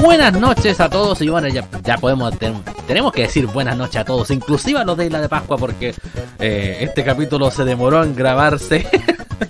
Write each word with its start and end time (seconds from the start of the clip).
Buenas 0.00 0.32
noches 0.32 0.80
a 0.80 0.88
todos 0.88 1.20
y 1.20 1.28
bueno, 1.28 1.48
ya, 1.48 1.68
ya 1.82 1.98
podemos 1.98 2.32
tenemos 2.86 3.12
que 3.12 3.22
decir 3.22 3.46
buenas 3.46 3.76
noches 3.76 4.00
a 4.00 4.04
todos, 4.04 4.30
inclusive 4.30 4.78
a 4.78 4.84
los 4.84 4.96
de 4.96 5.06
Isla 5.06 5.20
de 5.20 5.28
Pascua 5.28 5.58
porque 5.58 5.94
eh, 6.38 6.78
este 6.80 7.04
capítulo 7.04 7.50
se 7.50 7.64
demoró 7.64 8.02
en 8.02 8.16
grabarse. 8.16 8.86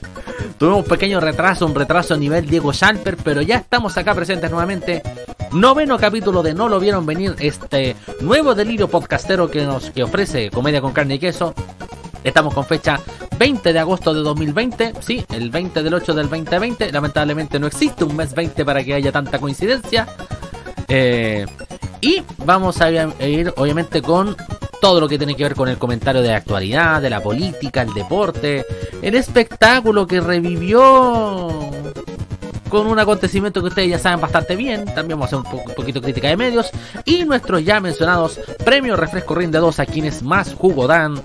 Tuvimos 0.59 0.81
un 0.81 0.85
pequeño 0.85 1.21
retraso, 1.21 1.67
un 1.67 1.75
retraso 1.75 2.15
a 2.15 2.17
nivel 2.17 2.47
Diego 2.47 2.73
Schalper, 2.73 3.17
pero 3.19 3.43
ya 3.43 3.59
estamos 3.59 3.97
acá 3.97 4.13
presentes 4.15 4.51
nuevamente. 4.51 5.03
Noveno 5.53 5.99
capítulo 5.99 6.43
de 6.43 6.53
No 6.53 6.69
lo 6.69 6.81
vieron 6.81 7.07
venir, 7.07 7.37
este 7.39 7.97
nuevo 8.21 8.55
delirio 8.55 8.89
podcastero 8.89 9.49
que 9.51 9.65
nos 9.65 9.91
que 9.91 10.03
ofrece 10.03 10.51
Comedia 10.51 10.81
con 10.81 10.93
carne 10.93 11.15
y 11.15 11.19
queso. 11.21 11.55
Estamos 12.25 12.53
con 12.53 12.65
fecha 12.65 13.01
20 13.39 13.73
de 13.73 13.79
agosto 13.79 14.13
de 14.13 14.21
2020, 14.21 14.95
sí, 15.01 15.25
el 15.33 15.49
20 15.51 15.83
del 15.83 15.95
8 15.95 16.13
del 16.13 16.29
2020. 16.29 16.93
Lamentablemente 16.93 17.59
no 17.59 17.69
existe 17.69 18.05
un 18.05 18.17
mes 18.17 18.35
20 18.35 18.65
para 18.65 18.85
que 18.85 18.93
haya 18.93 19.13
tanta 19.13 19.39
coincidencia. 19.39 20.07
Eh, 20.91 21.47
y 22.01 22.23
vamos 22.45 22.81
a 22.81 22.91
ir 22.91 23.55
obviamente 23.57 24.03
con 24.03 24.37
todo 24.81 25.01
lo 25.01 25.09
que 25.09 25.19
tiene 25.19 25.37
que 25.37 25.45
ver 25.45 25.55
con 25.55 25.69
el 25.69 25.79
comentario 25.79 26.23
de 26.23 26.29
la 26.29 26.37
actualidad, 26.37 27.01
de 27.03 27.11
la 27.11 27.21
política, 27.21 27.83
el 27.83 27.93
deporte, 27.93 28.65
el 29.03 29.15
espectáculo 29.15 30.07
que 30.07 30.21
revivió 30.21 31.49
con 32.69 32.87
un 32.87 32.99
acontecimiento 32.99 33.61
que 33.61 33.69
ustedes 33.69 33.91
ya 33.91 33.99
saben 33.99 34.21
bastante 34.21 34.57
bien. 34.57 34.87
También 34.87 35.19
vamos 35.19 35.33
a 35.33 35.37
hacer 35.37 35.53
un, 35.55 35.75
poquito 35.75 36.01
de 36.01 36.05
crítica 36.05 36.29
de 36.29 36.37
medios. 36.37 36.71
Y 37.05 37.25
nuestros 37.25 37.65
ya 37.65 37.81
mencionados 37.81 38.41
premios 38.65 38.99
Refresco 38.99 39.35
Rinde 39.35 39.59
2 39.59 39.81
a 39.81 39.87
quienes 39.87 40.23
más 40.23 40.55
jugo 40.55 40.87
dan 40.87 41.21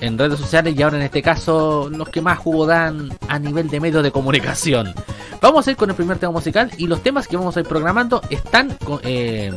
en 0.00 0.18
redes 0.18 0.38
sociales 0.38 0.74
y 0.76 0.82
ahora 0.82 0.96
en 0.96 1.02
este 1.02 1.22
caso 1.22 1.88
los 1.90 2.08
que 2.08 2.20
más 2.20 2.38
jugo 2.38 2.66
dan 2.66 3.10
a 3.28 3.38
nivel 3.38 3.68
de 3.68 3.80
medios 3.80 4.02
de 4.02 4.10
comunicación. 4.10 4.94
Vamos 5.40 5.66
a 5.66 5.70
ir 5.70 5.76
con 5.76 5.90
el 5.90 5.96
primer 5.96 6.18
tema 6.18 6.32
musical 6.32 6.70
y 6.76 6.86
los 6.86 7.02
temas 7.02 7.26
que 7.26 7.36
vamos 7.36 7.56
a 7.56 7.60
ir 7.60 7.66
programando 7.66 8.20
están 8.30 8.76
eh, 9.02 9.52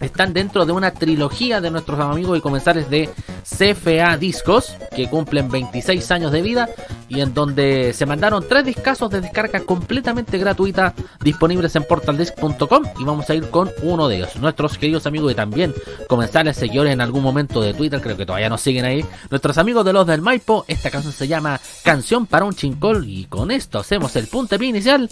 están 0.00 0.32
dentro 0.32 0.66
de 0.66 0.72
una 0.72 0.92
trilogía 0.92 1.60
de 1.60 1.70
nuestros 1.70 2.00
amigos 2.00 2.38
y 2.38 2.40
comensales 2.40 2.88
de 2.90 3.10
CFA 3.42 4.16
Discos, 4.16 4.74
que 4.94 5.08
cumplen 5.08 5.50
26 5.50 6.10
años 6.10 6.32
de 6.32 6.42
vida 6.42 6.68
y 7.08 7.20
en 7.20 7.34
donde 7.34 7.92
se 7.92 8.06
mandaron 8.06 8.44
tres 8.48 8.64
discazos 8.64 9.10
de 9.10 9.20
descarga 9.20 9.60
completamente 9.60 10.38
gratuita 10.38 10.94
disponibles 11.22 11.74
en 11.76 11.84
portaldisc.com 11.84 12.84
y 12.98 13.04
vamos 13.04 13.28
a 13.28 13.34
ir 13.34 13.50
con 13.50 13.70
uno 13.82 14.08
de 14.08 14.16
ellos. 14.16 14.36
Nuestros 14.36 14.78
queridos 14.78 15.06
amigos 15.06 15.32
y 15.32 15.34
también 15.34 15.74
comensales 16.08 16.56
seguidores 16.56 16.92
en 16.92 17.00
algún 17.00 17.22
momento 17.22 17.60
de 17.60 17.74
Twitter, 17.74 18.00
creo 18.00 18.16
que 18.16 18.26
todavía 18.26 18.48
nos 18.48 18.60
siguen 18.60 18.84
ahí. 18.84 19.04
Nuestros 19.30 19.58
amigos 19.58 19.84
de 19.84 19.92
los 19.92 20.06
del 20.06 20.22
Maipo, 20.22 20.64
esta 20.68 20.90
canción 20.90 21.12
se 21.12 21.28
llama 21.28 21.60
Canción 21.84 22.26
para 22.26 22.44
un 22.44 22.54
Chincol 22.54 23.08
y 23.08 23.24
con 23.24 23.50
esto 23.50 23.78
hacemos 23.78 24.16
el 24.16 24.26
punto 24.26 24.56
inicial 24.62 25.08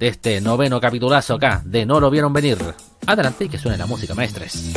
de 0.00 0.08
este 0.08 0.40
noveno 0.40 0.80
capitulazo 0.80 1.34
acá 1.34 1.60
de 1.62 1.84
No 1.84 2.00
lo 2.00 2.10
vieron 2.10 2.32
venir. 2.32 2.56
Adelante 3.06 3.44
y 3.44 3.48
que 3.50 3.58
suene 3.58 3.76
la 3.76 3.84
música, 3.84 4.14
maestres. 4.14 4.72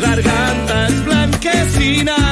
Gargantas 0.00 0.22
garganta 0.24 0.86
es 0.88 1.04
blanquecina. 1.04 2.27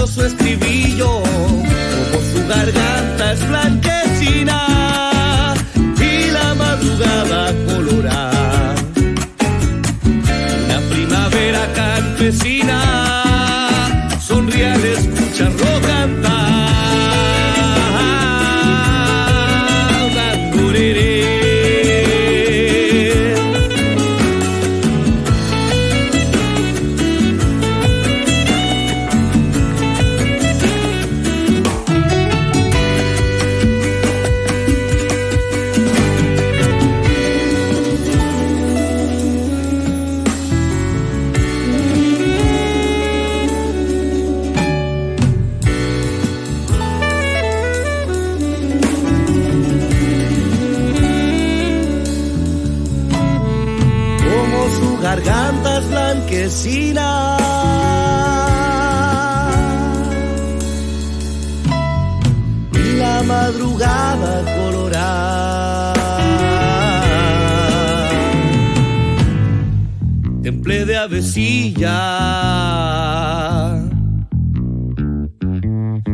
todo 0.00 0.06
su 0.06 0.24
estribillo, 0.24 1.22
como 1.22 2.24
su 2.32 2.48
garganta. 2.48 2.89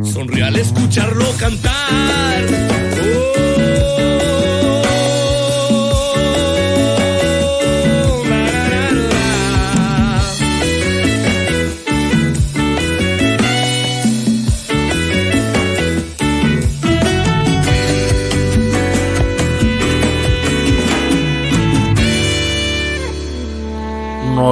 Sonríe 0.03 0.45
al 0.45 0.57
escucharlo 0.57 1.25
cantar. 1.39 2.46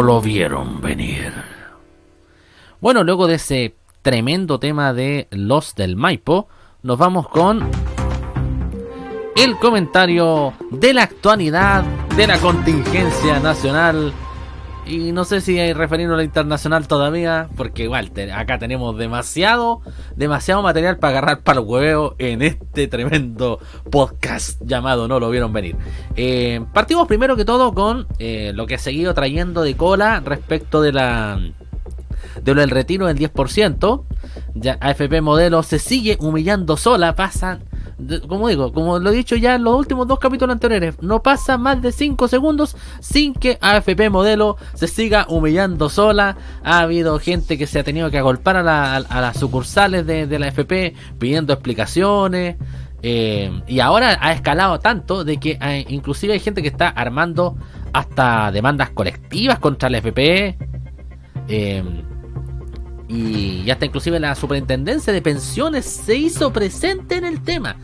Lo 0.04 0.20
vieron 0.20 0.82
venir. 0.82 1.32
Bueno, 2.80 3.04
luego 3.04 3.26
de 3.26 3.36
ese 3.36 3.74
tremendo 4.02 4.58
tema 4.58 4.92
de 4.92 5.28
Los 5.30 5.74
del 5.74 5.96
Maipo, 5.96 6.46
nos 6.82 6.98
vamos 6.98 7.26
con 7.28 7.70
el 9.34 9.56
comentario 9.56 10.52
de 10.70 10.92
la 10.92 11.04
actualidad 11.04 11.84
de 12.16 12.26
la 12.26 12.38
contingencia 12.38 13.40
nacional. 13.40 14.12
Y 14.86 15.12
no 15.12 15.24
sé 15.24 15.40
si 15.40 15.58
hay 15.58 15.72
referido 15.72 16.14
a 16.14 16.16
la 16.18 16.24
internacional 16.24 16.86
todavía, 16.86 17.48
porque 17.56 17.84
igual 17.84 18.12
acá 18.34 18.58
tenemos 18.58 18.96
demasiado, 18.98 19.80
demasiado 20.14 20.62
material 20.62 20.98
para 20.98 21.18
agarrar 21.18 21.40
para 21.40 21.60
el 21.60 21.66
huevo 21.66 22.14
en 22.18 22.42
este 22.42 22.86
tremendo 22.86 23.60
podcast 23.90 24.60
llamado 24.62 25.08
No 25.08 25.20
lo 25.20 25.30
vieron 25.30 25.52
venir. 25.54 25.76
Eh, 26.16 26.64
partimos 26.74 27.08
primero 27.08 27.34
que 27.34 27.46
todo 27.46 27.72
con 27.72 28.06
eh, 28.18 28.52
lo 28.54 28.66
que 28.66 28.74
he 28.74 28.78
seguido 28.78 29.14
trayendo 29.14 29.62
de 29.62 29.74
cola 29.74 30.20
respecto 30.20 30.82
de 30.82 30.92
la 30.92 31.40
de 32.42 32.54
lo 32.54 32.60
del 32.60 32.70
retiro 32.70 33.06
del 33.06 33.18
10%. 33.18 34.04
Ya 34.54 34.76
AFP 34.80 35.20
Modelo 35.22 35.62
se 35.62 35.78
sigue 35.78 36.18
humillando 36.20 36.76
sola, 36.76 37.14
pasan 37.14 37.64
como 38.28 38.48
digo, 38.48 38.72
como 38.72 38.98
lo 38.98 39.10
he 39.10 39.14
dicho 39.14 39.36
ya 39.36 39.54
en 39.54 39.64
los 39.64 39.76
últimos 39.76 40.06
dos 40.06 40.18
capítulos 40.18 40.54
anteriores, 40.54 41.00
no 41.00 41.22
pasa 41.22 41.58
más 41.58 41.80
de 41.80 41.92
5 41.92 42.28
segundos 42.28 42.76
sin 43.00 43.34
que 43.34 43.58
AFP 43.60 44.10
Modelo 44.10 44.56
se 44.74 44.88
siga 44.88 45.26
humillando 45.28 45.88
sola. 45.88 46.36
Ha 46.62 46.80
habido 46.80 47.18
gente 47.18 47.56
que 47.58 47.66
se 47.66 47.78
ha 47.78 47.84
tenido 47.84 48.10
que 48.10 48.18
agolpar 48.18 48.56
a, 48.56 49.00
las 49.00 49.36
sucursales 49.38 50.06
de, 50.06 50.38
la 50.38 50.48
AFP 50.48 50.94
pidiendo 51.18 51.52
explicaciones. 51.52 52.56
Eh, 53.06 53.50
y 53.66 53.80
ahora 53.80 54.18
ha 54.20 54.32
escalado 54.32 54.80
tanto 54.80 55.24
de 55.24 55.38
que 55.38 55.58
inclusive 55.88 56.32
hay 56.32 56.40
gente 56.40 56.62
que 56.62 56.68
está 56.68 56.88
armando 56.88 57.56
hasta 57.92 58.50
demandas 58.50 58.90
colectivas 58.90 59.58
contra 59.58 59.90
la 59.90 59.98
AFP. 59.98 60.56
Eh, 61.48 61.84
y 63.08 63.70
hasta 63.70 63.86
inclusive 63.86 64.18
la 64.18 64.34
superintendencia 64.34 65.12
de 65.12 65.22
pensiones 65.22 65.84
se 65.84 66.16
hizo 66.16 66.52
presente 66.52 67.16
en 67.16 67.24
el 67.24 67.42
tema. 67.42 67.76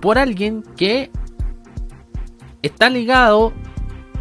por 0.00 0.18
alguien 0.18 0.62
que 0.76 1.10
está 2.62 2.90
ligado 2.90 3.52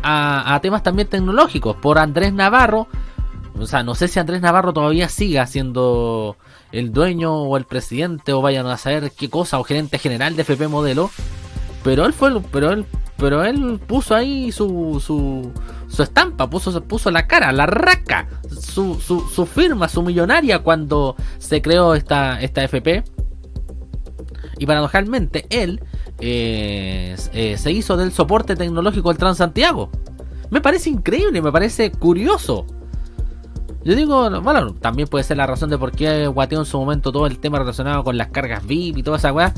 a, 0.04 0.60
temas 0.62 0.84
también 0.84 1.08
tecnológicos, 1.08 1.76
por 1.78 1.98
Andrés 1.98 2.34
Navarro. 2.34 2.88
O 3.60 3.66
sea, 3.66 3.84
no 3.84 3.96
sé 3.96 4.08
si 4.08 4.20
Andrés 4.20 4.42
Navarro 4.42 4.72
todavía 4.72 5.10
siga 5.10 5.48
siendo 5.48 6.38
el 6.72 6.94
dueño 6.94 7.34
o 7.34 7.58
el 7.58 7.66
presidente 7.66 8.32
o 8.32 8.42
vayan 8.42 8.68
a 8.68 8.78
saber 8.78 9.12
qué 9.12 9.30
cosa 9.30 9.60
o 9.60 9.64
gerente 9.64 9.98
general 9.98 10.36
de 10.36 10.44
FP 10.44 10.68
Modelo. 10.68 11.10
Pero 11.84 12.06
él 12.06 12.14
fue, 12.14 12.40
pero 12.52 12.72
él 12.72 12.86
pero 13.18 13.44
él 13.44 13.80
puso 13.86 14.16
ahí 14.16 14.52
su, 14.52 15.02
su, 15.04 15.52
su 15.88 16.04
estampa, 16.04 16.50
puso, 16.50 16.84
puso 16.84 17.10
la 17.12 17.28
cara, 17.28 17.52
la 17.52 17.66
raca, 17.66 18.28
su, 18.50 19.00
su, 19.00 19.22
su 19.28 19.46
firma, 19.46 19.90
su 19.90 20.04
millonaria 20.04 20.60
cuando 20.60 21.16
se 21.40 21.62
creó 21.62 21.96
esta, 21.96 22.40
esta 22.42 22.64
FP. 22.64 23.04
Y 24.60 24.66
paradojalmente 24.66 25.46
él 25.50 25.82
eh, 26.20 27.16
eh, 27.34 27.58
se 27.58 27.72
hizo 27.72 27.98
del 27.98 28.12
soporte 28.12 28.56
tecnológico 28.56 29.10
del 29.10 29.18
Transantiago. 29.18 29.90
Me 30.50 30.62
parece 30.62 30.90
increíble, 30.90 31.42
me 31.42 31.52
parece 31.52 31.92
curioso. 31.92 32.66
Yo 33.84 33.96
digo, 33.96 34.30
bueno, 34.42 34.74
también 34.74 35.08
puede 35.08 35.24
ser 35.24 35.38
la 35.38 35.48
razón 35.48 35.70
de 35.70 35.78
por 35.78 35.92
qué 35.92 36.28
guateó 36.28 36.60
en 36.60 36.66
su 36.66 36.78
momento 36.78 37.12
todo 37.12 37.26
el 37.26 37.40
tema 37.40 37.60
relacionado 37.60 38.04
con 38.04 38.18
las 38.18 38.30
cargas 38.30 38.66
VIP 38.66 38.98
y 38.98 39.04
toda 39.04 39.18
esa 39.18 39.32
weá. 39.32 39.54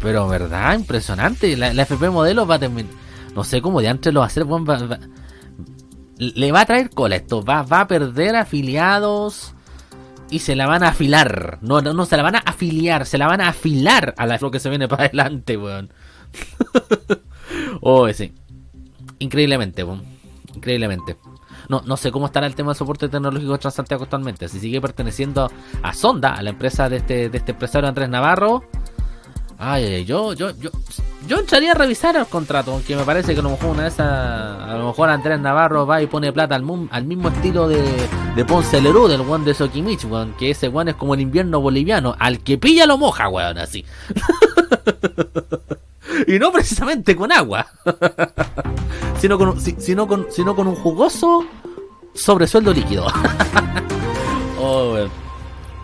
Pero, 0.00 0.26
¿verdad? 0.26 0.74
Impresionante. 0.74 1.56
La, 1.56 1.70
FP 1.82 2.10
modelo 2.10 2.46
va 2.46 2.56
a 2.56 2.58
terminar. 2.58 2.92
No 3.34 3.44
sé 3.44 3.62
cómo 3.62 3.80
de 3.80 3.88
antes 3.88 4.12
lo 4.12 4.20
va 4.20 4.26
a 4.26 4.28
hacer. 4.28 4.46
le 6.16 6.52
va 6.52 6.60
a 6.62 6.66
traer 6.66 6.90
cola 6.90 7.16
esto. 7.16 7.44
Va, 7.44 7.62
va 7.62 7.82
a 7.82 7.86
perder 7.86 8.34
afiliados. 8.34 9.54
Y 10.30 10.40
se 10.40 10.56
la 10.56 10.66
van 10.66 10.82
a 10.82 10.88
afilar. 10.88 11.58
No, 11.60 11.82
no, 11.82 11.92
no, 11.92 12.06
se 12.06 12.16
la 12.16 12.22
van 12.22 12.36
a 12.36 12.38
afiliar. 12.38 13.04
Se 13.04 13.18
la 13.18 13.26
van 13.26 13.42
a 13.42 13.48
afilar 13.48 14.14
a 14.16 14.26
la 14.26 14.38
lo 14.40 14.50
que 14.50 14.58
se 14.58 14.70
viene 14.70 14.88
para 14.88 15.04
adelante, 15.04 15.56
weón. 15.56 15.92
oh, 17.82 18.10
sí. 18.12 18.32
Increíblemente, 19.18 19.84
weón. 19.84 20.02
Increíblemente. 20.54 21.18
No, 21.68 21.82
no 21.84 21.96
sé 21.96 22.10
cómo 22.10 22.26
estará 22.26 22.46
el 22.46 22.54
tema 22.54 22.72
de 22.72 22.78
soporte 22.78 23.08
tecnológico 23.08 23.52
de 23.52 23.58
Transantiago 23.58 24.04
actualmente. 24.04 24.48
Si 24.48 24.60
sigue 24.60 24.80
perteneciendo 24.80 25.50
a 25.82 25.92
Sonda, 25.92 26.34
a 26.34 26.42
la 26.42 26.50
empresa 26.50 26.88
de 26.88 26.96
este, 26.96 27.28
de 27.28 27.38
este 27.38 27.52
empresario 27.52 27.88
Andrés 27.88 28.08
Navarro 28.08 28.64
Ay, 29.62 30.06
yo, 30.06 30.32
yo, 30.32 30.52
yo, 30.58 30.70
yo 31.28 31.38
entraría 31.38 31.72
a 31.72 31.74
revisar 31.74 32.16
el 32.16 32.24
contrato, 32.24 32.72
aunque 32.72 32.96
me 32.96 33.04
parece 33.04 33.34
que 33.34 33.40
a 33.40 33.42
lo 33.42 33.50
mejor 33.50 33.72
una 33.72 33.82
de 33.82 33.88
esas, 33.88 34.08
a 34.08 34.74
lo 34.78 34.86
mejor 34.86 35.10
Andrés 35.10 35.38
Navarro 35.38 35.86
va 35.86 36.00
y 36.00 36.06
pone 36.06 36.32
plata 36.32 36.54
al, 36.54 36.64
al 36.90 37.04
mismo 37.04 37.28
estilo 37.28 37.68
de, 37.68 37.84
de 38.34 38.44
Ponce 38.46 38.80
Lerú, 38.80 39.06
del 39.06 39.20
one 39.20 39.44
de 39.44 39.52
Sokimich, 39.52 40.06
weón, 40.06 40.32
que 40.38 40.50
ese 40.50 40.68
one 40.68 40.92
es 40.92 40.96
como 40.96 41.12
el 41.12 41.20
invierno 41.20 41.60
boliviano, 41.60 42.16
al 42.18 42.40
que 42.40 42.56
pilla 42.56 42.86
lo 42.86 42.96
moja, 42.96 43.28
weón, 43.28 43.58
así. 43.58 43.84
y 46.26 46.38
no 46.38 46.50
precisamente 46.52 47.14
con 47.14 47.30
agua, 47.30 47.66
sino 49.20 49.36
con, 49.36 49.60
sino 49.60 50.08
con, 50.08 50.26
sino 50.30 50.56
con 50.56 50.68
un 50.68 50.76
jugoso 50.76 51.44
sobresueldo 52.14 52.72
líquido. 52.72 53.08
oh, 54.58 54.96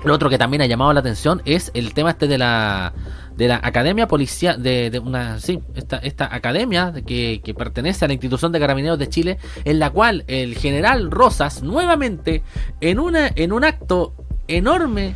Lo 0.02 0.14
otro 0.14 0.30
que 0.30 0.38
también 0.38 0.62
ha 0.62 0.66
llamado 0.66 0.94
la 0.94 1.00
atención 1.00 1.42
es 1.44 1.70
el 1.74 1.92
tema 1.92 2.08
este 2.12 2.26
de 2.26 2.38
la 2.38 2.94
de 3.36 3.48
la 3.48 3.60
Academia 3.62 4.08
Policial, 4.08 4.62
de, 4.62 5.00
una, 5.04 5.38
sí, 5.38 5.60
esta, 5.74 5.98
esta 5.98 6.34
academia 6.34 6.92
que, 7.06 7.40
que, 7.44 7.54
pertenece 7.54 8.04
a 8.04 8.08
la 8.08 8.14
institución 8.14 8.52
de 8.52 8.60
carabineros 8.60 8.98
de 8.98 9.08
Chile, 9.08 9.38
en 9.64 9.78
la 9.78 9.90
cual 9.90 10.24
el 10.26 10.56
general 10.56 11.10
Rosas, 11.10 11.62
nuevamente, 11.62 12.42
en, 12.80 12.98
una, 12.98 13.30
en 13.34 13.52
un 13.52 13.64
acto 13.64 14.14
enorme 14.48 15.14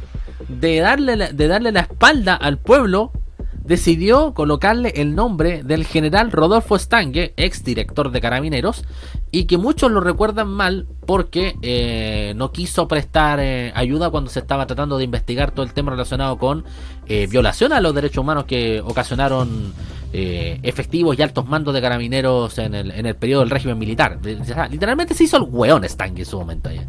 de 0.49 0.81
darle, 0.81 1.33
de 1.33 1.49
darle 1.49 1.73
la 1.73 1.81
espalda 1.81 2.35
al 2.35 2.59
pueblo, 2.59 3.13
decidió 3.65 4.35
colocarle 4.35 4.93
el 4.97 5.15
nombre 5.15 5.63
del 5.63 5.85
general 5.85 6.33
Rodolfo 6.33 6.79
Stange, 6.79 7.35
ex 7.37 7.63
director 7.65 8.11
de 8.11 8.21
Carabineros, 8.21 8.85
y 9.31 9.45
que 9.45 9.59
muchos 9.59 9.91
lo 9.91 10.01
recuerdan 10.01 10.49
mal 10.49 10.87
porque 11.07 11.57
eh, 11.63 12.33
no 12.37 12.53
quiso 12.53 12.89
prestar 12.89 13.39
eh, 13.41 13.73
ayuda 13.75 14.11
cuando 14.11 14.31
se 14.31 14.41
estaba 14.41 14.67
tratando 14.67 14.99
de 14.99 15.05
investigar 15.05 15.53
todo 15.53 15.65
el 15.65 15.73
tema 15.73 15.93
relacionado 15.93 16.39
con 16.39 16.65
eh, 17.07 17.27
violación 17.29 17.73
a 17.73 17.81
los 17.81 17.95
derechos 17.95 18.19
humanos 18.19 18.45
que 18.45 18.81
ocasionaron 18.81 19.73
efectivos 20.13 21.17
y 21.17 21.23
altos 21.23 21.47
mandos 21.47 21.73
de 21.73 21.81
carabineros 21.81 22.59
en 22.59 22.75
el, 22.75 22.91
en 22.91 23.07
el 23.07 23.15
periodo 23.15 23.43
del 23.43 23.51
régimen 23.51 23.79
militar. 23.79 24.19
literalmente 24.69 25.15
se 25.15 25.23
hizo 25.23 25.37
el 25.37 25.45
weón 25.45 25.89
Stange 25.89 26.23
en 26.23 26.27
su 26.27 26.37
momento. 26.37 26.69
Allá. 26.69 26.85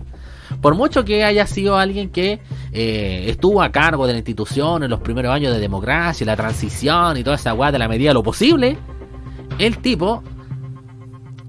Por 0.61 0.75
mucho 0.75 1.03
que 1.03 1.23
haya 1.23 1.47
sido 1.47 1.75
alguien 1.77 2.11
que 2.11 2.39
eh, 2.71 3.25
estuvo 3.27 3.63
a 3.63 3.71
cargo 3.71 4.05
de 4.05 4.13
la 4.13 4.19
institución 4.19 4.83
en 4.83 4.91
los 4.91 4.99
primeros 4.99 5.33
años 5.33 5.53
de 5.53 5.59
democracia, 5.59 6.25
la 6.25 6.35
transición 6.35 7.17
y 7.17 7.23
toda 7.23 7.35
esa 7.35 7.53
guay 7.53 7.71
de 7.71 7.79
la 7.79 7.87
medida 7.87 8.11
de 8.11 8.13
lo 8.13 8.23
posible, 8.23 8.77
el 9.57 9.79
tipo 9.79 10.23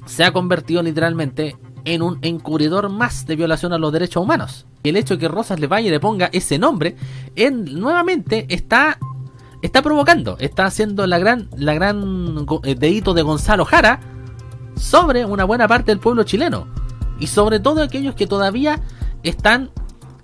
se 0.06 0.24
ha 0.24 0.32
convertido 0.32 0.82
literalmente 0.82 1.56
en 1.84 2.00
un 2.00 2.18
encubridor 2.22 2.88
más 2.88 3.26
de 3.26 3.36
violación 3.36 3.72
a 3.72 3.78
los 3.78 3.92
derechos 3.92 4.22
humanos. 4.22 4.66
Y 4.82 4.88
el 4.88 4.96
hecho 4.96 5.14
de 5.14 5.20
que 5.20 5.28
Rosas 5.28 5.60
le 5.60 5.66
vaya 5.66 5.88
y 5.88 5.90
le 5.90 6.00
ponga 6.00 6.30
ese 6.32 6.58
nombre, 6.58 6.96
nuevamente 7.36 8.46
está 8.48 8.98
está 9.60 9.80
provocando, 9.80 10.36
está 10.40 10.64
haciendo 10.64 11.06
la 11.06 11.18
gran 11.18 11.48
la 11.56 11.74
gran 11.74 12.46
eh, 12.64 12.74
dedito 12.74 13.14
de 13.14 13.22
Gonzalo 13.22 13.64
Jara 13.64 14.00
sobre 14.74 15.24
una 15.24 15.44
buena 15.44 15.68
parte 15.68 15.92
del 15.92 16.00
pueblo 16.00 16.24
chileno 16.24 16.66
y 17.22 17.28
sobre 17.28 17.60
todo 17.60 17.84
aquellos 17.84 18.16
que 18.16 18.26
todavía 18.26 18.80
están 19.22 19.70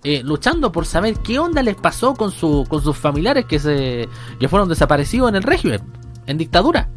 eh, 0.02 0.22
luchando 0.24 0.72
por 0.72 0.84
saber 0.84 1.14
qué 1.20 1.38
onda 1.38 1.62
les 1.62 1.76
pasó 1.76 2.14
con, 2.14 2.32
su, 2.32 2.66
con 2.68 2.82
sus 2.82 2.96
familiares 2.96 3.44
que, 3.44 3.60
se, 3.60 4.08
que 4.40 4.48
fueron 4.48 4.68
desaparecidos 4.68 5.28
en 5.28 5.36
el 5.36 5.44
régimen, 5.44 5.80
en 6.26 6.38
dictadura. 6.38 6.88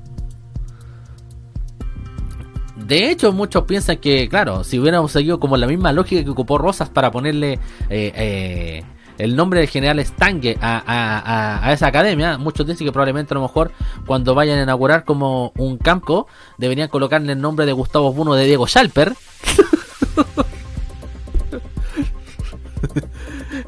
De 2.77 3.11
hecho, 3.11 3.31
muchos 3.31 3.65
piensan 3.65 3.97
que, 3.97 4.27
claro, 4.27 4.63
si 4.63 4.79
hubiéramos 4.79 5.11
seguido 5.11 5.39
como 5.39 5.55
la 5.55 5.67
misma 5.67 5.93
lógica 5.93 6.23
que 6.23 6.31
ocupó 6.31 6.57
Rosas 6.57 6.89
para 6.89 7.11
ponerle 7.11 7.53
eh, 7.53 8.11
eh, 8.15 8.83
el 9.19 9.35
nombre 9.35 9.59
del 9.59 9.69
general 9.69 10.03
Stange 10.03 10.57
a, 10.59 11.69
esa 11.71 11.85
academia, 11.85 12.39
muchos 12.39 12.65
dicen 12.65 12.87
que 12.87 12.91
probablemente 12.91 13.35
a 13.35 13.37
lo 13.37 13.43
mejor 13.43 13.71
cuando 14.07 14.33
vayan 14.33 14.57
a 14.57 14.63
inaugurar 14.63 15.05
como 15.05 15.51
un 15.57 15.77
campo, 15.77 16.25
deberían 16.57 16.89
colocarle 16.89 17.33
el 17.33 17.39
nombre 17.39 17.67
de 17.67 17.71
Gustavo 17.71 18.11
Buno 18.11 18.33
de 18.33 18.45
Diego 18.45 18.65
Schalper. 18.65 19.13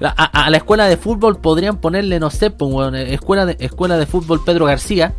a, 0.02 0.50
la 0.50 0.58
escuela 0.58 0.88
de 0.88 0.98
fútbol 0.98 1.38
podrían 1.38 1.78
ponerle, 1.78 2.20
no 2.20 2.30
sé, 2.30 2.52
pues, 2.52 2.94
escuela, 3.10 3.46
de, 3.46 3.56
escuela 3.60 3.98
de 3.98 4.06
fútbol 4.06 4.44
Pedro 4.44 4.66
García. 4.66 5.14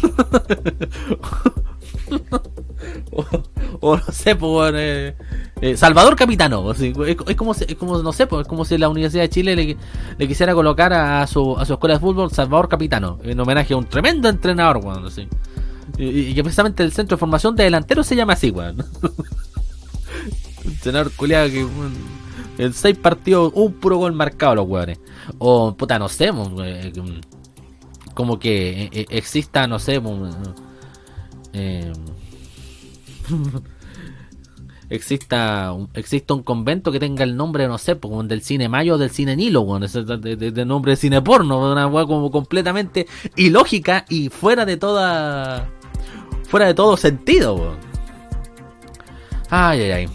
o, 3.80 3.96
no 3.96 4.02
sé, 4.12 4.36
pues, 4.36 4.72
eh, 4.76 5.16
eh, 5.60 5.76
Salvador 5.76 6.16
Capitano. 6.16 6.72
es, 6.72 7.36
como, 7.36 7.54
como, 7.78 8.02
no 8.02 8.12
sé, 8.12 8.26
pues, 8.26 8.46
como 8.46 8.64
si 8.64 8.78
la 8.78 8.88
Universidad 8.88 9.22
de 9.22 9.30
Chile 9.30 9.76
le, 10.18 10.28
quisiera 10.28 10.54
colocar 10.54 10.92
a 10.92 11.26
su, 11.26 11.56
a 11.58 11.64
su 11.64 11.74
escuela 11.74 11.94
de 11.94 12.00
fútbol 12.00 12.30
Salvador 12.30 12.68
Capitano, 12.68 13.18
en 13.22 13.38
homenaje 13.40 13.74
a 13.74 13.76
un 13.76 13.86
tremendo 13.86 14.28
entrenador, 14.28 14.82
bueno, 14.82 15.08
y, 15.98 16.34
que 16.34 16.42
precisamente 16.42 16.82
el 16.82 16.92
centro 16.92 17.16
de 17.16 17.20
formación 17.20 17.56
de 17.56 17.64
delantero 17.64 18.02
se 18.02 18.16
llama 18.16 18.34
así, 18.34 18.50
weón. 18.50 18.78
entrenador 20.66 21.12
culiado 21.12 21.48
que. 21.48 21.66
en 22.58 22.72
seis 22.72 22.96
partidos, 22.96 23.52
un 23.54 23.72
puro 23.74 23.98
gol 23.98 24.12
marcado 24.12 24.56
los 24.56 24.68
weones. 24.68 24.98
O, 25.38 25.76
puta, 25.76 25.98
no 25.98 26.08
sé, 26.08 26.32
pues, 26.32 26.92
como 28.14 28.38
que 28.38 28.88
eh, 28.92 29.06
exista, 29.10 29.66
no 29.66 29.78
sé, 29.78 30.00
eh, 31.52 31.92
exista, 34.88 35.74
exista 35.94 36.34
un 36.34 36.42
convento 36.42 36.92
que 36.92 36.98
tenga 36.98 37.24
el 37.24 37.36
nombre, 37.36 37.68
no 37.68 37.76
sé, 37.76 37.98
como 37.98 38.22
del 38.24 38.42
cine 38.42 38.68
Mayo 38.68 38.94
o 38.94 38.98
del 38.98 39.10
cine 39.10 39.36
Nilo, 39.36 39.66
de, 39.78 40.64
nombre 40.64 40.92
de 40.92 40.96
cine 40.96 41.20
porno, 41.20 41.72
una 41.72 41.86
weá 41.86 42.06
como 42.06 42.30
completamente 42.30 43.06
ilógica 43.36 44.06
y 44.08 44.30
fuera 44.30 44.64
de 44.64 44.76
toda. 44.76 45.68
fuera 46.48 46.66
de 46.66 46.74
todo 46.74 46.96
sentido, 46.96 47.76
Ay, 49.48 49.80
ay, 49.82 49.90
ay. 49.90 50.08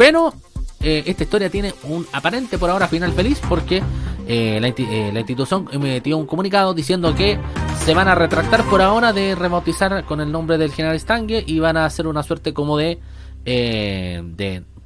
Pero 0.00 0.32
eh, 0.80 1.02
esta 1.04 1.24
historia 1.24 1.50
tiene 1.50 1.74
un 1.82 2.06
aparente 2.14 2.56
por 2.56 2.70
ahora 2.70 2.88
final 2.88 3.12
feliz 3.12 3.38
porque 3.46 3.82
eh, 4.26 4.58
eh, 4.58 5.10
la, 5.12 5.20
institución 5.20 5.68
emitió 5.70 6.16
un 6.16 6.24
comunicado 6.24 6.72
diciendo 6.72 7.14
que 7.14 7.38
se 7.84 7.92
van 7.92 8.08
a 8.08 8.14
retractar 8.14 8.64
por 8.64 8.80
ahora 8.80 9.12
de 9.12 9.34
rebautizar 9.34 10.02
con 10.06 10.22
el 10.22 10.32
nombre 10.32 10.56
del 10.56 10.72
general 10.72 10.98
Stange 10.98 11.44
y 11.46 11.58
van 11.58 11.76
a 11.76 11.84
hacer 11.84 12.06
una 12.06 12.22
suerte 12.22 12.54
como 12.54 12.78
de, 12.78 12.98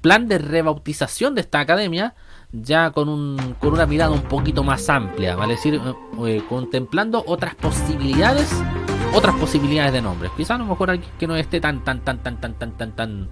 plan 0.00 0.26
de 0.26 0.38
rebautización 0.38 1.36
de 1.36 1.42
esta 1.42 1.60
academia 1.60 2.16
ya 2.50 2.90
con, 2.90 3.08
una 3.08 3.86
mirada 3.86 4.10
un 4.10 4.22
poquito 4.22 4.64
más 4.64 4.90
amplia, 4.90 5.36
vale 5.36 5.54
es 5.54 5.62
decir, 5.62 5.80
contemplando 6.48 7.22
otras 7.24 7.54
posibilidades, 7.54 8.50
otras 9.14 9.36
posibilidades 9.36 9.92
de 9.92 10.02
nombres. 10.02 10.32
Quizás 10.36 10.56
a 10.56 10.58
lo 10.58 10.66
mejor 10.66 10.90
alguien 10.90 11.10
que 11.20 11.28
no 11.28 11.36
esté 11.36 11.60
tan, 11.60 11.84
tan, 11.84 12.00
tan, 12.00 12.20
tan, 12.20 12.40
tan, 12.40 12.54
tan, 12.54 12.72
tan, 12.72 12.96
tan 12.96 13.28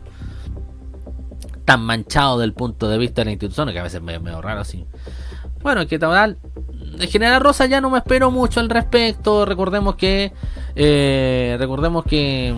tan 1.64 1.82
manchado 1.82 2.38
del 2.38 2.52
punto 2.52 2.88
de 2.88 2.98
vista 2.98 3.20
de 3.20 3.26
la 3.26 3.30
institución, 3.32 3.72
que 3.72 3.78
a 3.78 3.82
veces 3.82 4.02
me 4.02 4.18
medio 4.18 4.40
raro 4.40 4.60
así. 4.60 4.86
Bueno, 5.62 5.86
que 5.86 5.98
tal, 5.98 6.38
General 7.08 7.40
Rosa 7.40 7.66
ya 7.66 7.80
no 7.80 7.88
me 7.90 7.98
espero 7.98 8.30
mucho 8.30 8.60
al 8.60 8.68
respecto. 8.68 9.44
Recordemos 9.44 9.94
que. 9.96 10.32
Eh, 10.74 11.56
recordemos 11.58 12.04
que. 12.04 12.54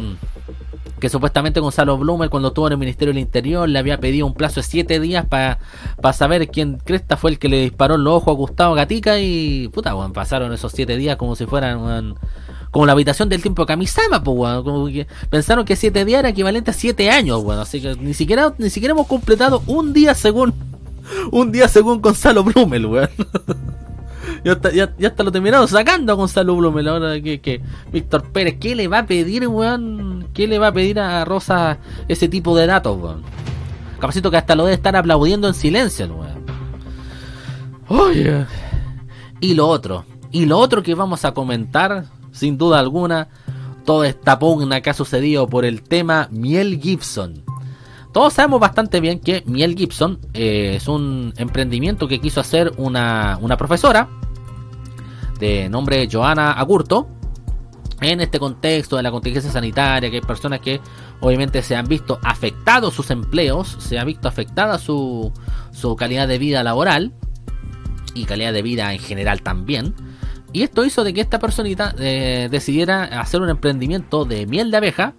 Que 0.98 1.10
supuestamente 1.10 1.60
Gonzalo 1.60 1.98
Blumer, 1.98 2.30
cuando 2.30 2.48
estuvo 2.48 2.66
en 2.66 2.72
el 2.72 2.78
Ministerio 2.78 3.12
del 3.12 3.20
Interior, 3.20 3.68
le 3.68 3.78
había 3.78 3.98
pedido 3.98 4.26
un 4.26 4.32
plazo 4.32 4.60
de 4.60 4.62
7 4.62 5.00
días 5.00 5.26
para 5.26 5.58
saber 6.14 6.48
quién 6.48 6.78
Cresta 6.78 7.18
fue 7.18 7.32
el 7.32 7.38
que 7.38 7.50
le 7.50 7.60
disparó 7.60 7.98
los 7.98 8.14
ojos 8.14 8.32
a 8.32 8.36
Gustavo 8.36 8.74
Gatica. 8.74 9.18
Y. 9.18 9.68
Puta, 9.68 9.92
bueno, 9.92 10.12
pasaron 10.14 10.52
esos 10.52 10.72
7 10.72 10.96
días 10.96 11.16
como 11.16 11.36
si 11.36 11.44
fueran. 11.44 12.14
Como 12.74 12.86
la 12.86 12.92
habitación 12.92 13.28
del 13.28 13.40
tiempo 13.40 13.62
de 13.62 13.66
Kamisama, 13.66 14.24
pues, 14.24 14.36
bueno, 14.36 14.64
como 14.64 14.86
que 14.88 15.06
pensaron 15.30 15.64
que 15.64 15.76
7 15.76 16.04
días 16.04 16.18
era 16.18 16.30
equivalente 16.30 16.72
a 16.72 16.74
7 16.74 17.08
años, 17.08 17.44
bueno, 17.44 17.60
así 17.62 17.80
que 17.80 17.94
ni 17.94 18.14
siquiera, 18.14 18.52
ni 18.58 18.68
siquiera 18.68 18.94
hemos 18.94 19.06
completado 19.06 19.62
un 19.68 19.92
día 19.92 20.12
según, 20.12 20.52
un 21.30 21.52
día 21.52 21.68
según 21.68 22.02
Gonzalo 22.02 22.42
Blumel, 22.42 22.86
weón. 22.86 23.10
ya, 24.44 24.52
está, 24.54 24.72
ya, 24.72 24.92
hasta 25.06 25.22
lo 25.22 25.30
terminaron 25.30 25.68
sacando 25.68 26.12
a 26.12 26.16
Gonzalo 26.16 26.56
Blumel. 26.56 26.88
Ahora 26.88 27.20
que, 27.20 27.40
que 27.40 27.60
Víctor 27.92 28.24
Pérez, 28.32 28.56
¿qué 28.58 28.74
le 28.74 28.88
va 28.88 28.98
a 28.98 29.06
pedir, 29.06 29.46
weón? 29.46 30.26
¿Qué 30.34 30.48
le 30.48 30.58
va 30.58 30.66
a 30.66 30.72
pedir 30.72 30.98
a 30.98 31.24
Rosa 31.24 31.78
ese 32.08 32.26
tipo 32.26 32.56
de 32.56 32.66
datos, 32.66 33.00
weón? 33.00 33.22
Capacito 34.00 34.32
que 34.32 34.38
hasta 34.38 34.56
lo 34.56 34.64
debe 34.64 34.74
estar 34.74 34.96
aplaudiendo 34.96 35.46
en 35.46 35.54
silencio, 35.54 36.06
weón. 36.06 36.44
Oye. 37.86 38.46
Y 39.38 39.54
lo 39.54 39.68
otro. 39.68 40.04
Y 40.32 40.46
lo 40.46 40.58
otro 40.58 40.82
que 40.82 40.96
vamos 40.96 41.24
a 41.24 41.34
comentar, 41.34 42.06
sin 42.34 42.58
duda 42.58 42.80
alguna, 42.80 43.28
toda 43.86 44.08
esta 44.08 44.38
pugna 44.38 44.80
que 44.80 44.90
ha 44.90 44.94
sucedido 44.94 45.46
por 45.46 45.64
el 45.64 45.82
tema 45.82 46.28
Miel 46.30 46.80
Gibson. 46.82 47.44
Todos 48.12 48.34
sabemos 48.34 48.60
bastante 48.60 49.00
bien 49.00 49.20
que 49.20 49.42
Miel 49.46 49.74
Gibson 49.76 50.20
eh, 50.34 50.74
es 50.76 50.88
un 50.88 51.32
emprendimiento 51.36 52.06
que 52.06 52.20
quiso 52.20 52.40
hacer 52.40 52.72
una, 52.76 53.38
una 53.40 53.56
profesora 53.56 54.08
de 55.38 55.68
nombre 55.68 56.08
Joana 56.10 56.52
Agurto. 56.52 57.08
En 58.00 58.20
este 58.20 58.38
contexto 58.38 58.96
de 58.96 59.02
la 59.02 59.10
contingencia 59.10 59.50
sanitaria, 59.50 60.10
que 60.10 60.16
hay 60.16 60.22
personas 60.22 60.60
que 60.60 60.80
obviamente 61.20 61.62
se 61.62 61.74
han 61.74 61.86
visto 61.86 62.18
afectados 62.22 62.92
sus 62.92 63.10
empleos, 63.10 63.76
se 63.78 63.98
ha 63.98 64.04
visto 64.04 64.28
afectada 64.28 64.78
su, 64.78 65.32
su 65.72 65.96
calidad 65.96 66.28
de 66.28 66.38
vida 66.38 66.62
laboral 66.62 67.14
y 68.14 68.24
calidad 68.24 68.52
de 68.52 68.62
vida 68.62 68.92
en 68.92 68.98
general 68.98 69.42
también. 69.42 69.94
Y 70.54 70.62
esto 70.62 70.84
hizo 70.84 71.02
de 71.02 71.12
que 71.12 71.20
esta 71.20 71.40
personita 71.40 71.96
eh, 71.98 72.46
decidiera 72.48 73.02
hacer 73.20 73.42
un 73.42 73.50
emprendimiento 73.50 74.24
de 74.24 74.46
miel 74.46 74.70
de 74.70 74.76
abeja, 74.76 75.14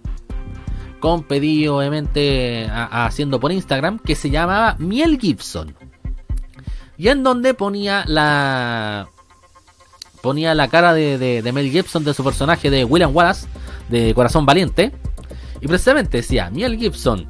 con 0.98 1.24
pedido 1.24 1.76
obviamente 1.76 2.66
haciendo 2.72 3.38
por 3.38 3.52
Instagram, 3.52 3.98
que 3.98 4.14
se 4.14 4.30
llamaba 4.30 4.76
Miel 4.78 5.20
Gibson. 5.20 5.76
Y 6.96 7.08
en 7.08 7.22
donde 7.22 7.52
ponía 7.52 8.02
la 8.06 9.10
ponía 10.22 10.54
la 10.54 10.68
cara 10.68 10.94
de, 10.94 11.50
Mel 11.52 11.70
Gibson 11.70 12.02
de 12.02 12.14
su 12.14 12.24
personaje 12.24 12.70
de 12.70 12.86
William 12.86 13.14
Wallace, 13.14 13.46
de 13.90 14.14
Corazón 14.14 14.46
Valiente. 14.46 14.90
Y 15.60 15.68
precisamente 15.68 16.16
decía, 16.16 16.48
Miel 16.48 16.78
Gibson, 16.78 17.28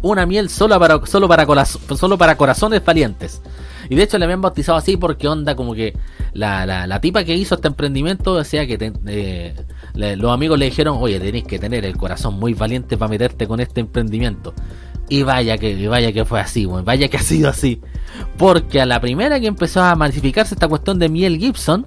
una 0.00 0.26
miel 0.26 0.48
solo 0.48 0.78
para, 0.78 1.04
solo 1.06 1.26
para, 1.26 1.64
solo 1.64 2.16
para 2.16 2.36
corazones 2.36 2.84
valientes. 2.84 3.42
Y 3.88 3.94
de 3.94 4.02
hecho 4.02 4.18
le 4.18 4.24
habían 4.24 4.40
bautizado 4.40 4.78
así 4.78 4.96
porque 4.96 5.28
onda 5.28 5.54
como 5.54 5.74
que 5.74 5.94
la, 6.32 6.66
la, 6.86 7.00
tipa 7.00 7.24
que 7.24 7.34
hizo 7.34 7.54
este 7.54 7.68
emprendimiento 7.68 8.36
decía 8.36 8.66
que 8.66 8.92
eh, 9.06 9.54
los 9.94 10.32
amigos 10.32 10.58
le 10.58 10.66
dijeron, 10.66 10.98
oye, 11.00 11.18
tenéis 11.18 11.44
que 11.44 11.58
tener 11.58 11.84
el 11.84 11.96
corazón 11.96 12.38
muy 12.38 12.54
valiente 12.54 12.96
para 12.96 13.08
meterte 13.08 13.46
con 13.46 13.60
este 13.60 13.80
emprendimiento. 13.80 14.54
Y 15.08 15.22
vaya 15.22 15.56
que, 15.56 15.86
vaya 15.88 16.12
que 16.12 16.24
fue 16.24 16.40
así, 16.40 16.66
vaya 16.66 17.08
que 17.08 17.16
ha 17.16 17.22
sido 17.22 17.48
así. 17.48 17.80
Porque 18.36 18.80
a 18.80 18.86
la 18.86 19.00
primera 19.00 19.38
que 19.38 19.46
empezó 19.46 19.82
a 19.82 19.94
magnificarse 19.94 20.54
esta 20.54 20.68
cuestión 20.68 20.98
de 20.98 21.08
Miel 21.08 21.38
Gibson, 21.38 21.86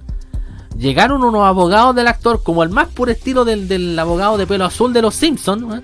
llegaron 0.78 1.22
unos 1.22 1.44
abogados 1.44 1.94
del 1.94 2.08
actor, 2.08 2.42
como 2.42 2.62
el 2.62 2.70
más 2.70 2.88
puro 2.88 3.12
estilo 3.12 3.44
del, 3.44 3.98
abogado 3.98 4.38
de 4.38 4.46
pelo 4.46 4.64
azul 4.64 4.92
de 4.92 5.02
los 5.02 5.14
Simpsons, 5.14 5.82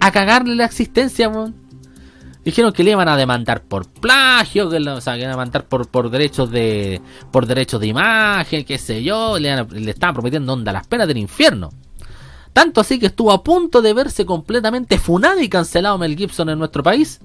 a 0.00 0.10
cagarle 0.10 0.56
la 0.56 0.64
existencia. 0.64 1.30
Dijeron 2.44 2.72
que 2.72 2.82
le 2.82 2.90
iban 2.90 3.08
a 3.08 3.16
demandar 3.16 3.62
por 3.62 3.86
plagio, 3.86 4.68
que, 4.68 4.76
o 4.76 5.00
sea, 5.00 5.14
que 5.14 5.20
iban 5.20 5.30
a 5.30 5.34
demandar 5.34 5.64
por, 5.66 5.86
por 5.86 6.10
derechos 6.10 6.50
de 6.50 7.00
por 7.30 7.46
derechos 7.46 7.80
de 7.80 7.86
imagen, 7.86 8.64
qué 8.64 8.78
sé 8.78 9.02
yo, 9.02 9.38
le, 9.38 9.64
le 9.64 9.90
estaban 9.90 10.14
prometiendo 10.14 10.52
onda 10.52 10.72
las 10.72 10.86
penas 10.86 11.06
del 11.06 11.18
infierno. 11.18 11.70
Tanto 12.52 12.80
así 12.80 12.98
que 12.98 13.06
estuvo 13.06 13.32
a 13.32 13.42
punto 13.42 13.80
de 13.80 13.94
verse 13.94 14.26
completamente 14.26 14.98
funado 14.98 15.40
y 15.40 15.48
cancelado 15.48 15.96
Mel 15.98 16.16
Gibson 16.16 16.50
en 16.50 16.58
nuestro 16.58 16.82
país. 16.82 17.20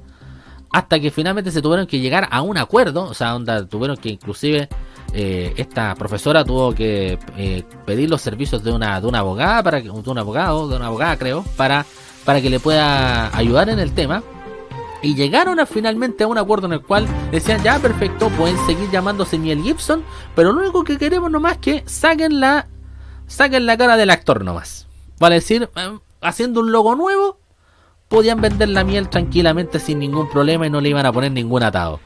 Hasta 0.71 0.99
que 0.99 1.11
finalmente 1.11 1.51
se 1.51 1.61
tuvieron 1.61 1.87
que 1.87 1.99
llegar 1.99 2.27
a 2.31 2.41
un 2.41 2.57
acuerdo. 2.57 3.03
O 3.05 3.13
sea, 3.13 3.35
onda, 3.35 3.65
tuvieron 3.65 3.97
que 3.97 4.09
inclusive 4.09 4.69
eh, 5.13 5.53
esta 5.57 5.95
profesora 5.95 6.43
tuvo 6.45 6.73
que 6.73 7.17
eh, 7.37 7.63
pedir 7.85 8.09
los 8.09 8.21
servicios 8.21 8.63
de 8.63 8.71
una, 8.71 9.01
de 9.01 9.07
una 9.07 9.19
abogada, 9.19 9.63
para 9.63 9.81
que, 9.81 9.89
de 9.89 10.09
un 10.09 10.17
abogado, 10.17 10.67
de 10.67 10.75
una 10.75 10.87
abogada 10.87 11.17
creo, 11.17 11.43
para, 11.55 11.85
para 12.23 12.41
que 12.41 12.49
le 12.49 12.59
pueda 12.59 13.35
ayudar 13.35 13.69
en 13.69 13.79
el 13.79 13.93
tema. 13.93 14.23
Y 15.01 15.15
llegaron 15.15 15.59
a, 15.59 15.65
finalmente 15.65 16.23
a 16.23 16.27
un 16.27 16.37
acuerdo 16.37 16.67
en 16.67 16.73
el 16.73 16.81
cual 16.81 17.07
decían, 17.31 17.63
ya 17.63 17.79
perfecto, 17.79 18.29
pueden 18.29 18.57
seguir 18.65 18.89
llamándose 18.91 19.37
Miel 19.37 19.61
Gibson, 19.61 20.03
pero 20.35 20.51
lo 20.51 20.61
único 20.61 20.83
que 20.83 20.97
queremos 20.97 21.29
nomás 21.29 21.53
es 21.53 21.57
que 21.59 21.83
saquen 21.85 22.39
la, 22.39 22.67
saquen 23.27 23.65
la 23.65 23.77
cara 23.77 23.97
del 23.97 24.09
actor 24.09 24.43
nomás. 24.43 24.87
Vale 25.19 25.35
decir, 25.35 25.69
eh, 25.75 25.99
haciendo 26.21 26.61
un 26.61 26.71
logo 26.71 26.95
nuevo, 26.95 27.39
podían 28.07 28.41
vender 28.41 28.69
la 28.69 28.83
miel 28.83 29.09
tranquilamente 29.09 29.79
sin 29.79 29.99
ningún 29.99 30.29
problema 30.29 30.65
y 30.67 30.69
no 30.69 30.81
le 30.81 30.89
iban 30.89 31.05
a 31.05 31.11
poner 31.11 31.31
ningún 31.31 31.63
atado. 31.63 31.99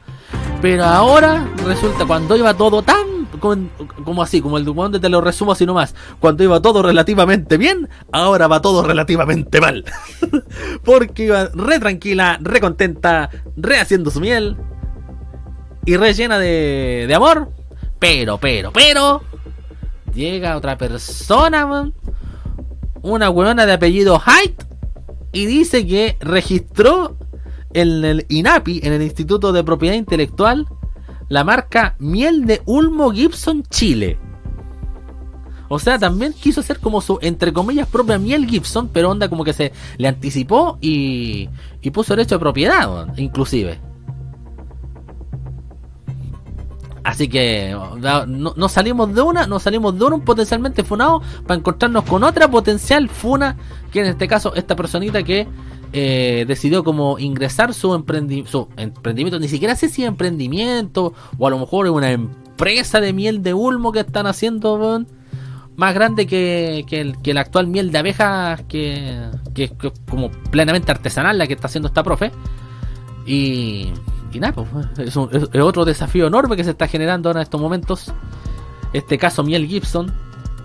Pero 0.60 0.84
ahora 0.84 1.48
resulta 1.64 2.06
cuando 2.06 2.36
iba 2.36 2.54
todo 2.54 2.82
tan 2.82 3.21
como, 3.42 4.22
así, 4.22 4.40
como 4.40 4.56
el 4.56 4.64
donde 4.64 5.00
te 5.00 5.08
lo 5.08 5.20
resumo 5.20 5.52
así 5.52 5.66
nomás. 5.66 5.94
Cuando 6.20 6.44
iba 6.44 6.62
todo 6.62 6.82
relativamente 6.82 7.58
bien, 7.58 7.88
ahora 8.12 8.46
va 8.46 8.62
todo 8.62 8.84
relativamente 8.84 9.60
mal. 9.60 9.84
Porque 10.84 11.24
iba 11.24 11.50
re 11.52 11.80
tranquila, 11.80 12.38
re 12.40 12.60
contenta, 12.60 13.30
re 13.56 13.80
haciendo 13.80 14.10
su 14.10 14.20
miel. 14.20 14.56
y 15.84 15.96
rellena 15.96 16.38
de, 16.38 17.06
de 17.08 17.14
amor. 17.14 17.50
Pero, 17.98 18.38
pero, 18.38 18.72
pero. 18.72 19.22
Llega 20.14 20.56
otra 20.56 20.76
persona, 20.76 21.90
una 23.00 23.30
weona 23.30 23.66
de 23.66 23.72
apellido 23.72 24.20
Height 24.20 24.62
y 25.32 25.46
dice 25.46 25.86
que 25.86 26.18
registró 26.20 27.16
en 27.72 28.04
el 28.04 28.26
INAPI, 28.28 28.80
en 28.84 28.92
el 28.92 29.02
Instituto 29.02 29.52
de 29.52 29.64
Propiedad 29.64 29.96
Intelectual, 29.96 30.66
la 31.32 31.44
marca 31.44 31.96
Miel 31.98 32.44
de 32.44 32.60
Ulmo 32.66 33.10
Gibson 33.10 33.62
Chile. 33.70 34.18
O 35.70 35.78
sea, 35.78 35.98
también 35.98 36.34
quiso 36.34 36.60
hacer 36.60 36.78
como 36.78 37.00
su, 37.00 37.18
entre 37.22 37.54
comillas, 37.54 37.88
propia 37.88 38.18
miel 38.18 38.46
Gibson, 38.46 38.90
pero 38.92 39.10
onda 39.10 39.30
como 39.30 39.42
que 39.42 39.54
se 39.54 39.72
le 39.96 40.08
anticipó 40.08 40.76
y, 40.82 41.48
y 41.80 41.90
puso 41.90 42.14
derecho 42.14 42.34
de 42.34 42.40
propiedad, 42.40 43.16
inclusive. 43.16 43.80
Así 47.04 47.28
que 47.28 47.76
no, 48.28 48.68
salimos 48.68 49.14
de 49.14 49.22
una, 49.22 49.46
no 49.46 49.58
salimos 49.58 49.98
de 49.98 50.04
una 50.04 50.18
potencialmente 50.18 50.84
funado 50.84 51.20
para 51.46 51.58
encontrarnos 51.58 52.04
con 52.04 52.22
otra 52.22 52.48
potencial 52.48 53.08
funa, 53.08 53.56
que 53.90 54.00
en 54.00 54.06
este 54.06 54.28
caso 54.28 54.54
esta 54.54 54.76
personita 54.76 55.22
que 55.22 55.48
eh, 55.92 56.44
decidió 56.46 56.84
como 56.84 57.18
ingresar 57.18 57.74
su, 57.74 57.88
su 58.46 58.68
emprendimiento, 58.76 59.40
ni 59.40 59.48
siquiera 59.48 59.74
sé 59.74 59.88
si 59.88 60.04
emprendimiento 60.04 61.12
o 61.38 61.46
a 61.46 61.50
lo 61.50 61.58
mejor 61.58 61.86
es 61.86 61.92
una 61.92 62.12
empresa 62.12 63.00
de 63.00 63.12
miel 63.12 63.42
de 63.42 63.52
Ulmo 63.52 63.90
que 63.90 64.00
están 64.00 64.26
haciendo 64.28 65.04
más 65.74 65.94
grande 65.94 66.28
que, 66.28 66.84
el, 66.88 67.20
que, 67.20 67.34
la 67.34 67.40
actual 67.40 67.66
miel 67.66 67.90
de 67.90 67.98
abejas 67.98 68.62
que, 68.68 69.28
que 69.54 69.64
es 69.64 69.72
como 70.08 70.30
plenamente 70.50 70.92
artesanal 70.92 71.36
la 71.36 71.48
que 71.48 71.54
está 71.54 71.66
haciendo 71.66 71.88
esta 71.88 72.04
profe. 72.04 72.30
Y 73.26 73.92
y 74.32 74.40
nada, 74.40 74.52
pues, 74.52 74.68
es, 74.98 75.16
otro 75.16 75.84
desafío 75.84 76.26
enorme 76.26 76.56
que 76.56 76.64
se 76.64 76.70
está 76.70 76.88
generando 76.88 77.28
ahora 77.28 77.40
en 77.40 77.44
estos 77.44 77.60
momentos. 77.60 78.12
Este 78.92 79.16
caso 79.16 79.42
Miel 79.42 79.66
Gibson, 79.66 80.12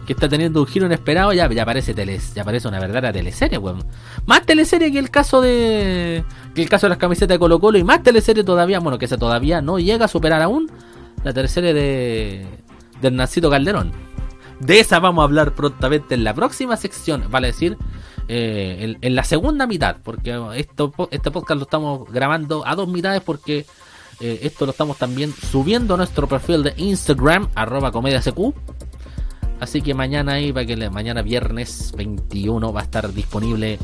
que 0.06 0.14
está 0.14 0.28
teniendo 0.28 0.62
un 0.62 0.68
giro 0.68 0.86
inesperado, 0.86 1.34
ya, 1.34 1.50
ya 1.50 1.66
parece 1.66 1.94
teles, 1.94 2.34
ya 2.34 2.44
parece 2.44 2.68
una 2.68 2.80
verdadera 2.80 3.14
teleserie, 3.14 3.58
weón. 3.58 3.84
Más 4.26 4.46
teleserie 4.46 4.92
que 4.92 5.00
el 5.00 5.10
caso 5.10 5.42
de. 5.42 6.24
que 6.54 6.62
el 6.62 6.70
caso 6.70 6.88
de 6.88 6.90
las 6.90 6.98
camisetas 6.98 7.36
de 7.36 7.40
Colo 7.40 7.60
Colo 7.60 7.78
y 7.78 7.84
más 7.84 8.04
teleserie 8.04 8.44
todavía, 8.44 8.80
bueno, 8.80 8.98
que 8.98 9.08
se 9.08 9.18
todavía 9.18 9.62
no 9.62 9.80
llega 9.80 10.06
a 10.06 10.08
superar 10.08 10.42
aún 10.42 10.70
la 11.24 11.34
teleserie 11.34 11.74
de. 11.74 12.46
del 13.02 13.16
Nacito 13.16 13.50
Calderón. 13.50 13.92
De 14.60 14.80
esa 14.80 15.00
vamos 15.00 15.22
a 15.22 15.26
hablar 15.26 15.54
prontamente 15.54 16.16
en 16.16 16.24
la 16.24 16.34
próxima 16.34 16.78
sección, 16.78 17.26
vale 17.30 17.48
decir, 17.48 17.78
eh, 18.28 18.98
en, 19.02 19.16
la 19.16 19.24
segunda 19.24 19.68
mitad, 19.68 19.98
porque 20.04 20.40
esto, 20.56 20.94
este 21.12 21.32
podcast 21.32 21.58
lo 21.58 21.64
estamos 21.64 22.12
grabando 22.12 22.66
a 22.66 22.76
dos 22.76 22.88
mitades 22.88 23.22
porque 23.22 23.66
eh, 24.20 24.40
esto 24.44 24.66
lo 24.66 24.72
estamos 24.72 24.98
también 24.98 25.34
subiendo 25.34 25.94
a 25.94 25.98
nuestro 25.98 26.28
perfil 26.28 26.64
de 26.64 26.74
Instagram, 26.78 27.50
arroba 27.56 27.92
comediasq. 27.92 28.38
Así 29.60 29.82
que 29.82 29.94
mañana 29.94 30.36
mañana 30.92 31.22
viernes 31.22 31.92
21 31.96 32.72
va 32.72 32.82
a 32.82 32.84
estar 32.84 33.12
disponible 33.12 33.80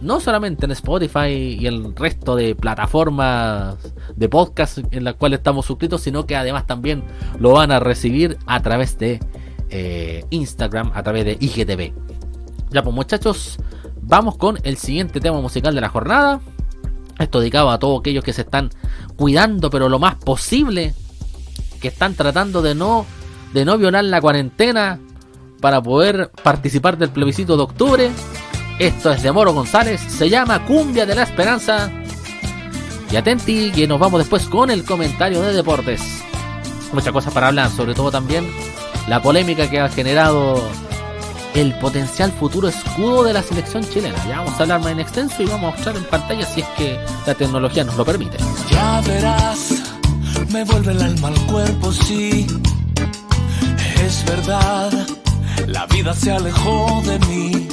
no 0.00 0.20
solamente 0.20 0.64
en 0.64 0.72
Spotify 0.72 1.56
y 1.58 1.66
el 1.66 1.94
resto 1.94 2.36
de 2.36 2.54
plataformas 2.54 3.76
de 4.16 4.28
podcast 4.28 4.78
en 4.90 5.04
las 5.04 5.14
cuales 5.14 5.38
estamos 5.38 5.66
suscritos, 5.66 6.02
sino 6.02 6.26
que 6.26 6.36
además 6.36 6.66
también 6.66 7.02
lo 7.38 7.52
van 7.52 7.72
a 7.72 7.80
recibir 7.80 8.38
a 8.46 8.60
través 8.62 8.98
de 8.98 9.20
eh, 9.70 10.24
Instagram, 10.30 10.92
a 10.94 11.02
través 11.02 11.24
de 11.24 11.36
IGTV. 11.40 11.92
Ya 12.70 12.82
pues 12.82 12.94
muchachos, 12.94 13.58
vamos 14.02 14.36
con 14.36 14.58
el 14.62 14.76
siguiente 14.76 15.20
tema 15.20 15.40
musical 15.40 15.74
de 15.74 15.80
la 15.80 15.88
jornada. 15.88 16.40
Esto 17.18 17.40
dedicado 17.40 17.70
a 17.70 17.78
todos 17.78 18.00
aquellos 18.00 18.22
que 18.22 18.32
se 18.32 18.42
están 18.42 18.70
cuidando, 19.16 19.70
pero 19.70 19.88
lo 19.88 19.98
más 19.98 20.16
posible, 20.16 20.94
que 21.80 21.88
están 21.88 22.14
tratando 22.14 22.62
de 22.62 22.74
no, 22.74 23.06
de 23.52 23.64
no 23.64 23.78
violar 23.78 24.04
la 24.04 24.20
cuarentena 24.20 25.00
para 25.60 25.82
poder 25.82 26.30
participar 26.42 26.98
del 26.98 27.10
plebiscito 27.10 27.56
de 27.56 27.62
octubre. 27.62 28.10
Esto 28.78 29.10
es 29.10 29.22
de 29.22 29.32
Moro 29.32 29.52
González, 29.52 30.00
se 30.00 30.28
llama 30.28 30.64
Cumbia 30.64 31.06
de 31.06 31.14
la 31.14 31.22
Esperanza. 31.22 31.90
Y 33.10 33.16
atenti 33.16 33.72
que 33.72 33.88
nos 33.88 33.98
vamos 33.98 34.20
después 34.20 34.46
con 34.46 34.70
el 34.70 34.84
comentario 34.84 35.40
de 35.40 35.54
deportes. 35.54 36.02
Muchas 36.92 37.12
cosas 37.12 37.32
para 37.32 37.48
hablar, 37.48 37.70
sobre 37.70 37.94
todo 37.94 38.10
también 38.10 38.48
la 39.08 39.20
polémica 39.22 39.68
que 39.68 39.80
ha 39.80 39.88
generado 39.88 40.62
el 41.54 41.74
potencial 41.78 42.32
futuro 42.32 42.68
escudo 42.68 43.24
de 43.24 43.32
la 43.32 43.42
selección 43.42 43.84
chilena. 43.84 44.16
Ya 44.26 44.38
vamos 44.38 44.54
a 44.58 44.62
hablar 44.62 44.80
más 44.80 44.92
en 44.92 45.00
extenso 45.00 45.42
y 45.42 45.46
vamos 45.46 45.72
a 45.72 45.76
mostrar 45.76 45.96
en 45.96 46.04
pantalla 46.04 46.46
si 46.46 46.60
es 46.60 46.66
que 46.76 46.98
la 47.26 47.34
tecnología 47.34 47.84
nos 47.84 47.96
lo 47.96 48.04
permite. 48.04 48.38
Ya 48.70 49.00
verás, 49.02 49.74
me 50.50 50.64
vuelve 50.64 50.92
el 50.92 51.02
alma 51.02 51.28
al 51.28 51.40
cuerpo, 51.46 51.92
sí. 51.92 52.46
Es 54.02 54.24
verdad, 54.24 54.92
la 55.66 55.86
vida 55.86 56.14
se 56.14 56.32
alejó 56.32 57.02
de 57.04 57.18
mí. 57.26 57.68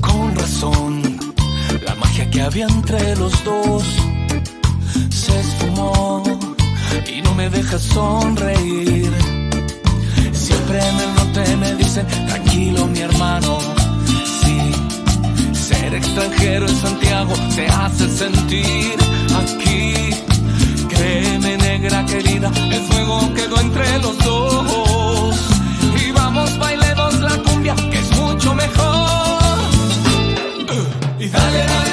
Con 0.00 0.34
razón, 0.36 1.18
la 1.84 1.94
magia 1.96 2.30
que 2.30 2.42
había 2.42 2.66
entre 2.66 3.16
los 3.16 3.44
dos 3.44 3.84
se 5.10 5.40
esfumó 5.40 6.22
y 7.06 7.20
no 7.22 7.34
me 7.34 7.50
deja 7.50 7.78
sonreír 7.78 9.27
El 10.70 11.14
norte 11.14 11.56
me 11.56 11.74
dicen, 11.76 12.06
tranquilo 12.26 12.86
mi 12.88 13.00
hermano. 13.00 13.58
Sí, 14.42 14.70
ser 15.54 15.94
extranjero 15.94 16.68
en 16.68 16.76
Santiago 16.76 17.32
te 17.56 17.66
hace 17.68 18.06
sentir 18.08 18.94
aquí. 19.34 19.94
Créeme 20.90 21.56
negra 21.56 22.04
querida, 22.04 22.52
el 22.70 22.82
fuego 22.82 23.32
quedó 23.34 23.60
entre 23.60 23.98
los 24.00 24.18
dos. 24.18 25.36
Y 26.06 26.10
vamos, 26.12 26.58
bailemos 26.58 27.18
la 27.20 27.36
cumbia, 27.38 27.74
que 27.74 27.98
es 27.98 28.10
mucho 28.18 28.54
mejor. 28.54 29.58
Y 31.18 31.28
dale, 31.28 31.58
dale, 31.58 31.87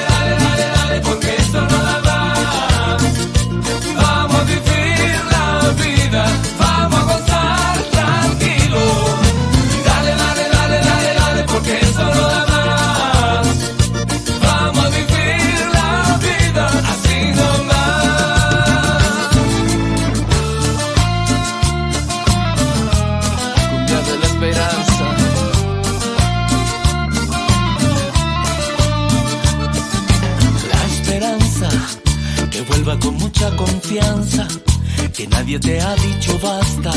que 35.13 35.25
nadie 35.27 35.57
te 35.57 35.79
ha 35.79 35.95
dicho 35.95 36.37
basta, 36.43 36.91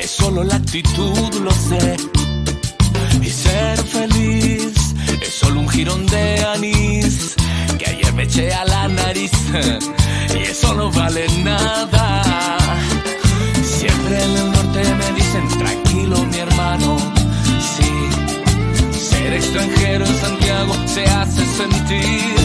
es 0.00 0.08
solo 0.08 0.44
la 0.44 0.54
actitud, 0.54 1.34
lo 1.42 1.50
sé. 1.50 1.96
Y 3.20 3.28
ser 3.28 3.78
feliz 3.78 4.72
es 5.20 5.28
solo 5.28 5.60
un 5.60 5.68
jirón 5.68 6.06
de 6.06 6.44
anís, 6.54 7.34
que 7.76 7.86
ayer 7.90 8.12
me 8.12 8.22
eché 8.22 8.52
a 8.52 8.64
la 8.64 8.86
nariz, 8.86 9.32
y 10.38 10.42
eso 10.42 10.72
no 10.74 10.92
vale 10.92 11.26
nada. 11.42 12.22
Siempre 13.64 14.22
en 14.22 14.36
el 14.36 14.52
norte 14.52 14.94
me 14.94 15.12
dicen, 15.18 15.48
tranquilo 15.58 16.24
mi 16.26 16.38
hermano, 16.38 16.98
sí, 17.74 19.00
ser 19.10 19.32
extranjero 19.32 20.06
en 20.06 20.20
Santiago 20.20 20.74
se 20.86 21.04
hace 21.04 21.44
sentir 21.46 22.41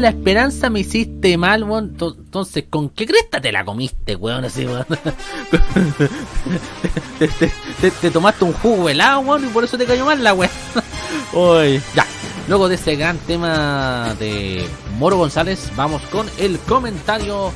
la 0.00 0.08
esperanza 0.08 0.70
me 0.70 0.80
hiciste 0.80 1.36
mal, 1.36 1.64
weón. 1.64 1.94
To- 1.96 2.14
Entonces, 2.18 2.64
¿con 2.70 2.88
qué 2.90 3.06
cresta 3.06 3.40
te 3.40 3.52
la 3.52 3.64
comiste, 3.64 4.16
weón? 4.16 4.44
Así, 4.44 4.64
weón. 4.66 4.86
te, 7.18 7.28
te- 7.28 7.52
te- 7.80 7.90
te 7.90 8.10
tomaste 8.10 8.44
un 8.44 8.52
jugo 8.54 8.88
helado, 8.88 9.20
weón, 9.20 9.44
y 9.44 9.48
por 9.48 9.64
eso 9.64 9.76
te 9.78 9.84
cayó 9.86 10.04
mal 10.04 10.22
la 10.22 10.34
weón. 10.34 10.50
Ya. 11.94 12.06
Luego 12.48 12.68
de 12.68 12.76
ese 12.76 12.94
gran 12.96 13.18
tema 13.18 14.14
de 14.20 14.64
Moro 14.98 15.16
González, 15.16 15.70
vamos 15.76 16.00
con 16.12 16.26
el 16.38 16.58
comentario 16.60 17.50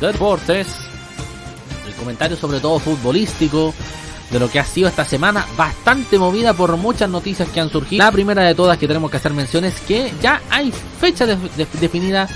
de 0.00 0.08
deportes. 0.08 0.66
El 1.86 1.94
comentario 1.94 2.36
sobre 2.36 2.60
todo 2.60 2.78
futbolístico 2.78 3.72
de 4.30 4.40
lo 4.40 4.50
que 4.50 4.58
ha 4.58 4.64
sido 4.64 4.88
esta 4.88 5.04
semana 5.04 5.46
bastante 5.56 6.18
movida 6.18 6.52
por 6.52 6.76
muchas 6.76 7.08
noticias 7.08 7.48
que 7.48 7.60
han 7.60 7.70
surgido. 7.70 8.04
La 8.04 8.10
primera 8.12 8.42
de 8.42 8.54
todas 8.54 8.76
que 8.78 8.88
tenemos 8.88 9.10
que 9.10 9.16
hacer 9.18 9.32
mención 9.32 9.64
es 9.64 9.80
que 9.80 10.12
ya 10.20 10.40
hay 10.50 10.72
fecha 11.00 11.26
de- 11.26 11.36
de- 11.36 11.66
definida, 11.80 12.28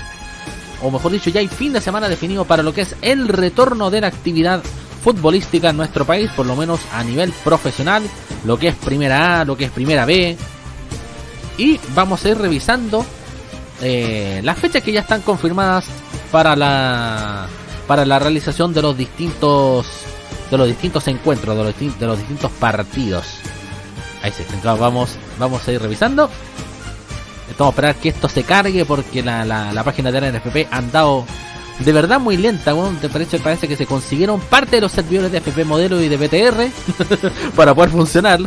o 0.81 0.89
mejor 0.89 1.11
dicho, 1.11 1.29
ya 1.29 1.41
hay 1.41 1.47
fin 1.47 1.73
de 1.73 1.81
semana 1.81 2.07
definido 2.07 2.45
para 2.45 2.63
lo 2.63 2.73
que 2.73 2.81
es 2.81 2.95
el 3.01 3.27
retorno 3.27 3.89
de 3.91 4.01
la 4.01 4.07
actividad 4.07 4.63
futbolística 5.03 5.69
en 5.71 5.77
nuestro 5.77 6.05
país, 6.05 6.29
por 6.35 6.45
lo 6.45 6.55
menos 6.55 6.79
a 6.93 7.03
nivel 7.03 7.31
profesional, 7.43 8.03
lo 8.45 8.57
que 8.57 8.69
es 8.69 8.75
primera 8.75 9.41
A, 9.41 9.45
lo 9.45 9.57
que 9.57 9.65
es 9.65 9.71
primera 9.71 10.05
B. 10.05 10.37
Y 11.57 11.79
vamos 11.93 12.23
a 12.23 12.29
ir 12.29 12.37
revisando 12.37 13.05
eh, 13.81 14.39
las 14.43 14.57
fechas 14.57 14.83
que 14.83 14.91
ya 14.91 15.01
están 15.01 15.21
confirmadas 15.21 15.85
para 16.31 16.55
la 16.55 17.47
para 17.87 18.05
la 18.05 18.19
realización 18.19 18.73
de 18.73 18.81
los 18.81 18.95
distintos 18.95 19.85
de 20.51 20.57
los 20.57 20.67
distintos 20.67 21.07
encuentros, 21.07 21.57
de 21.57 21.63
los, 21.63 21.99
de 21.99 22.05
los 22.05 22.17
distintos 22.17 22.51
partidos. 22.51 23.25
Ahí 24.21 24.31
sí, 24.35 24.43
entonces 24.43 24.79
vamos, 24.79 25.17
vamos 25.39 25.67
a 25.67 25.71
ir 25.71 25.81
revisando. 25.81 26.29
Estamos 27.49 27.71
a 27.71 27.73
esperar 27.73 27.95
que 27.95 28.09
esto 28.09 28.29
se 28.29 28.43
cargue 28.43 28.85
porque 28.85 29.23
la, 29.23 29.45
la, 29.45 29.83
página 29.83 30.11
de 30.11 30.21
la 30.21 30.31
NFP 30.31 30.67
ha 30.69 30.77
andado 30.77 31.25
de 31.79 31.91
verdad 31.91 32.19
muy 32.19 32.37
lenta. 32.37 32.73
Bueno, 32.73 32.97
parece, 33.11 33.39
parece 33.39 33.67
que 33.67 33.75
se 33.75 33.85
consiguieron 33.85 34.39
parte 34.39 34.75
de 34.75 34.81
los 34.81 34.91
servidores 34.91 35.31
de 35.31 35.39
FP 35.39 35.65
Modelo 35.65 36.01
y 36.01 36.09
de 36.09 36.17
BTR 36.17 36.69
para 37.55 37.73
poder 37.73 37.89
funcionar. 37.89 38.39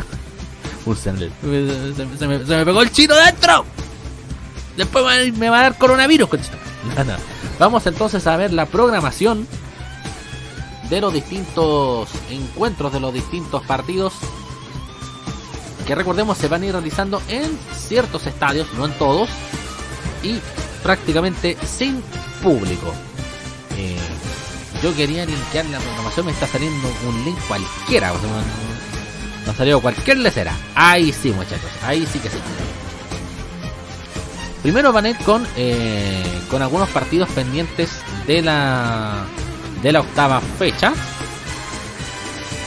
Funcionar. 0.83 1.29
Se, 1.41 2.27
me, 2.27 2.65
pegó 2.65 2.81
el 2.81 2.91
chino 2.91 3.15
dentro. 3.15 3.65
Después 4.77 5.33
me, 5.37 5.49
va 5.49 5.59
a 5.59 5.61
dar 5.63 5.77
coronavirus. 5.77 6.29
Vamos 7.59 7.85
entonces 7.87 8.25
a 8.27 8.37
ver 8.37 8.53
la 8.53 8.65
programación 8.65 9.47
de 10.89 11.01
los 11.01 11.13
distintos 11.13 12.09
encuentros 12.29 12.93
de 12.93 12.99
los 12.99 13.13
distintos 13.13 13.63
partidos 13.63 14.13
que 15.85 15.95
recordemos 15.95 16.37
se 16.37 16.47
van 16.47 16.63
a 16.63 16.65
ir 16.65 16.71
realizando 16.71 17.21
en 17.27 17.57
ciertos 17.73 18.25
estadios, 18.25 18.67
no 18.73 18.85
en 18.85 18.91
todos, 18.93 19.29
y 20.23 20.39
prácticamente 20.81 21.57
sin 21.63 22.01
público. 22.41 22.91
Eh, 23.77 23.97
yo 24.81 24.95
quería 24.95 25.25
linkear 25.25 25.65
la 25.67 25.79
programación, 25.79 26.25
me 26.25 26.31
está 26.31 26.47
saliendo 26.47 26.87
un 27.07 27.25
link 27.25 27.37
cualquiera, 27.47 28.13
o 28.13 28.17
sea, 29.55 29.79
cualquier 29.79 30.17
lecera. 30.17 30.53
Ahí 30.73 31.13
sí, 31.13 31.29
muchachos, 31.31 31.69
ahí 31.83 32.07
sí 32.11 32.19
que 32.19 32.29
sí. 32.29 32.37
Primero 34.63 34.91
van 34.91 35.05
a 35.05 35.09
ir 35.09 35.17
con, 35.17 35.45
eh, 35.55 36.23
con 36.49 36.63
algunos 36.63 36.89
partidos 36.89 37.29
pendientes 37.29 37.91
de 38.25 38.41
la, 38.41 39.25
de 39.85 39.91
la 39.91 39.99
octava 39.99 40.41
fecha. 40.41 40.93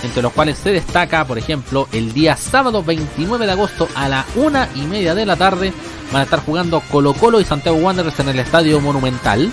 Entre 0.04 0.22
los 0.22 0.32
cuales 0.32 0.56
se 0.56 0.70
destaca, 0.70 1.24
por 1.24 1.36
ejemplo, 1.36 1.88
el 1.90 2.12
día 2.12 2.36
sábado 2.36 2.84
29 2.84 3.44
de 3.44 3.50
agosto 3.50 3.88
a 3.96 4.08
la 4.08 4.24
una 4.36 4.68
y 4.76 4.82
media 4.82 5.16
de 5.16 5.26
la 5.26 5.34
tarde 5.34 5.72
van 6.12 6.20
a 6.20 6.24
estar 6.24 6.44
jugando 6.44 6.80
Colo 6.92 7.14
Colo 7.14 7.40
y 7.40 7.44
Santiago 7.44 7.78
Wanderers 7.78 8.20
en 8.20 8.28
el 8.28 8.38
Estadio 8.38 8.80
Monumental. 8.80 9.50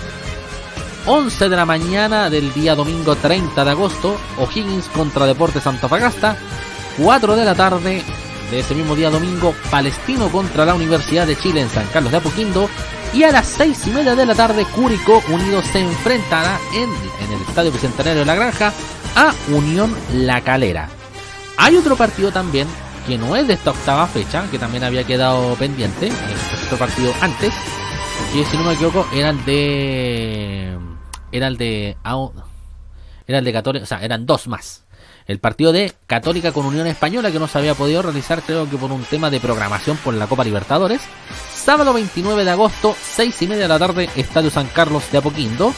11 1.06 1.48
de 1.48 1.56
la 1.56 1.66
mañana 1.66 2.30
del 2.30 2.54
día 2.54 2.76
domingo 2.76 3.16
30 3.16 3.64
de 3.64 3.70
agosto, 3.72 4.16
O'Higgins 4.38 4.86
contra 4.86 5.26
Deportes 5.26 5.66
Antofagasta. 5.66 6.36
4 6.98 7.34
de 7.34 7.44
la 7.44 7.56
tarde 7.56 8.04
de 8.48 8.60
ese 8.60 8.76
mismo 8.76 8.94
día 8.94 9.10
domingo, 9.10 9.56
Palestino 9.72 10.28
contra 10.28 10.64
la 10.64 10.74
Universidad 10.74 11.26
de 11.26 11.36
Chile 11.36 11.62
en 11.62 11.68
San 11.68 11.88
Carlos 11.88 12.12
de 12.12 12.18
Apoquindo. 12.18 12.70
Y 13.16 13.24
a 13.24 13.32
las 13.32 13.46
6 13.46 13.86
y 13.86 13.90
media 13.92 14.14
de 14.14 14.26
la 14.26 14.34
tarde, 14.34 14.66
Curicó 14.66 15.22
Unido 15.30 15.62
se 15.62 15.80
enfrentará 15.80 16.60
en, 16.74 16.90
en 17.24 17.32
el 17.32 17.40
Estadio 17.48 17.72
Bicentenario 17.72 18.20
de 18.20 18.26
la 18.26 18.34
Granja 18.34 18.74
a 19.14 19.32
Unión 19.48 19.96
La 20.12 20.42
Calera. 20.42 20.90
Hay 21.56 21.76
otro 21.76 21.96
partido 21.96 22.30
también 22.30 22.68
que 23.06 23.16
no 23.16 23.34
es 23.34 23.48
de 23.48 23.54
esta 23.54 23.70
octava 23.70 24.06
fecha, 24.06 24.44
que 24.50 24.58
también 24.58 24.84
había 24.84 25.04
quedado 25.04 25.54
pendiente, 25.54 26.08
es 26.08 26.64
otro 26.66 26.76
partido 26.76 27.14
antes, 27.22 27.54
que 28.34 28.44
si 28.44 28.56
no 28.58 28.64
me 28.64 28.74
equivoco 28.74 29.06
era 29.14 29.30
el 29.30 29.42
de 29.46 30.76
era 31.32 31.46
el 31.46 31.56
de 31.56 31.96
era 33.26 33.38
el 33.38 33.44
de 33.46 33.52
Católica, 33.54 33.84
o 33.84 33.86
sea, 33.86 34.04
eran 34.04 34.26
dos 34.26 34.46
más. 34.46 34.84
El 35.26 35.40
partido 35.40 35.72
de 35.72 35.92
Católica 36.06 36.52
con 36.52 36.66
Unión 36.66 36.86
Española 36.86 37.32
que 37.32 37.38
no 37.38 37.48
se 37.48 37.58
había 37.58 37.74
podido 37.74 38.02
realizar, 38.02 38.42
creo 38.42 38.70
que 38.70 38.76
por 38.76 38.92
un 38.92 39.02
tema 39.04 39.28
de 39.28 39.40
programación 39.40 39.96
por 39.96 40.14
la 40.14 40.26
Copa 40.28 40.44
Libertadores. 40.44 41.00
Sábado 41.52 41.92
29 41.92 42.44
de 42.44 42.50
agosto, 42.50 42.94
6 43.16 43.42
y 43.42 43.46
media 43.48 43.62
de 43.62 43.68
la 43.68 43.78
tarde, 43.78 44.08
Estadio 44.14 44.50
San 44.50 44.68
Carlos 44.68 45.02
de 45.10 45.18
Apoquindo. 45.18 45.74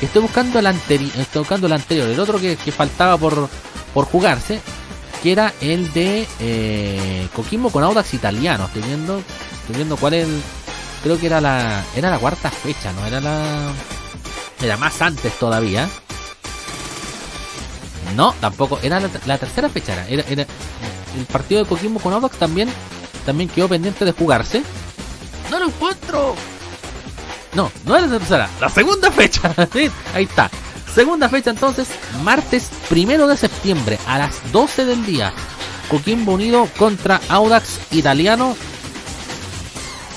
Estoy 0.00 0.22
buscando 0.22 0.58
el 0.60 0.66
anterior, 0.66 1.10
estoy 1.18 1.40
buscando 1.40 1.66
el 1.66 1.72
anterior, 1.72 2.08
el 2.08 2.20
otro 2.20 2.38
que, 2.38 2.56
que 2.56 2.70
faltaba 2.70 3.16
por, 3.16 3.48
por 3.92 4.04
jugarse, 4.04 4.60
que 5.22 5.32
era 5.32 5.52
el 5.60 5.92
de 5.92 6.28
eh, 6.38 7.28
Coquimbo 7.34 7.70
con 7.70 7.82
Audax 7.82 8.14
Italiano. 8.14 8.66
Estoy 8.66 8.82
viendo, 8.82 9.18
estoy 9.18 9.76
viendo 9.76 9.96
cuál 9.96 10.14
es 10.14 10.28
el, 10.28 10.40
creo 11.02 11.18
que 11.18 11.26
era 11.26 11.40
la, 11.40 11.84
era 11.96 12.10
la 12.10 12.18
cuarta 12.18 12.50
fecha, 12.50 12.92
no 12.92 13.04
era 13.06 13.20
la, 13.20 13.72
era 14.62 14.76
más 14.76 15.02
antes 15.02 15.36
todavía. 15.38 15.88
No, 18.14 18.32
tampoco, 18.40 18.78
era 18.82 19.00
la, 19.00 19.10
la 19.26 19.38
tercera 19.38 19.68
fecha, 19.68 20.06
era, 20.08 20.24
el 20.28 21.26
partido 21.26 21.62
de 21.62 21.68
Coquimbo 21.68 22.00
con 22.00 22.12
Audax 22.12 22.36
también, 22.38 22.68
también 23.24 23.48
quedó 23.48 23.68
pendiente 23.68 24.04
de 24.04 24.12
jugarse. 24.12 24.62
No 25.50 25.58
lo 25.58 25.66
encuentro. 25.66 26.34
No, 27.54 27.70
no 27.84 27.96
era 27.96 28.06
la 28.06 28.18
tercera, 28.18 28.48
la 28.60 28.68
segunda 28.68 29.10
fecha. 29.10 29.54
Sí, 29.72 29.90
Ahí 30.14 30.24
está. 30.24 30.50
Segunda 30.94 31.28
fecha 31.28 31.50
entonces, 31.50 31.88
martes 32.22 32.70
primero 32.88 33.26
de 33.26 33.36
septiembre 33.36 33.98
a 34.06 34.18
las 34.18 34.52
12 34.52 34.84
del 34.84 35.04
día. 35.04 35.32
Coquimbo 35.88 36.32
Unido 36.32 36.68
contra 36.78 37.20
Audax 37.28 37.80
Italiano. 37.90 38.56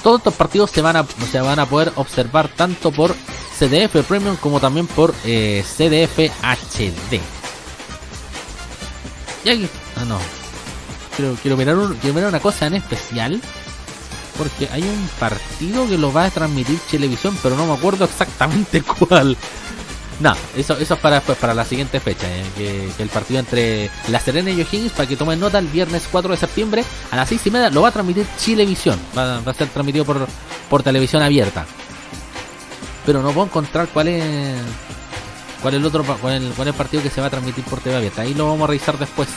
Todos 0.03 0.19
estos 0.19 0.35
partidos 0.35 0.69
se 0.69 0.81
van 0.81 0.95
a, 0.95 1.05
se 1.31 1.41
van 1.41 1.59
a 1.59 1.65
poder 1.65 1.91
observar 1.95 2.47
tanto 2.47 2.91
por 2.91 3.15
CDF 3.57 4.05
Premium 4.07 4.35
como 4.37 4.59
también 4.59 4.85
por 4.85 5.15
eh, 5.25 5.63
CDF 5.65 6.31
HD. 6.43 7.36
Y 9.43 9.49
aquí, 9.49 9.69
ah 9.95 10.05
no, 10.05 10.19
quiero, 11.15 11.35
quiero, 11.41 11.57
mirar 11.57 11.75
quiero 12.01 12.13
mirar 12.13 12.29
una 12.29 12.39
cosa 12.39 12.67
en 12.67 12.75
especial. 12.75 13.41
Porque 14.37 14.69
hay 14.71 14.83
un 14.83 15.09
partido 15.19 15.87
que 15.87 15.97
lo 15.97 16.13
va 16.13 16.25
a 16.25 16.29
transmitir 16.29 16.77
televisión, 16.91 17.35
pero 17.41 17.55
no 17.55 17.65
me 17.65 17.73
acuerdo 17.73 18.05
exactamente 18.05 18.81
cuál. 18.99 19.35
No, 20.19 20.33
eso, 20.55 20.75
eso 20.77 20.95
es 20.95 20.99
para, 20.99 21.21
pues, 21.21 21.37
para 21.37 21.53
la 21.53 21.63
siguiente 21.63 21.99
fecha, 21.99 22.27
eh, 22.27 22.43
que, 22.55 22.89
que 22.97 23.03
el 23.03 23.09
partido 23.09 23.39
entre 23.39 23.91
La 24.09 24.19
Serena 24.19 24.49
y 24.49 24.61
O'Higgins, 24.61 24.91
para 24.91 25.07
que 25.07 25.15
tomen 25.15 25.39
nota, 25.39 25.59
el 25.59 25.67
viernes 25.67 26.07
4 26.11 26.31
de 26.31 26.37
septiembre 26.37 26.83
a 27.11 27.15
las 27.15 27.29
6 27.29 27.45
y 27.45 27.51
media 27.51 27.69
lo 27.69 27.83
va 27.83 27.89
a 27.89 27.91
transmitir 27.91 28.25
Chilevisión, 28.37 28.99
va, 29.15 29.41
va 29.41 29.51
a 29.51 29.55
ser 29.55 29.67
transmitido 29.69 30.05
por, 30.05 30.27
por 30.69 30.81
televisión 30.81 31.21
abierta. 31.21 31.65
Pero 33.05 33.21
no 33.21 33.31
puedo 33.31 33.45
encontrar 33.45 33.87
cuál 33.89 34.07
es 34.07 34.55
cuál 35.67 35.75
el 35.75 35.85
otro 35.85 36.05
cuál 36.05 36.41
el, 36.41 36.73
partido 36.73 37.03
que 37.03 37.09
se 37.09 37.19
va 37.19 37.27
a 37.27 37.29
transmitir 37.29 37.65
por 37.65 37.81
TV 37.81 37.97
abierta. 37.97 38.21
Ahí 38.21 38.33
lo 38.33 38.47
vamos 38.47 38.63
a 38.63 38.67
revisar 38.67 38.97
después 38.97 39.27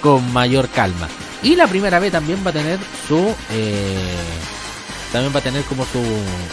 con 0.00 0.32
mayor 0.32 0.68
calma. 0.68 1.08
Y 1.42 1.56
la 1.56 1.66
primera 1.66 1.98
vez 1.98 2.12
también 2.12 2.46
va 2.46 2.50
a 2.50 2.52
tener 2.52 2.78
su 3.08 3.34
eh, 3.50 4.14
también 5.10 5.34
va 5.34 5.40
a 5.40 5.42
tener 5.42 5.64
como 5.64 5.84
su, 5.84 6.00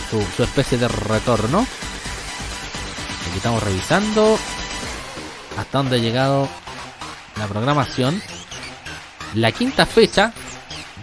su, 0.10 0.26
su 0.36 0.42
especie 0.42 0.80
de 0.80 0.88
retorno. 0.88 1.60
Aquí 1.60 3.38
estamos 3.38 3.62
revisando 3.62 4.40
hasta 5.56 5.78
dónde 5.78 5.98
ha 5.98 6.00
llegado 6.00 6.50
la 7.38 7.46
programación. 7.46 8.20
La 9.36 9.52
quinta 9.52 9.86
fecha 9.86 10.34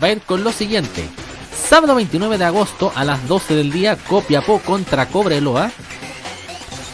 va 0.02 0.08
a 0.08 0.10
ir 0.10 0.22
con 0.22 0.42
lo 0.42 0.50
siguiente. 0.50 1.08
Sábado 1.68 1.94
29 1.94 2.36
de 2.36 2.44
agosto 2.46 2.90
a 2.96 3.04
las 3.04 3.28
12 3.28 3.54
del 3.54 3.70
día, 3.70 3.96
Copiapó 3.96 4.58
contra 4.58 5.06
Cobreloa. 5.06 5.70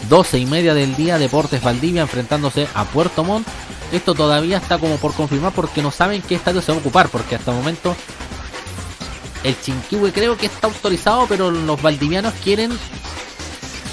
12 0.08 0.38
y 0.38 0.46
media 0.46 0.74
del 0.74 0.94
día, 0.96 1.18
Deportes 1.18 1.62
Valdivia 1.62 2.02
enfrentándose 2.02 2.66
a 2.74 2.84
Puerto 2.84 3.24
Montt. 3.24 3.46
Esto 3.92 4.14
todavía 4.14 4.56
está 4.58 4.78
como 4.78 4.96
por 4.96 5.12
confirmar 5.14 5.52
porque 5.52 5.82
no 5.82 5.90
saben 5.90 6.22
qué 6.22 6.34
estadio 6.34 6.60
se 6.62 6.72
va 6.72 6.78
a 6.78 6.80
ocupar, 6.80 7.08
porque 7.08 7.36
hasta 7.36 7.50
el 7.52 7.56
momento 7.58 7.94
el 9.44 9.60
Chinquihue 9.60 10.12
creo 10.12 10.36
que 10.36 10.46
está 10.46 10.66
autorizado, 10.66 11.26
pero 11.28 11.50
los 11.50 11.80
valdivianos 11.80 12.32
quieren 12.42 12.72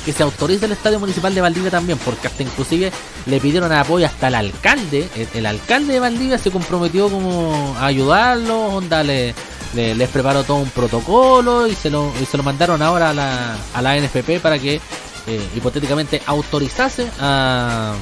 que 0.05 0.13
se 0.13 0.23
autorice 0.23 0.65
el 0.65 0.71
estadio 0.71 0.99
municipal 0.99 1.35
de 1.35 1.41
Valdivia 1.41 1.69
también, 1.69 1.99
porque 1.99 2.27
hasta 2.27 2.41
inclusive 2.41 2.91
le 3.27 3.39
pidieron 3.39 3.71
apoyo 3.71 4.05
hasta 4.07 4.29
el 4.29 4.35
alcalde, 4.35 5.07
el, 5.35 5.45
alcalde 5.45 5.93
de 5.93 5.99
Valdivia 5.99 6.37
se 6.39 6.49
comprometió 6.49 7.07
como 7.09 7.75
a 7.77 7.85
ayudarlo, 7.85 8.59
onda, 8.61 9.03
le, 9.03 9.35
le- 9.75 9.93
les 9.93 10.09
preparó 10.09 10.43
todo 10.43 10.57
un 10.57 10.69
protocolo 10.71 11.67
y 11.67 11.75
se 11.75 11.91
lo, 11.91 12.11
y 12.19 12.25
se 12.25 12.37
lo 12.37 12.41
mandaron 12.43 12.81
ahora 12.81 13.11
a 13.11 13.13
la, 13.13 13.55
a 13.75 13.81
la 13.83 13.95
NFP 13.99 14.39
para 14.41 14.57
que 14.57 14.81
eh, 15.27 15.49
hipotéticamente 15.55 16.21
autorizase 16.25 17.09
a, 17.19 17.93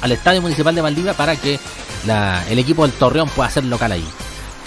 al 0.00 0.12
Estadio 0.12 0.42
Municipal 0.42 0.74
de 0.74 0.80
Valdivia 0.80 1.14
para 1.14 1.36
que 1.36 1.58
el 2.50 2.58
equipo 2.58 2.86
del 2.86 2.96
Torreón 2.96 3.28
pueda 3.28 3.50
ser 3.50 3.64
local 3.64 3.92
ahí. 3.92 4.04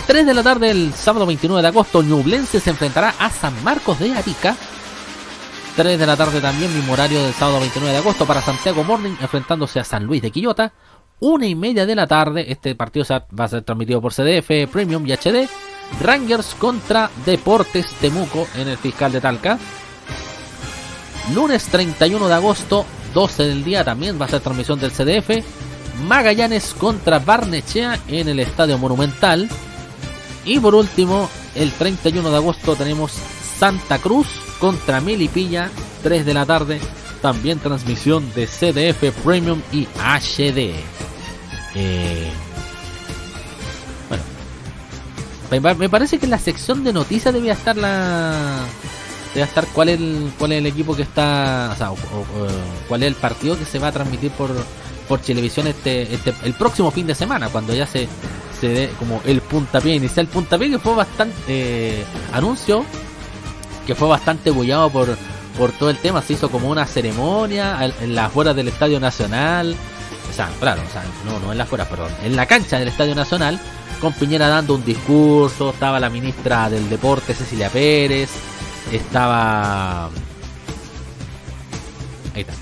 3 0.07 0.25
de 0.25 0.33
la 0.33 0.43
tarde 0.43 0.71
el 0.71 0.93
sábado 0.93 1.25
29 1.25 1.61
de 1.61 1.67
agosto, 1.67 2.01
Ñublense 2.01 2.59
se 2.59 2.69
enfrentará 2.69 3.15
a 3.17 3.29
San 3.29 3.63
Marcos 3.63 3.99
de 3.99 4.13
Arica. 4.13 4.55
3 5.75 5.97
de 5.97 6.05
la 6.05 6.17
tarde 6.17 6.41
también, 6.41 6.75
mismo 6.75 6.93
horario 6.93 7.23
del 7.23 7.33
sábado 7.33 7.59
29 7.59 7.93
de 7.93 7.99
agosto 7.99 8.25
para 8.25 8.41
Santiago 8.41 8.83
Morning 8.83 9.15
enfrentándose 9.21 9.79
a 9.79 9.83
San 9.83 10.03
Luis 10.03 10.21
de 10.21 10.31
Quillota. 10.31 10.73
Una 11.19 11.45
y 11.45 11.55
media 11.55 11.85
de 11.85 11.95
la 11.95 12.07
tarde, 12.07 12.51
este 12.51 12.75
partido 12.75 13.05
va 13.39 13.45
a 13.45 13.47
ser 13.47 13.61
transmitido 13.61 14.01
por 14.01 14.13
CDF, 14.13 14.69
Premium 14.71 15.05
y 15.05 15.13
HD. 15.13 15.47
Rangers 16.01 16.55
contra 16.55 17.09
Deportes 17.25 17.85
Temuco 17.99 18.47
en 18.55 18.69
el 18.69 18.77
fiscal 18.77 19.11
de 19.11 19.21
Talca. 19.21 19.59
Lunes 21.33 21.63
31 21.65 22.27
de 22.27 22.33
agosto, 22.33 22.85
12 23.13 23.43
del 23.43 23.63
día, 23.63 23.83
también 23.83 24.19
va 24.19 24.25
a 24.25 24.29
ser 24.29 24.41
transmisión 24.41 24.79
del 24.79 24.91
CDF. 24.91 25.43
Magallanes 26.07 26.73
contra 26.73 27.19
Barnechea 27.19 27.99
en 28.07 28.27
el 28.27 28.39
Estadio 28.39 28.77
Monumental. 28.77 29.47
Y 30.45 30.59
por 30.59 30.73
último, 30.75 31.29
el 31.55 31.71
31 31.71 32.29
de 32.31 32.35
agosto 32.35 32.75
tenemos 32.75 33.11
Santa 33.59 33.99
Cruz 33.99 34.27
contra 34.59 34.99
Melipilla, 35.01 35.69
3 36.03 36.25
de 36.25 36.33
la 36.33 36.45
tarde. 36.45 36.79
También 37.21 37.59
transmisión 37.59 38.33
de 38.33 38.47
CDF 38.47 39.11
Premium 39.23 39.61
y 39.71 39.87
HD. 39.95 40.73
Eh, 41.75 42.31
bueno, 44.09 44.23
me 45.51 45.61
pa- 45.61 45.75
me 45.75 45.87
parece 45.87 46.17
que 46.17 46.25
en 46.25 46.31
la 46.31 46.39
sección 46.39 46.83
de 46.83 46.93
noticias 46.93 47.31
debía 47.33 47.53
estar 47.53 47.77
la. 47.77 48.55
Debe 49.33 49.45
estar 49.45 49.65
cuál 49.67 49.89
es 49.89 49.99
el, 49.99 50.31
cuál 50.37 50.51
es 50.53 50.57
el 50.59 50.65
equipo 50.65 50.95
que 50.95 51.03
está. 51.03 51.69
O 51.73 51.77
sea, 51.77 51.91
o- 51.91 51.97
cuál 52.87 53.03
es 53.03 53.07
el 53.07 53.15
partido 53.15 53.57
que 53.57 53.65
se 53.65 53.79
va 53.79 53.87
a 53.87 53.91
transmitir 53.91 54.31
por, 54.31 54.49
por 55.07 55.19
televisión 55.19 55.67
este, 55.67 56.13
este 56.13 56.33
el 56.43 56.53
próximo 56.53 56.91
fin 56.91 57.07
de 57.07 57.15
semana, 57.15 57.47
cuando 57.49 57.73
ya 57.73 57.87
se, 57.87 58.07
se 58.59 58.67
dé 58.67 58.89
como 58.99 59.21
el 59.25 59.41
puntapié 59.41 59.95
inicial. 59.95 60.27
Puntapié 60.27 60.69
que 60.71 60.79
fue 60.79 60.93
bastante. 60.95 61.35
eh, 61.47 62.03
anuncio 62.33 62.83
que 63.87 63.95
fue 63.95 64.07
bastante 64.07 64.51
bullado 64.51 64.89
por, 64.89 65.17
por 65.57 65.71
todo 65.71 65.89
el 65.89 65.97
tema. 65.97 66.21
Se 66.21 66.33
hizo 66.33 66.49
como 66.51 66.69
una 66.69 66.85
ceremonia 66.85 67.77
en 68.01 68.13
las 68.15 68.27
afueras 68.27 68.55
del 68.55 68.67
Estadio 68.67 68.99
Nacional. 68.99 69.75
O 70.29 70.33
sea, 70.33 70.49
claro, 70.59 70.81
o 70.87 70.91
sea, 70.91 71.03
no, 71.25 71.39
no 71.39 71.51
en 71.51 71.57
las 71.57 71.65
afueras, 71.67 71.87
perdón. 71.87 72.11
En 72.23 72.35
la 72.35 72.45
cancha 72.45 72.77
del 72.79 72.87
Estadio 72.89 73.15
Nacional, 73.15 73.59
con 73.99 74.13
Piñera 74.13 74.47
dando 74.49 74.75
un 74.75 74.85
discurso. 74.85 75.71
Estaba 75.71 75.99
la 75.99 76.09
ministra 76.09 76.69
del 76.69 76.89
Deporte, 76.89 77.33
Cecilia 77.33 77.69
Pérez. 77.69 78.29
Estaba. 78.91 80.05
Ahí 82.33 82.41
está. 82.41 82.53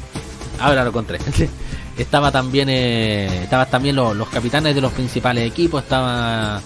Ahora 0.60 0.84
lo 0.84 0.90
encontré. 0.90 1.20
estaba 1.98 2.32
también 2.32 2.70
eh, 2.70 3.44
estaba 3.44 3.66
también 3.66 3.96
los, 3.96 4.28
capitanes 4.30 4.76
de 4.76 4.82
los 4.82 4.92
principales 4.94 5.46
equipos, 5.48 5.84
estaba 5.84 6.62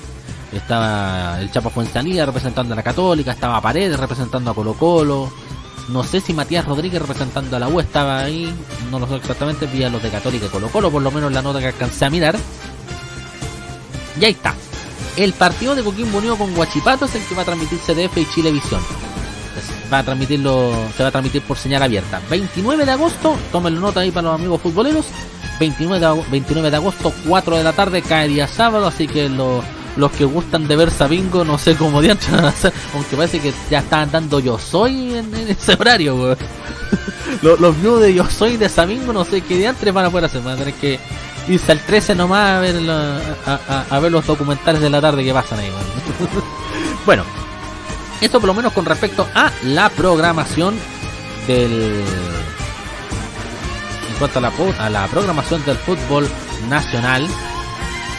estaba 0.52 1.42
el 1.42 1.52
Chapo 1.52 1.70
Fuenzalía 1.72 2.26
representando 2.26 2.74
a 2.74 2.76
la 2.76 2.84
Católica, 2.84 3.32
estaba 3.32 3.60
Paredes 3.60 4.00
representando 4.00 4.52
a 4.52 4.54
Colo 4.54 4.74
Colo, 4.76 5.32
no 5.90 6.04
sé 6.04 6.22
si 6.22 6.34
Matías 6.34 6.66
Rodríguez 6.66 7.02
representando 7.02 7.56
a 7.56 7.60
la 7.60 7.68
U 7.68 7.80
estaba 7.80 8.20
ahí, 8.20 8.54
no 8.92 9.00
lo 9.00 9.08
sé 9.08 9.16
exactamente, 9.16 9.66
vi 9.66 9.84
a 9.84 9.90
los 9.90 10.04
de 10.04 10.10
Católica 10.10 10.46
y 10.46 10.50
Colo 10.50 10.70
Colo, 10.70 10.92
por 10.92 11.02
lo 11.02 11.12
menos 11.12 11.32
la 11.32 11.42
nota 11.42 11.60
que 11.60 11.68
alcancé 11.68 12.06
a 12.06 12.10
mirar. 12.10 12.38
Y 14.20 14.26
ahí 14.26 14.32
está. 14.32 14.54
El 15.18 15.34
partido 15.34 15.76
de 15.76 15.84
Coquimbo 15.84 16.20
Unido 16.20 16.38
con 16.38 16.54
Guachipato 16.54 17.06
es 17.06 17.16
el 17.16 17.24
que 17.24 17.36
va 17.36 17.42
a 17.42 17.46
transmitir 17.46 17.80
CDF 17.80 18.18
y 18.18 18.26
Chilevisión. 18.34 18.82
Va 19.92 20.00
a 20.00 20.04
transmitirlo, 20.04 20.72
se 20.96 21.04
va 21.04 21.10
a 21.10 21.12
transmitir 21.12 21.42
por 21.44 21.58
señal 21.58 21.84
abierta. 21.84 22.20
29 22.30 22.86
de 22.86 22.92
agosto, 22.92 23.36
tómenlo 23.52 23.80
nota 23.82 24.00
ahí 24.02 24.12
para 24.12 24.30
los 24.30 24.36
amigos 24.40 24.62
futboleros. 24.62 25.06
29 25.60 26.00
de, 26.00 26.06
ago- 26.06 26.26
29 26.32 26.72
de 26.72 26.76
agosto, 26.78 27.14
4 27.28 27.58
de 27.58 27.64
la 27.64 27.74
tarde, 27.74 28.02
cae 28.02 28.28
día 28.28 28.48
sábado, 28.48 28.88
así 28.88 29.08
que 29.08 29.30
lo- 29.30 29.64
los 29.96 30.12
que 30.12 30.26
gustan 30.26 30.68
de 30.68 30.76
ver 30.76 30.90
Sabingo, 30.90 31.46
no 31.46 31.60
sé 31.60 31.76
cómo 31.76 32.02
diantres 32.02 32.32
van 32.32 32.46
a 32.46 32.50
hacer, 32.50 32.74
aunque 32.96 33.16
parece 33.16 33.40
que 33.40 33.54
ya 33.70 33.80
estaban 33.80 34.10
dando 34.12 34.40
Yo 34.40 34.58
Soy 34.58 35.14
en, 35.14 35.34
en 35.36 35.50
ese 35.50 35.74
horario, 35.74 36.36
los, 37.44 37.60
los 37.60 37.80
views 37.80 38.02
de 38.02 38.14
Yo 38.16 38.28
Soy 38.28 38.58
de 38.58 38.68
Sabingo, 38.70 39.14
no 39.14 39.24
sé 39.24 39.42
qué 39.42 39.56
diantres 39.58 39.94
van 39.94 40.06
a 40.06 40.10
poder 40.10 40.26
hacer, 40.26 40.42
van 40.42 40.56
a 40.56 40.58
tener 40.58 40.74
que 40.74 41.00
irse 41.48 41.72
al 41.72 41.80
13 41.80 42.16
nomás 42.16 42.58
a 42.58 42.60
ver, 42.60 42.76
a, 43.90 44.00
ver 44.00 44.12
los 44.12 44.26
documentales 44.26 44.82
de 44.82 44.90
la 44.90 45.00
tarde 45.00 45.24
que 45.24 45.32
pasan 45.34 45.60
ahí, 45.60 45.70
bueno, 47.06 47.24
esto 48.26 48.40
por 48.40 48.48
lo 48.48 48.54
menos 48.54 48.74
con 48.74 48.86
respecto 48.86 49.28
a 49.34 49.52
la 49.64 49.90
programación 49.90 50.76
del 51.48 52.04
en 54.10 54.20
cuanto 54.20 54.40
a 54.40 54.42
la, 54.42 54.52
a 54.80 54.90
la 54.90 55.08
programación 55.08 55.66
del 55.66 55.78
fútbol 55.78 56.30
nacional. 56.70 57.28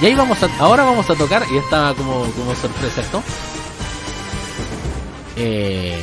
Y 0.01 0.07
ahí 0.07 0.15
vamos 0.15 0.43
a, 0.43 0.49
ahora 0.59 0.83
vamos 0.85 1.09
a 1.09 1.15
tocar, 1.15 1.45
y 1.51 1.57
estaba 1.57 1.95
como, 1.95 2.25
como 2.33 2.55
sorpresa 2.55 3.01
esto. 3.01 3.23
Eh, 5.37 6.01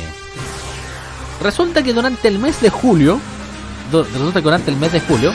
resulta 1.40 1.82
que 1.82 1.92
durante 1.92 2.28
el 2.28 2.38
mes 2.38 2.60
de 2.60 2.70
julio, 2.70 3.20
resulta 3.92 4.40
que 4.40 4.44
durante 4.44 4.70
el 4.70 4.76
mes 4.78 4.92
de 4.92 5.00
julio, 5.00 5.32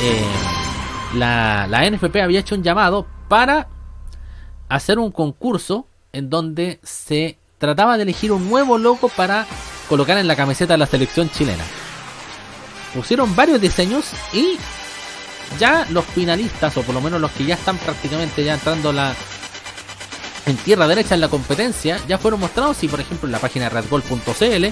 eh, 0.00 0.24
la, 1.14 1.66
la 1.66 1.90
NFP 1.90 2.16
había 2.22 2.40
hecho 2.40 2.54
un 2.54 2.62
llamado 2.62 3.06
para 3.28 3.68
hacer 4.68 4.98
un 4.98 5.10
concurso 5.10 5.86
en 6.12 6.30
donde 6.30 6.80
se 6.82 7.38
trataba 7.58 7.96
de 7.96 8.04
elegir 8.04 8.32
un 8.32 8.48
nuevo 8.48 8.78
logo 8.78 9.08
para 9.08 9.46
colocar 9.88 10.18
en 10.18 10.28
la 10.28 10.36
camiseta 10.36 10.74
de 10.74 10.78
la 10.78 10.86
selección 10.86 11.30
chilena. 11.30 11.64
Pusieron 12.94 13.34
varios 13.34 13.60
diseños 13.60 14.06
y 14.32 14.58
ya 15.58 15.86
los 15.90 16.04
finalistas, 16.04 16.76
o 16.76 16.82
por 16.82 16.94
lo 16.94 17.00
menos 17.00 17.20
los 17.20 17.30
que 17.32 17.44
ya 17.44 17.54
están 17.54 17.78
prácticamente 17.78 18.44
ya 18.44 18.54
entrando 18.54 18.92
la 18.92 19.14
en 20.46 20.56
tierra 20.56 20.88
derecha 20.88 21.14
en 21.14 21.20
la 21.20 21.28
competencia, 21.28 22.00
ya 22.08 22.16
fueron 22.16 22.40
mostrados 22.40 22.82
y 22.82 22.88
por 22.88 23.00
ejemplo 23.00 23.28
en 23.28 23.32
la 23.32 23.38
página 23.38 23.68
redgol.cl 23.68 24.66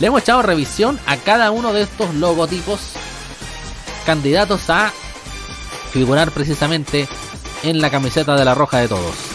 le 0.00 0.06
hemos 0.06 0.22
echado 0.22 0.42
revisión 0.42 0.98
a 1.06 1.16
cada 1.16 1.50
uno 1.50 1.72
de 1.72 1.82
estos 1.82 2.14
logotipos 2.14 2.80
candidatos 4.06 4.70
a 4.70 4.92
figurar 5.92 6.30
precisamente 6.30 7.08
en 7.62 7.80
la 7.80 7.90
camiseta 7.90 8.36
de 8.36 8.44
la 8.44 8.54
roja 8.54 8.78
de 8.78 8.88
todos. 8.88 9.33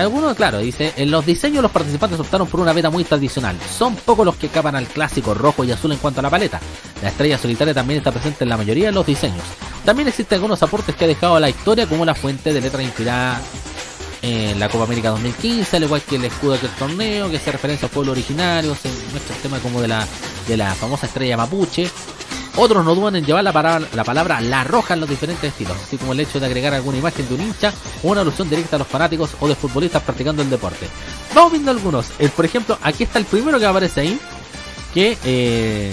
Algunos, 0.00 0.34
claro, 0.34 0.58
dice, 0.60 0.94
en 0.96 1.10
los 1.10 1.26
diseños 1.26 1.62
los 1.62 1.70
participantes 1.70 2.18
optaron 2.18 2.48
por 2.48 2.60
una 2.60 2.72
beta 2.72 2.88
muy 2.88 3.04
tradicional. 3.04 3.58
Son 3.76 3.94
pocos 3.96 4.24
los 4.24 4.36
que 4.36 4.48
capan 4.48 4.74
al 4.74 4.86
clásico 4.86 5.34
rojo 5.34 5.62
y 5.62 5.72
azul 5.72 5.92
en 5.92 5.98
cuanto 5.98 6.20
a 6.20 6.22
la 6.22 6.30
paleta. 6.30 6.58
La 7.02 7.10
estrella 7.10 7.36
solitaria 7.36 7.74
también 7.74 7.98
está 7.98 8.10
presente 8.10 8.44
en 8.44 8.48
la 8.48 8.56
mayoría 8.56 8.86
de 8.86 8.92
los 8.92 9.04
diseños. 9.04 9.42
También 9.84 10.08
existen 10.08 10.36
algunos 10.36 10.62
aportes 10.62 10.94
que 10.94 11.04
ha 11.04 11.08
dejado 11.08 11.36
a 11.36 11.40
la 11.40 11.50
historia 11.50 11.86
como 11.86 12.06
la 12.06 12.14
fuente 12.14 12.54
de 12.54 12.62
letra 12.62 12.82
inspirada 12.82 13.42
en 14.22 14.58
la 14.58 14.70
Copa 14.70 14.84
América 14.84 15.10
2015, 15.10 15.76
al 15.76 15.82
igual 15.82 16.00
que 16.00 16.16
el 16.16 16.24
escudo 16.24 16.56
del 16.56 16.70
torneo, 16.70 17.30
que 17.30 17.36
hace 17.36 17.52
referencia 17.52 17.86
al 17.86 17.92
pueblo 17.92 18.12
originario, 18.12 18.74
se 18.74 18.88
muestra 19.10 19.36
el 19.36 19.42
tema 19.42 19.58
como 19.58 19.82
de 19.82 19.88
la, 19.88 20.06
de 20.48 20.56
la 20.56 20.74
famosa 20.74 21.06
estrella 21.06 21.36
mapuche. 21.36 21.90
Otros 22.56 22.84
no 22.84 22.94
dudan 22.94 23.16
en 23.16 23.24
llevar 23.24 23.44
la 23.44 23.52
palabra, 23.52 23.88
la 23.94 24.04
palabra 24.04 24.40
la 24.40 24.64
roja 24.64 24.94
en 24.94 25.00
los 25.00 25.08
diferentes 25.08 25.44
estilos, 25.44 25.76
así 25.82 25.96
como 25.96 26.12
el 26.12 26.20
hecho 26.20 26.40
de 26.40 26.46
agregar 26.46 26.74
alguna 26.74 26.98
imagen 26.98 27.28
de 27.28 27.34
un 27.34 27.40
hincha 27.42 27.72
o 28.02 28.08
una 28.08 28.22
alusión 28.22 28.50
directa 28.50 28.76
a 28.76 28.80
los 28.80 28.88
fanáticos 28.88 29.30
o 29.40 29.48
de 29.48 29.54
futbolistas 29.54 30.02
practicando 30.02 30.42
el 30.42 30.50
deporte. 30.50 30.88
Vamos 31.34 31.52
viendo 31.52 31.70
algunos. 31.70 32.06
El, 32.18 32.30
por 32.30 32.44
ejemplo, 32.44 32.76
aquí 32.82 33.04
está 33.04 33.18
el 33.18 33.24
primero 33.24 33.58
que 33.58 33.66
aparece 33.66 34.00
ahí, 34.00 34.20
que 34.92 35.16
eh, 35.24 35.92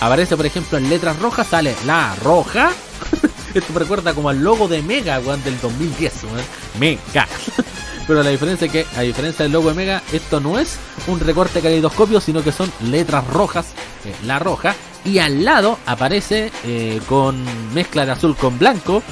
aparece, 0.00 0.36
por 0.36 0.46
ejemplo, 0.46 0.78
en 0.78 0.88
letras 0.88 1.18
rojas, 1.18 1.48
sale 1.48 1.74
la 1.86 2.14
roja. 2.22 2.70
Esto 3.54 3.72
me 3.72 3.80
recuerda 3.80 4.14
como 4.14 4.28
al 4.28 4.42
logo 4.42 4.68
de 4.68 4.82
Mega, 4.82 5.18
weón, 5.18 5.42
del 5.42 5.60
2010, 5.60 6.24
weón. 6.24 6.44
Mega. 6.78 7.26
Pero 8.06 8.22
la 8.22 8.30
diferencia 8.30 8.66
es 8.66 8.72
que, 8.72 8.86
a 8.96 9.02
diferencia 9.02 9.42
del 9.42 9.52
logo 9.52 9.68
de 9.68 9.74
Mega, 9.74 10.02
esto 10.12 10.40
no 10.40 10.58
es 10.58 10.78
un 11.08 11.20
recorte 11.20 11.60
caleidoscopio, 11.60 12.22
sino 12.22 12.42
que 12.42 12.52
son 12.52 12.72
letras 12.84 13.26
rojas, 13.26 13.66
eh, 14.06 14.14
la 14.24 14.38
roja, 14.38 14.74
y 15.08 15.18
al 15.18 15.44
lado 15.44 15.78
aparece 15.86 16.52
eh, 16.64 17.00
con 17.08 17.44
mezcla 17.74 18.04
de 18.04 18.12
azul 18.12 18.36
con 18.36 18.58
blanco, 18.58 19.02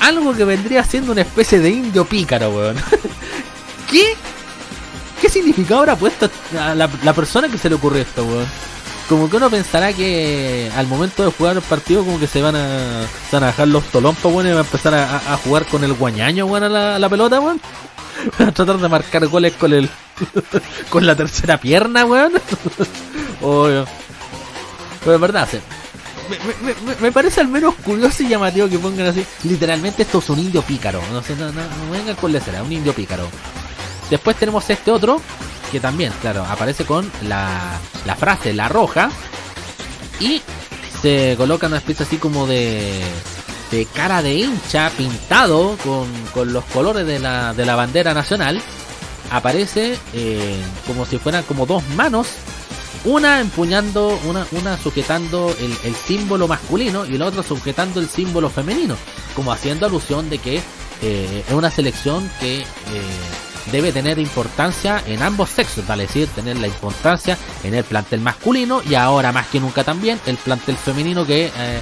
algo 0.00 0.34
que 0.34 0.44
vendría 0.44 0.84
siendo 0.84 1.12
una 1.12 1.22
especie 1.22 1.58
de 1.58 1.70
indio 1.70 2.04
pícaro, 2.04 2.50
weón. 2.50 2.76
¿Qué? 3.90 4.14
¿Qué 5.20 5.28
significado 5.28 5.80
habrá 5.80 5.96
puesto 5.96 6.30
a 6.58 6.74
la, 6.74 6.88
persona 7.14 7.48
que 7.48 7.58
se 7.58 7.68
le 7.68 7.74
ocurrió 7.74 8.02
esto, 8.02 8.24
weón? 8.24 8.46
Como 9.08 9.28
que 9.28 9.38
uno 9.38 9.50
pensará 9.50 9.92
que 9.92 10.70
al 10.76 10.86
momento 10.86 11.24
de 11.24 11.32
jugar 11.32 11.56
el 11.56 11.62
partido 11.62 12.04
como 12.04 12.20
que 12.20 12.28
se 12.28 12.40
van 12.40 12.54
a, 12.54 13.06
se 13.28 13.36
a 13.36 13.40
dejar 13.40 13.68
los 13.68 13.84
tolompas, 13.84 14.32
weón, 14.32 14.46
y 14.46 14.50
van 14.50 14.58
a 14.58 14.60
empezar 14.60 14.94
a 14.94 15.36
jugar 15.44 15.66
con 15.66 15.82
el 15.84 15.94
guañaño, 15.94 16.46
weón, 16.46 16.64
a 16.64 16.68
la, 16.68 16.96
a 16.96 16.98
la 16.98 17.08
pelota, 17.08 17.40
weón. 17.40 17.60
Van 18.38 18.48
a 18.48 18.52
tratar 18.52 18.78
de 18.78 18.88
marcar 18.88 19.26
goles 19.28 19.54
con 19.54 19.72
el 19.72 19.88
con 20.90 21.06
la 21.06 21.16
tercera 21.16 21.58
pierna, 21.58 22.04
weón. 22.04 22.32
Obvio. 23.40 23.86
Pero 25.00 25.14
es 25.14 25.20
verdad, 25.20 25.48
sí. 25.50 25.58
me, 27.00 27.12
parece 27.12 27.40
al 27.40 27.48
menos 27.48 27.74
curioso 27.76 28.22
y 28.22 28.28
llamativo 28.28 28.68
que 28.68 28.78
pongan 28.78 29.06
así. 29.06 29.24
Literalmente 29.44 30.02
esto 30.02 30.18
es 30.18 30.30
un 30.30 30.38
indio 30.38 30.62
pícaro. 30.62 31.00
No 31.12 31.22
sé, 31.22 31.34
no, 31.36 31.46
no, 31.52 31.62
no 31.62 31.90
vengan 31.90 32.16
con 32.16 32.32
será, 32.40 32.62
un 32.62 32.72
indio 32.72 32.92
pícaro. 32.92 33.28
Después 34.10 34.36
tenemos 34.36 34.68
este 34.68 34.90
otro, 34.90 35.20
que 35.70 35.80
también, 35.80 36.12
claro, 36.20 36.44
aparece 36.44 36.84
con 36.84 37.10
la, 37.22 37.78
la 38.04 38.16
frase 38.16 38.52
La 38.52 38.68
Roja. 38.68 39.10
Y 40.18 40.42
se 41.00 41.34
coloca 41.38 41.66
una 41.66 41.78
especie 41.78 42.04
así 42.04 42.18
como 42.18 42.46
de, 42.46 43.02
de 43.70 43.86
cara 43.86 44.22
de 44.22 44.34
hincha 44.34 44.90
pintado 44.90 45.76
con, 45.82 46.06
con 46.34 46.52
los 46.52 46.64
colores 46.66 47.06
de 47.06 47.18
la, 47.18 47.54
de 47.54 47.64
la 47.64 47.76
bandera 47.76 48.12
nacional. 48.12 48.60
Aparece 49.30 49.96
eh, 50.12 50.60
como 50.86 51.06
si 51.06 51.18
fueran 51.18 51.44
como 51.44 51.64
dos 51.64 51.86
manos 51.90 52.26
una 53.04 53.40
empuñando, 53.40 54.18
una, 54.24 54.46
una 54.52 54.76
sujetando 54.76 55.54
el, 55.58 55.94
símbolo 55.94 56.48
masculino 56.48 57.06
y 57.06 57.16
la 57.18 57.26
otra 57.26 57.42
sujetando 57.42 58.00
el 58.00 58.08
símbolo 58.08 58.50
femenino, 58.50 58.96
como 59.34 59.52
haciendo 59.52 59.86
alusión 59.86 60.28
de 60.28 60.38
que 60.38 60.60
eh, 61.02 61.44
es 61.48 61.54
una 61.54 61.70
selección 61.70 62.30
que 62.40 62.60
eh, 62.60 62.64
debe 63.72 63.92
tener 63.92 64.18
importancia 64.18 65.02
en 65.06 65.22
ambos 65.22 65.50
sexos, 65.50 65.86
vale 65.86 66.04
decir, 66.04 66.28
tener 66.28 66.58
la 66.58 66.66
importancia 66.66 67.38
en 67.64 67.74
el 67.74 67.84
plantel 67.84 68.20
masculino 68.20 68.82
y 68.88 68.94
ahora 68.94 69.32
más 69.32 69.46
que 69.48 69.60
nunca 69.60 69.84
también 69.84 70.20
el 70.26 70.36
plantel 70.36 70.76
femenino 70.76 71.26
que 71.26 71.46
eh, 71.46 71.80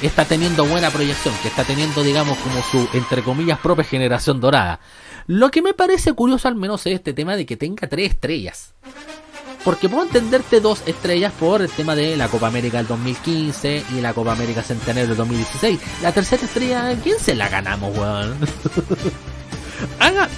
está 0.00 0.24
teniendo 0.24 0.64
buena 0.64 0.90
proyección, 0.90 1.34
que 1.42 1.48
está 1.48 1.64
teniendo, 1.64 2.02
digamos, 2.02 2.38
como 2.38 2.62
su, 2.62 2.88
entre 2.96 3.22
comillas, 3.22 3.58
propia 3.58 3.84
generación 3.84 4.40
dorada. 4.40 4.78
Lo 5.26 5.50
que 5.50 5.62
me 5.62 5.74
parece 5.74 6.12
curioso 6.12 6.48
al 6.48 6.54
menos 6.54 6.86
es 6.86 6.94
este 6.94 7.12
tema 7.12 7.36
de 7.36 7.46
que 7.46 7.56
tenga 7.56 7.88
tres 7.88 8.10
estrellas. 8.10 8.74
Porque 9.64 9.88
puedo 9.88 10.04
entenderte 10.04 10.60
dos 10.60 10.82
estrellas 10.86 11.32
por 11.38 11.62
el 11.62 11.70
tema 11.70 11.94
de 11.94 12.16
la 12.16 12.28
Copa 12.28 12.48
América 12.48 12.78
del 12.78 12.88
2015 12.88 13.84
y 13.96 14.00
la 14.00 14.12
Copa 14.12 14.32
América 14.32 14.62
Centenario 14.62 15.08
del 15.08 15.16
2016. 15.16 15.78
La 16.02 16.12
tercera 16.12 16.44
estrella, 16.44 16.96
¿quién 17.02 17.18
se 17.20 17.34
la 17.34 17.48
ganamos, 17.48 17.96
weón? 17.96 18.36
Haga, 19.98 20.28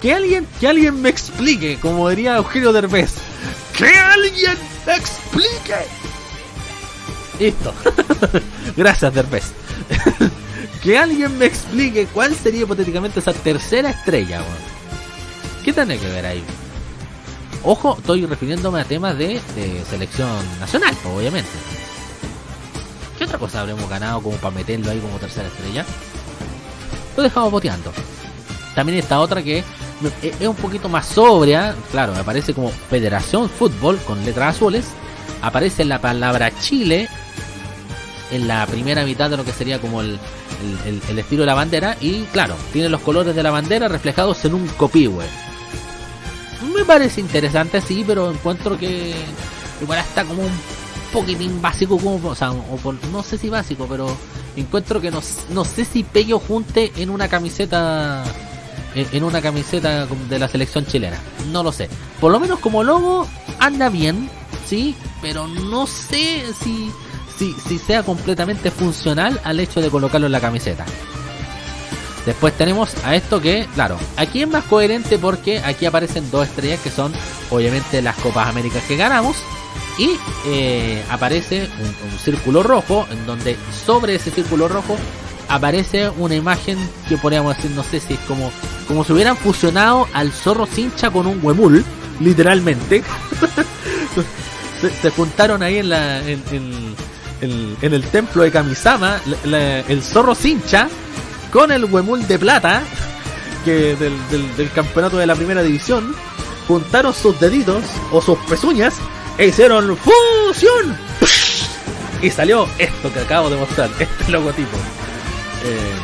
que 0.00 0.14
alguien, 0.14 0.46
que 0.60 0.68
alguien 0.68 1.00
me 1.00 1.08
explique, 1.08 1.78
como 1.80 2.08
diría 2.08 2.36
Eugenio 2.36 2.72
Derbez. 2.72 3.14
Que 3.76 3.96
alguien 3.96 4.56
me 4.86 4.96
explique. 4.96 5.74
Listo. 7.38 7.72
Gracias, 8.76 9.14
Derbez. 9.14 9.44
que 10.82 10.98
alguien 10.98 11.38
me 11.38 11.46
explique 11.46 12.06
cuál 12.06 12.34
sería 12.34 12.62
hipotéticamente 12.62 13.20
esa 13.20 13.32
tercera 13.32 13.90
estrella, 13.90 14.40
weón. 14.40 15.64
¿Qué 15.64 15.72
tiene 15.72 15.98
que 15.98 16.08
ver 16.08 16.26
ahí? 16.26 16.44
Ojo, 17.64 17.96
estoy 17.98 18.24
refiriéndome 18.24 18.80
a 18.80 18.84
temas 18.84 19.18
de, 19.18 19.40
selección 19.88 20.28
nacional, 20.60 20.94
obviamente. 21.04 21.50
¿Qué 23.16 23.24
otra 23.24 23.38
cosa 23.38 23.60
habremos 23.60 23.88
ganado 23.88 24.22
como 24.22 24.36
para 24.36 24.54
meterlo 24.54 24.90
ahí 24.90 25.00
como 25.00 25.18
tercera 25.18 25.48
estrella? 25.48 25.84
Lo 27.16 27.22
dejamos 27.22 27.50
boteando. 27.50 27.92
También 28.76 28.98
está 28.98 29.18
otra 29.18 29.42
que 29.42 29.64
es 30.22 30.48
un 30.48 30.54
poquito 30.54 30.88
más 30.88 31.06
sobria. 31.06 31.74
Claro, 31.90 32.14
aparece 32.14 32.54
como 32.54 32.70
Federación 32.70 33.50
Fútbol 33.50 33.98
con 34.06 34.24
letras 34.24 34.56
azules. 34.56 34.86
Aparece 35.42 35.84
la 35.84 36.00
palabra 36.00 36.52
Chile 36.60 37.08
en 38.30 38.46
la 38.46 38.66
primera 38.66 39.04
mitad 39.04 39.28
de 39.28 39.36
lo 39.36 39.44
que 39.44 39.52
sería 39.52 39.80
como 39.80 40.00
el, 40.00 40.20
el 41.08 41.18
estilo 41.18 41.42
de 41.42 41.46
la 41.46 41.54
bandera. 41.54 41.96
Y 42.00 42.22
claro, 42.26 42.54
tiene 42.72 42.88
los 42.88 43.00
colores 43.00 43.34
de 43.34 43.42
la 43.42 43.50
bandera 43.50 43.88
reflejados 43.88 44.44
en 44.44 44.54
un 44.54 44.68
copihue 44.68 45.24
me 46.74 46.84
parece 46.84 47.20
interesante, 47.20 47.80
sí, 47.80 48.04
pero 48.06 48.30
encuentro 48.30 48.78
que 48.78 49.14
igual 49.80 49.98
está 49.98 50.24
como 50.24 50.42
un 50.42 50.52
poquitín 51.12 51.60
básico, 51.62 51.98
como, 51.98 52.28
o 52.28 52.34
sea, 52.34 52.52
no 53.12 53.22
sé 53.22 53.38
si 53.38 53.48
básico, 53.48 53.86
pero 53.88 54.14
encuentro 54.56 55.00
que 55.00 55.10
no, 55.10 55.20
no 55.50 55.64
sé 55.64 55.84
si 55.84 56.02
Pello 56.02 56.38
junte 56.38 56.92
en 56.96 57.10
una 57.10 57.28
camiseta 57.28 58.24
en 58.94 59.22
una 59.22 59.40
camiseta 59.40 60.06
de 60.06 60.38
la 60.38 60.48
selección 60.48 60.86
chilena. 60.86 61.18
No 61.52 61.62
lo 61.62 61.72
sé. 61.72 61.88
Por 62.20 62.32
lo 62.32 62.40
menos 62.40 62.58
como 62.58 62.82
logo 62.82 63.28
anda 63.58 63.88
bien, 63.90 64.28
sí, 64.66 64.96
pero 65.22 65.46
no 65.46 65.86
sé 65.86 66.44
si, 66.62 66.90
si, 67.36 67.52
si 67.52 67.78
sea 67.78 68.02
completamente 68.02 68.70
funcional 68.70 69.40
al 69.44 69.60
hecho 69.60 69.80
de 69.80 69.90
colocarlo 69.90 70.26
en 70.26 70.32
la 70.32 70.40
camiseta. 70.40 70.84
Después 72.28 72.52
tenemos 72.58 72.94
a 73.04 73.14
esto 73.14 73.40
que, 73.40 73.66
claro, 73.74 73.96
aquí 74.18 74.42
es 74.42 74.48
más 74.48 74.62
coherente 74.64 75.16
porque 75.18 75.60
aquí 75.60 75.86
aparecen 75.86 76.30
dos 76.30 76.46
estrellas 76.46 76.78
que 76.80 76.90
son 76.90 77.10
obviamente 77.48 78.02
las 78.02 78.16
Copas 78.16 78.48
Américas 78.48 78.82
que 78.86 78.98
ganamos. 78.98 79.38
Y 79.96 80.10
eh, 80.44 81.02
aparece 81.08 81.62
un, 81.62 82.18
círculo 82.18 82.62
rojo 82.62 83.06
en 83.10 83.24
donde 83.24 83.56
sobre 83.86 84.16
ese 84.16 84.30
círculo 84.30 84.68
rojo 84.68 84.98
aparece 85.48 86.10
una 86.18 86.34
imagen 86.34 86.76
que 87.08 87.16
podríamos 87.16 87.56
decir, 87.56 87.70
no 87.70 87.82
sé 87.82 87.98
si 87.98 88.12
es 88.12 88.20
como, 88.28 88.52
como 88.86 89.04
si 89.04 89.14
hubieran 89.14 89.38
fusionado 89.38 90.06
al 90.12 90.30
zorro 90.30 90.66
cincha 90.66 91.10
con 91.10 91.26
un 91.26 91.40
huemul, 91.42 91.82
literalmente. 92.20 93.02
se, 95.00 95.10
juntaron 95.12 95.62
ahí 95.62 95.78
en, 95.78 95.88
la, 95.88 96.18
en, 96.28 96.42
en, 97.40 97.94
el 97.94 98.02
templo 98.10 98.42
de 98.42 98.50
Kamisama 98.50 99.18
el 99.88 100.02
zorro 100.02 100.34
cincha 100.34 100.90
con 101.52 101.72
el 101.72 101.84
Huemul 101.84 102.26
de 102.26 102.38
Plata, 102.38 102.82
que 103.64 103.96
del, 103.96 104.70
campeonato 104.72 105.16
de 105.16 105.26
la 105.26 105.34
primera 105.34 105.62
división, 105.62 106.14
juntaron 106.66 107.14
sus 107.14 107.38
deditos 107.40 107.84
o 108.12 108.20
sus 108.20 108.38
pezuñas 108.40 108.94
e 109.36 109.46
hicieron 109.48 109.96
fusión. 109.96 110.96
Y 112.20 112.30
salió 112.30 112.66
esto 112.78 113.12
que 113.12 113.20
acabo 113.20 113.48
de 113.48 113.56
mostrar, 113.56 113.90
este 113.98 114.32
logotipo. 114.32 114.76
Eh, 115.64 115.94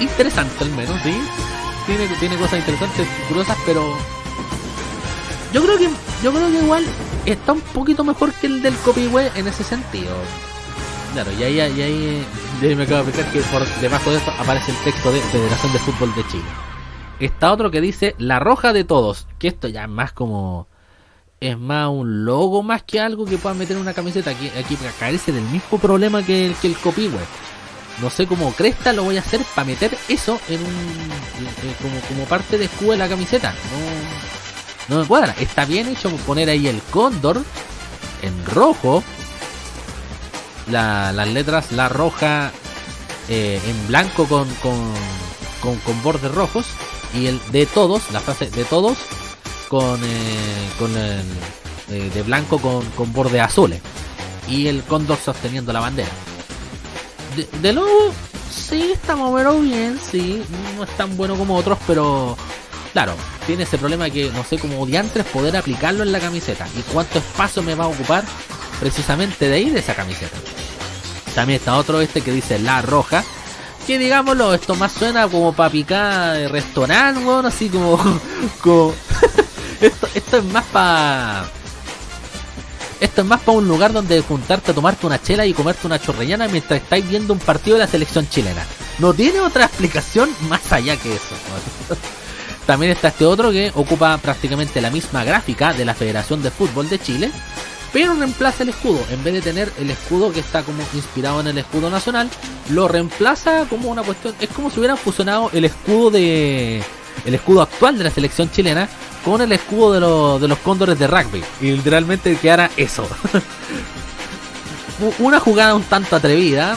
interesante 0.00 0.64
al 0.64 0.70
menos, 0.70 1.00
sí. 1.02 1.14
Tiene, 1.86 2.08
tiene 2.18 2.36
cosas 2.36 2.60
interesantes, 2.60 3.06
curiosas, 3.28 3.58
pero 3.66 3.94
yo 5.52 5.62
creo 5.62 5.78
que 5.78 5.88
yo 6.22 6.32
creo 6.32 6.50
que 6.50 6.58
igual 6.58 6.84
está 7.26 7.52
un 7.52 7.60
poquito 7.60 8.02
mejor 8.02 8.32
que 8.32 8.46
el 8.46 8.62
del 8.62 8.74
Copihue 8.76 9.30
en 9.36 9.46
ese 9.46 9.62
sentido. 9.62 10.14
Claro, 11.14 11.30
y 11.38 11.44
ahí, 11.44 11.54
y 11.54 11.60
ahí, 11.60 12.26
me 12.74 12.82
acabo 12.82 13.04
de 13.04 13.12
fijar 13.12 13.32
que 13.32 13.38
por 13.42 13.64
debajo 13.80 14.10
de 14.10 14.16
esto 14.16 14.32
aparece 14.32 14.72
el 14.72 14.76
texto 14.78 15.12
de 15.12 15.20
Federación 15.20 15.72
de 15.72 15.78
Fútbol 15.78 16.12
de 16.16 16.26
Chile. 16.26 16.44
Está 17.20 17.52
otro 17.52 17.70
que 17.70 17.80
dice 17.80 18.16
La 18.18 18.40
Roja 18.40 18.72
de 18.72 18.82
Todos, 18.82 19.28
que 19.38 19.46
esto 19.46 19.68
ya 19.68 19.84
es 19.84 19.88
más 19.88 20.10
como... 20.10 20.66
Es 21.38 21.56
más 21.56 21.88
un 21.88 22.24
logo 22.24 22.64
más 22.64 22.82
que 22.82 22.98
algo 22.98 23.26
que 23.26 23.38
puedan 23.38 23.58
meter 23.58 23.76
en 23.76 23.82
una 23.82 23.92
camiseta. 23.92 24.30
Aquí, 24.30 24.50
aquí 24.58 24.76
carece 24.98 25.30
del 25.30 25.44
mismo 25.44 25.78
problema 25.78 26.20
que 26.24 26.46
el, 26.46 26.54
que 26.56 26.66
el 26.66 26.76
No 28.02 28.10
sé 28.10 28.26
cómo 28.26 28.52
cresta 28.52 28.92
lo 28.92 29.04
voy 29.04 29.16
a 29.16 29.20
hacer 29.20 29.40
para 29.54 29.66
meter 29.66 29.96
eso 30.08 30.40
en 30.48 30.58
un 30.58 30.66
como, 31.80 32.00
como 32.08 32.24
parte 32.24 32.58
de 32.58 32.64
escudo 32.64 32.90
de 32.92 32.96
la 32.96 33.08
camiseta. 33.08 33.54
No, 34.88 34.96
no 34.96 35.02
me 35.02 35.06
cuadra. 35.06 35.32
Está 35.38 35.64
bien 35.64 35.86
hecho 35.86 36.10
poner 36.26 36.48
ahí 36.48 36.66
el 36.66 36.80
cóndor 36.90 37.40
en 38.22 38.44
rojo 38.46 39.04
las 40.70 41.28
letras, 41.28 41.72
la 41.72 41.88
roja 41.88 42.52
eh, 43.28 43.60
en 43.66 43.86
blanco 43.88 44.26
con, 44.26 44.48
con, 44.56 45.78
con, 45.78 46.02
bordes 46.02 46.32
rojos 46.32 46.66
y 47.14 47.26
el 47.26 47.40
de 47.52 47.66
todos, 47.66 48.10
la 48.12 48.20
frase 48.20 48.50
de 48.50 48.64
todos 48.64 48.98
con, 49.68 50.00
eh, 50.02 50.70
con 50.78 50.96
el 50.96 51.22
eh, 51.90 52.10
de 52.12 52.22
blanco 52.22 52.58
con, 52.58 52.84
con 52.90 53.12
bordes 53.12 53.40
azules 53.40 53.80
y 54.48 54.66
el 54.66 54.82
cóndor 54.82 55.18
sosteniendo 55.18 55.72
la 55.72 55.80
bandera. 55.80 56.10
De, 57.36 57.48
de 57.60 57.72
nuevo, 57.72 58.12
sí, 58.50 58.92
está 58.92 59.16
más 59.16 59.60
bien, 59.60 59.98
sí, 60.10 60.42
no 60.76 60.84
es 60.84 60.90
tan 60.96 61.16
bueno 61.16 61.36
como 61.36 61.56
otros, 61.56 61.78
pero 61.86 62.36
claro, 62.92 63.14
tiene 63.46 63.64
ese 63.64 63.78
problema 63.78 64.08
que 64.10 64.30
no 64.30 64.44
sé 64.44 64.58
cómo 64.58 64.86
diantres 64.86 65.26
poder 65.26 65.56
aplicarlo 65.56 66.02
en 66.02 66.12
la 66.12 66.20
camiseta 66.20 66.66
y 66.78 66.82
cuánto 66.92 67.18
espacio 67.18 67.62
me 67.62 67.74
va 67.74 67.84
a 67.84 67.88
ocupar 67.88 68.24
precisamente 68.80 69.48
de 69.48 69.54
ahí 69.54 69.70
de 69.70 69.80
esa 69.80 69.94
camiseta. 69.94 70.36
También 71.34 71.58
está 71.58 71.76
otro 71.76 72.00
este 72.00 72.20
que 72.20 72.32
dice 72.32 72.58
La 72.58 72.82
Roja. 72.82 73.24
Que 73.86 73.98
digámoslo, 73.98 74.54
esto 74.54 74.74
más 74.76 74.92
suena 74.92 75.28
como 75.28 75.52
para 75.52 75.70
picar 75.70 76.36
de 76.36 76.48
restaurante, 76.48 77.22
bueno, 77.22 77.48
así 77.48 77.68
como. 77.68 77.96
esto, 79.80 80.08
esto 80.14 80.38
es 80.38 80.44
más 80.44 80.64
para. 80.66 81.44
Esto 83.00 83.20
es 83.20 83.26
más 83.26 83.40
para 83.40 83.58
un 83.58 83.68
lugar 83.68 83.92
donde 83.92 84.20
juntarte 84.22 84.70
a 84.70 84.74
tomarte 84.74 85.06
una 85.06 85.20
chela 85.20 85.44
y 85.44 85.52
comerte 85.52 85.86
una 85.86 86.00
chorrellana 86.00 86.48
mientras 86.48 86.80
estáis 86.80 87.06
viendo 87.06 87.34
un 87.34 87.38
partido 87.38 87.76
de 87.76 87.84
la 87.84 87.90
selección 87.90 88.28
chilena. 88.28 88.64
No 88.98 89.12
tiene 89.12 89.40
otra 89.40 89.66
explicación 89.66 90.30
más 90.48 90.72
allá 90.72 90.96
que 90.96 91.14
eso. 91.14 91.34
También 92.66 92.92
está 92.92 93.08
este 93.08 93.26
otro 93.26 93.50
que 93.50 93.70
ocupa 93.74 94.16
prácticamente 94.18 94.80
la 94.80 94.90
misma 94.90 95.24
gráfica 95.24 95.74
de 95.74 95.84
la 95.84 95.94
Federación 95.94 96.42
de 96.42 96.50
Fútbol 96.50 96.88
de 96.88 96.98
Chile, 96.98 97.30
pero 97.94 98.12
reemplaza 98.14 98.64
el 98.64 98.70
escudo. 98.70 99.00
En 99.08 99.22
vez 99.22 99.34
de 99.34 99.40
tener 99.40 99.72
el 99.78 99.88
escudo 99.88 100.32
que 100.32 100.40
está 100.40 100.64
como 100.64 100.82
inspirado 100.94 101.40
en 101.40 101.46
el 101.46 101.58
escudo 101.58 101.88
nacional, 101.88 102.28
lo 102.70 102.88
reemplaza 102.88 103.66
como 103.70 103.88
una 103.88 104.02
cuestión. 104.02 104.34
Es 104.40 104.48
como 104.50 104.68
si 104.68 104.80
hubieran 104.80 104.98
fusionado 104.98 105.48
el 105.54 105.64
escudo 105.64 106.10
de. 106.10 106.82
El 107.24 107.34
escudo 107.34 107.62
actual 107.62 107.96
de 107.96 108.04
la 108.04 108.10
selección 108.10 108.50
chilena 108.50 108.88
con 109.24 109.40
el 109.40 109.52
escudo 109.52 109.92
de, 109.92 110.40
de 110.40 110.48
los 110.48 110.58
cóndores 110.58 110.98
de 110.98 111.06
rugby. 111.06 111.44
Y 111.60 111.70
literalmente 111.70 112.36
quedara 112.36 112.68
eso. 112.76 113.08
una 115.20 115.38
jugada 115.38 115.76
un 115.76 115.84
tanto 115.84 116.16
atrevida. 116.16 116.76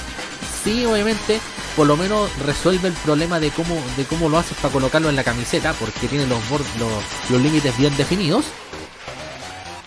Sí, 0.63 0.85
obviamente, 0.85 1.39
por 1.75 1.87
lo 1.87 1.97
menos 1.97 2.29
resuelve 2.45 2.89
el 2.89 2.93
problema 2.93 3.39
de 3.39 3.49
cómo, 3.49 3.75
de 3.97 4.05
cómo 4.05 4.29
lo 4.29 4.37
haces 4.37 4.55
para 4.57 4.71
colocarlo 4.71 5.09
en 5.09 5.15
la 5.15 5.23
camiseta, 5.23 5.73
porque 5.73 6.07
tiene 6.07 6.27
los, 6.27 6.39
los, 6.51 6.91
los 7.31 7.41
límites 7.41 7.75
bien 7.75 7.97
definidos. 7.97 8.45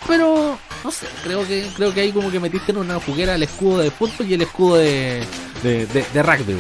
Pero, 0.09 0.59
no 0.85 0.91
sé, 0.91 1.07
creo 1.23 1.47
que, 1.47 1.69
creo 1.77 1.93
que 1.93 2.01
ahí 2.01 2.13
como 2.13 2.31
que 2.31 2.41
metiste 2.41 2.73
en 2.73 2.79
una 2.79 3.01
juguera 3.01 3.35
el 3.35 3.43
escudo 3.43 3.79
de 3.79 3.91
fútbol 3.91 4.27
y 4.29 4.35
el 4.35 4.43
escudo 4.43 4.77
de, 4.77 5.27
de, 5.63 6.23
rugby, 6.23 6.57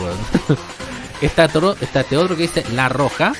está, 1.20 1.44
está 1.44 2.00
este 2.00 2.16
otro 2.16 2.36
que 2.36 2.42
dice 2.42 2.64
La 2.74 2.88
Roja, 2.88 3.32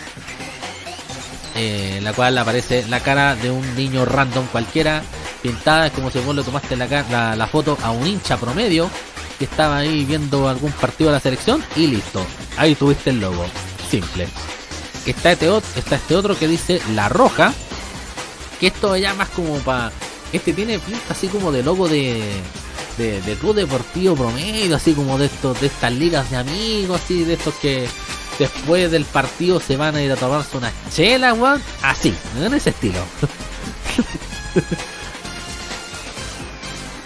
eh, 1.56 1.96
en 1.98 2.04
la 2.04 2.12
cual 2.12 2.38
aparece 2.38 2.86
la 2.88 3.00
cara 3.00 3.36
de 3.36 3.50
un 3.50 3.74
niño 3.74 4.04
random 4.04 4.46
cualquiera, 4.46 5.02
pintada, 5.42 5.88
es 5.88 5.92
como 5.92 6.10
si 6.10 6.18
vos 6.20 6.34
le 6.34 6.42
tomaste 6.42 6.76
la, 6.76 7.36
la, 7.36 7.46
foto 7.46 7.76
a 7.82 7.90
un 7.90 8.06
hincha 8.06 8.36
promedio 8.36 8.90
que 9.38 9.44
estaba 9.44 9.78
ahí 9.78 10.04
viendo 10.04 10.48
algún 10.48 10.72
partido 10.72 11.10
de 11.10 11.16
la 11.16 11.20
selección 11.20 11.62
y 11.76 11.86
listo, 11.86 12.24
ahí 12.56 12.74
tuviste 12.74 13.10
el 13.10 13.20
logo, 13.20 13.44
simple. 13.90 14.28
Está 15.06 15.32
este, 15.32 15.48
está 15.76 15.96
este 15.96 16.14
otro 16.14 16.38
que 16.38 16.46
dice 16.46 16.80
La 16.94 17.08
Roja, 17.08 17.52
que 18.58 18.68
esto 18.68 18.96
ya 18.96 19.14
más 19.14 19.28
como 19.30 19.56
para... 19.58 19.90
Este 20.32 20.52
tiene 20.52 20.78
pinta 20.78 21.00
así 21.10 21.28
como 21.28 21.50
de 21.50 21.62
logo 21.62 21.88
de, 21.88 22.22
de, 22.98 23.20
de 23.22 23.34
club 23.36 23.54
deportivo 23.54 24.14
promedio, 24.14 24.76
así 24.76 24.92
como 24.94 25.18
de 25.18 25.26
estos, 25.26 25.60
de 25.60 25.66
estas 25.66 25.92
ligas 25.92 26.30
de 26.30 26.36
amigos, 26.36 27.00
así 27.02 27.24
de 27.24 27.34
estos 27.34 27.54
que 27.54 27.88
después 28.40 28.90
del 28.90 29.04
partido 29.04 29.60
se 29.60 29.76
van 29.76 29.94
a 29.96 30.02
ir 30.02 30.10
a 30.10 30.16
tomarse 30.16 30.56
una 30.56 30.72
chela, 30.90 31.34
weón. 31.34 31.62
Así, 31.82 32.14
en 32.38 32.54
ese 32.54 32.70
estilo. 32.70 32.98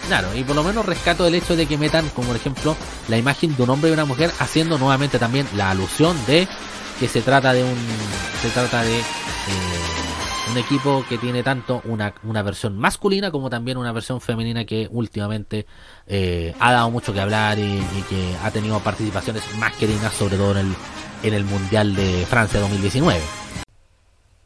claro, 0.06 0.34
y 0.36 0.44
por 0.44 0.54
lo 0.54 0.62
menos 0.62 0.86
rescato 0.86 1.26
el 1.26 1.34
hecho 1.34 1.56
de 1.56 1.66
que 1.66 1.76
metan, 1.76 2.08
como 2.10 2.28
por 2.28 2.36
ejemplo, 2.36 2.76
la 3.08 3.18
imagen 3.18 3.56
de 3.56 3.62
un 3.64 3.70
hombre 3.70 3.90
y 3.90 3.92
una 3.92 4.04
mujer, 4.04 4.30
haciendo 4.38 4.78
nuevamente 4.78 5.18
también 5.18 5.48
la 5.56 5.70
alusión 5.70 6.16
de 6.26 6.46
que 7.00 7.08
se 7.08 7.20
trata 7.20 7.52
de 7.52 7.64
un. 7.64 7.76
Se 8.40 8.50
trata 8.50 8.82
de. 8.82 8.98
Eh, 8.98 9.02
un 10.50 10.58
equipo 10.58 11.04
que 11.08 11.18
tiene 11.18 11.42
tanto 11.42 11.80
una, 11.84 12.14
una, 12.22 12.42
versión 12.42 12.78
masculina 12.78 13.30
como 13.30 13.50
también 13.50 13.78
una 13.78 13.92
versión 13.92 14.20
femenina 14.20 14.64
que 14.64 14.88
últimamente 14.90 15.66
eh, 16.06 16.54
ha 16.60 16.72
dado 16.72 16.90
mucho 16.90 17.12
que 17.12 17.20
hablar 17.20 17.58
y, 17.58 17.80
que 18.08 18.36
ha 18.42 18.50
tenido 18.50 18.78
participaciones 18.80 19.42
más 19.58 19.74
sobre 20.12 20.36
todo 20.36 20.52
en 20.52 20.58
el, 20.58 20.74
en 21.22 21.34
el 21.34 21.44
Mundial 21.44 21.94
de 21.94 22.26
Francia 22.26 22.60
2019. 22.60 23.20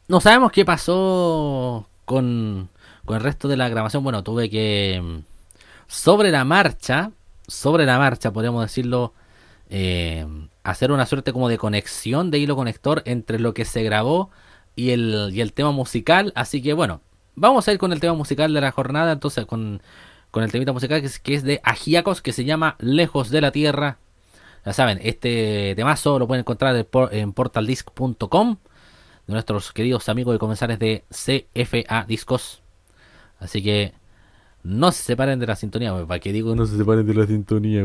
No 0.07 0.21
sabemos 0.21 0.51
qué 0.51 0.65
pasó 0.65 1.87
con, 2.05 2.69
con 3.05 3.17
el 3.17 3.23
resto 3.23 3.47
de 3.47 3.57
la 3.57 3.69
grabación. 3.69 4.03
Bueno, 4.03 4.23
tuve 4.23 4.49
que 4.49 5.01
mm, 5.03 5.17
sobre 5.87 6.31
la 6.31 6.45
marcha, 6.45 7.11
sobre 7.47 7.85
la 7.85 7.99
marcha, 7.99 8.31
podríamos 8.31 8.63
decirlo, 8.63 9.13
eh, 9.69 10.25
hacer 10.63 10.91
una 10.91 11.05
suerte 11.05 11.33
como 11.33 11.49
de 11.49 11.57
conexión 11.57 12.31
de 12.31 12.39
hilo 12.39 12.55
conector 12.55 13.03
entre 13.05 13.39
lo 13.39 13.53
que 13.53 13.65
se 13.65 13.83
grabó 13.83 14.31
y 14.79 14.91
el, 14.91 15.29
y 15.33 15.41
el 15.41 15.51
tema 15.51 15.71
musical. 15.71 16.31
Así 16.35 16.61
que 16.61 16.73
bueno, 16.73 17.01
vamos 17.35 17.67
a 17.67 17.73
ir 17.73 17.77
con 17.77 17.91
el 17.91 17.99
tema 17.99 18.13
musical 18.13 18.53
de 18.53 18.61
la 18.61 18.71
jornada. 18.71 19.11
Entonces, 19.11 19.45
con, 19.45 19.81
con 20.31 20.43
el 20.43 20.51
temita 20.51 20.71
musical 20.71 21.01
que 21.01 21.33
es, 21.33 21.43
de 21.43 21.59
Agiacos, 21.63 22.21
que 22.21 22.31
se 22.31 22.45
llama 22.45 22.77
Lejos 22.79 23.29
de 23.29 23.41
la 23.41 23.51
Tierra. 23.51 23.97
Ya 24.65 24.73
saben, 24.73 24.99
este 25.01 25.73
temazo 25.75 26.17
lo 26.17 26.27
pueden 26.27 26.41
encontrar 26.41 26.85
en 27.11 27.33
portaldisc.com 27.33 28.57
de 29.27 29.33
nuestros 29.33 29.71
queridos 29.73 30.09
amigos 30.09 30.35
y 30.35 30.39
comensales 30.39 30.79
de 30.79 31.03
CFA 31.09 32.05
Discos. 32.07 32.61
Así 33.39 33.61
que 33.61 33.93
no 34.63 34.91
se 34.91 35.03
separen 35.03 35.39
de 35.39 35.47
la 35.47 35.55
sintonía, 35.55 35.93
¿Para 36.05 36.19
qué 36.19 36.33
digo 36.33 36.55
no 36.55 36.65
se 36.65 36.77
separen 36.77 37.05
de 37.05 37.13
la 37.13 37.25
sintonía, 37.25 37.83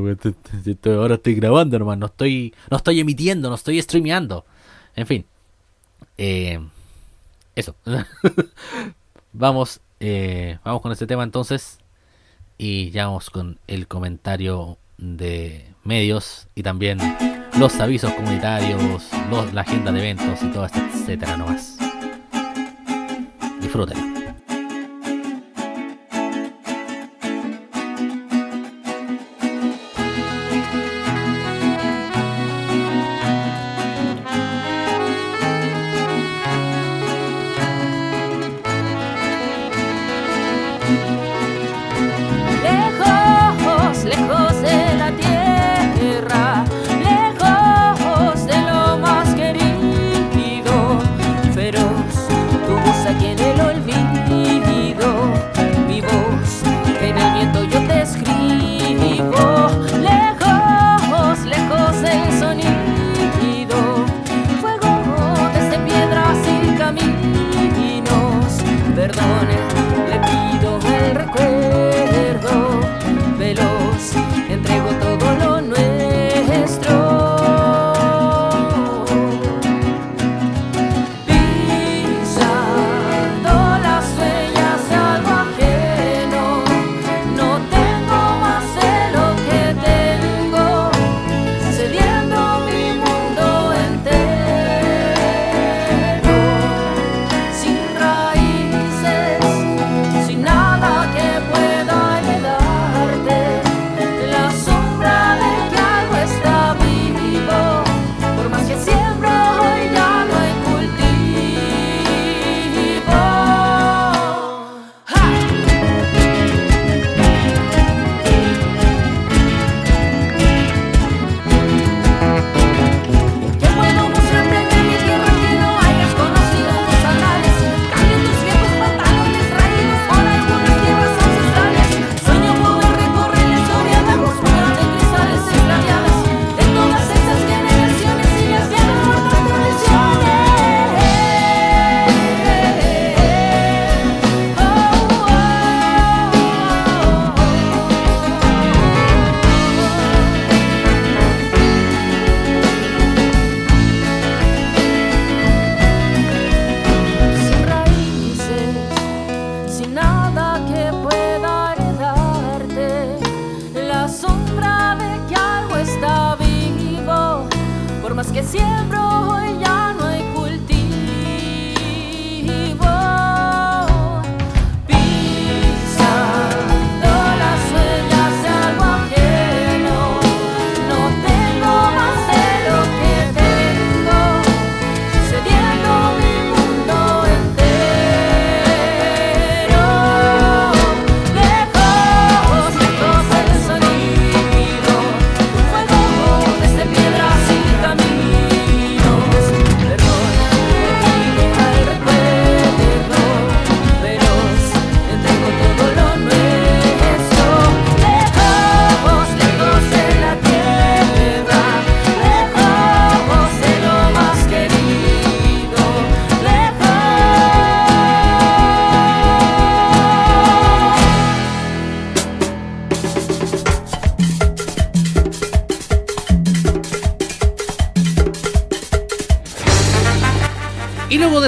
Ahora 0.86 1.14
estoy 1.14 1.34
grabando, 1.34 1.76
hermano. 1.76 2.00
No 2.00 2.06
estoy, 2.06 2.54
no 2.70 2.76
estoy 2.76 3.00
emitiendo, 3.00 3.48
no 3.48 3.54
estoy 3.54 3.80
streameando. 3.80 4.44
En 4.96 5.06
fin. 5.06 5.24
Eh, 6.18 6.60
eso. 7.54 7.74
vamos, 9.32 9.80
eh, 10.00 10.58
vamos 10.64 10.82
con 10.82 10.92
este 10.92 11.06
tema 11.06 11.22
entonces. 11.22 11.78
Y 12.56 12.90
ya 12.90 13.06
vamos 13.06 13.30
con 13.30 13.58
el 13.66 13.88
comentario 13.88 14.78
de 14.96 15.74
medios 15.82 16.46
y 16.54 16.62
también 16.62 16.98
los 17.58 17.78
avisos 17.80 18.12
comunitarios, 18.12 19.10
la 19.52 19.62
agenda 19.62 19.90
de 19.92 19.98
eventos 20.00 20.42
y 20.42 20.46
todo, 20.52 20.66
etcétera 20.66 21.36
nomás. 21.36 21.76
Disfruten. 23.60 24.13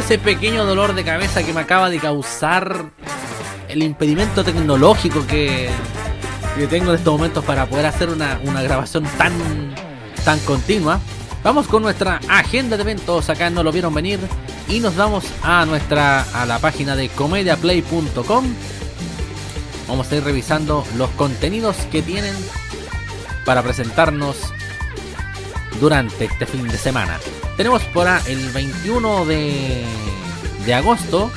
Ese 0.07 0.19
pequeño 0.21 0.65
dolor 0.65 0.95
de 0.95 1.03
cabeza 1.03 1.43
que 1.43 1.53
me 1.53 1.63
acaba 1.63 1.91
de 1.91 1.99
causar 1.99 2.93
el 3.69 3.83
impedimento 3.83 4.45
tecnológico 4.45 5.27
que, 5.27 5.69
que 6.57 6.69
tengo 6.69 6.91
en 6.91 6.99
estos 6.99 7.13
momentos 7.13 7.45
para 7.45 7.67
poder 7.67 7.87
hacer 7.87 8.11
una, 8.11 8.39
una 8.45 8.63
grabación 8.63 9.03
tan, 9.19 9.33
tan 10.25 10.39
continua. 10.41 11.01
Vamos 11.43 11.67
con 11.67 11.83
nuestra 11.83 12.21
agenda 12.29 12.77
de 12.77 12.85
eventos, 12.85 13.29
acá 13.31 13.51
no 13.51 13.65
lo 13.65 13.73
vieron 13.73 13.93
venir 13.93 14.21
y 14.69 14.79
nos 14.79 14.95
vamos 14.95 15.25
a 15.43 15.67
nuestra 15.67 16.23
a 16.41 16.47
la 16.47 16.61
página 16.61 16.95
de 16.95 17.09
comediaplay.com. 17.09 18.45
Vamos 19.89 20.13
a 20.13 20.17
ir 20.17 20.23
revisando 20.23 20.85
los 20.97 21.11
contenidos 21.11 21.75
que 21.91 22.03
tienen 22.03 22.37
para 23.45 23.61
presentarnos 23.61 24.53
durante 25.81 26.24
este 26.27 26.47
fin 26.47 26.66
de 26.68 26.79
semana. 26.79 27.18
Tenemos 27.57 27.83
por 27.85 28.07
el 28.27 28.51
21 28.51 29.24
de, 29.24 29.85
de 30.64 30.74
agosto, 30.74 31.31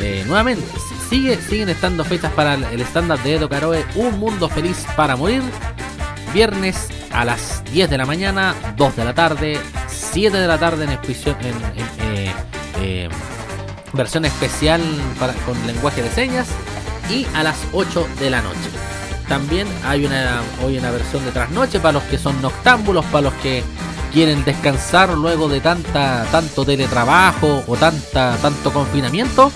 eh, 0.00 0.24
nuevamente, 0.26 0.64
sigue, 1.08 1.40
siguen 1.40 1.68
estando 1.68 2.04
fechas 2.04 2.32
para 2.32 2.54
el 2.54 2.80
estándar 2.80 3.22
de 3.22 3.34
Edo 3.34 3.48
Caroe, 3.48 3.84
Un 3.94 4.18
Mundo 4.18 4.48
Feliz 4.48 4.84
para 4.96 5.16
Morir. 5.16 5.42
Viernes 6.34 6.88
a 7.12 7.26
las 7.26 7.62
10 7.72 7.90
de 7.90 7.98
la 7.98 8.06
mañana, 8.06 8.54
2 8.76 8.96
de 8.96 9.04
la 9.04 9.14
tarde, 9.14 9.60
7 9.86 10.36
de 10.36 10.46
la 10.46 10.58
tarde 10.58 10.84
en, 10.84 10.90
eh, 10.90 12.32
eh, 12.80 13.08
versión 13.92 14.24
especial 14.24 14.80
para, 15.20 15.34
con 15.44 15.66
lenguaje 15.66 16.02
de 16.02 16.10
señas 16.10 16.48
y 17.10 17.26
a 17.34 17.42
las 17.42 17.56
8 17.72 18.08
de 18.18 18.30
la 18.30 18.40
noche. 18.40 18.91
También 19.32 19.66
hay 19.82 20.04
una, 20.04 20.42
hoy 20.62 20.76
una 20.76 20.90
versión 20.90 21.24
de 21.24 21.30
trasnoche 21.30 21.80
para 21.80 21.92
los 21.92 22.02
que 22.02 22.18
son 22.18 22.42
noctámbulos, 22.42 23.02
para 23.06 23.22
los 23.22 23.34
que 23.36 23.64
quieren 24.12 24.44
descansar 24.44 25.16
luego 25.16 25.48
de 25.48 25.62
tanta, 25.62 26.26
tanto 26.30 26.66
teletrabajo 26.66 27.64
o 27.66 27.74
tanta, 27.78 28.36
tanto 28.42 28.70
confinamiento. 28.74 29.50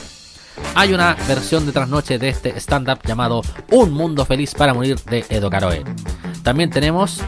Hay 0.74 0.95
una 0.95 1.14
versión 1.29 1.66
de 1.66 1.72
trasnoche 1.72 2.18
de 2.18 2.31
este 2.31 2.59
stand-up 2.59 3.01
llamado 3.05 3.43
Un 3.70 3.93
Mundo 3.93 4.24
Feliz 4.24 4.55
para 4.55 4.72
Morir 4.72 4.99
de 5.11 5.27
Edo 5.29 5.51
Caroe. 5.51 5.85
También 6.43 6.70
tenemos 6.70 7.20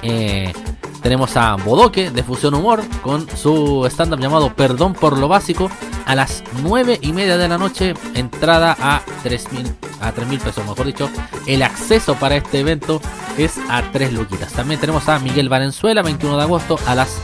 eh, 0.00 0.54
tenemos 1.02 1.36
a 1.36 1.56
Bodoque 1.56 2.10
de 2.10 2.22
Fusión 2.22 2.54
Humor 2.54 2.82
con 3.02 3.28
su 3.36 3.86
stand-up 3.90 4.20
llamado 4.20 4.54
Perdón 4.54 4.94
por 4.94 5.18
lo 5.18 5.28
Básico 5.28 5.70
a 6.06 6.14
las 6.14 6.42
9 6.62 6.98
y 7.02 7.12
media 7.12 7.36
de 7.36 7.46
la 7.46 7.58
noche. 7.58 7.92
Entrada 8.14 8.74
a 8.80 9.02
3 9.22 9.52
a 10.00 10.12
mil 10.24 10.40
pesos, 10.40 10.64
mejor 10.66 10.86
dicho. 10.86 11.10
El 11.46 11.62
acceso 11.62 12.14
para 12.14 12.36
este 12.36 12.60
evento 12.60 13.00
es 13.38 13.58
a 13.68 13.82
3 13.92 14.12
luquitas. 14.12 14.52
También 14.52 14.80
tenemos 14.80 15.08
a 15.08 15.18
Miguel 15.18 15.48
Valenzuela, 15.48 16.02
21 16.02 16.36
de 16.36 16.42
agosto 16.42 16.78
a 16.86 16.94
las 16.94 17.18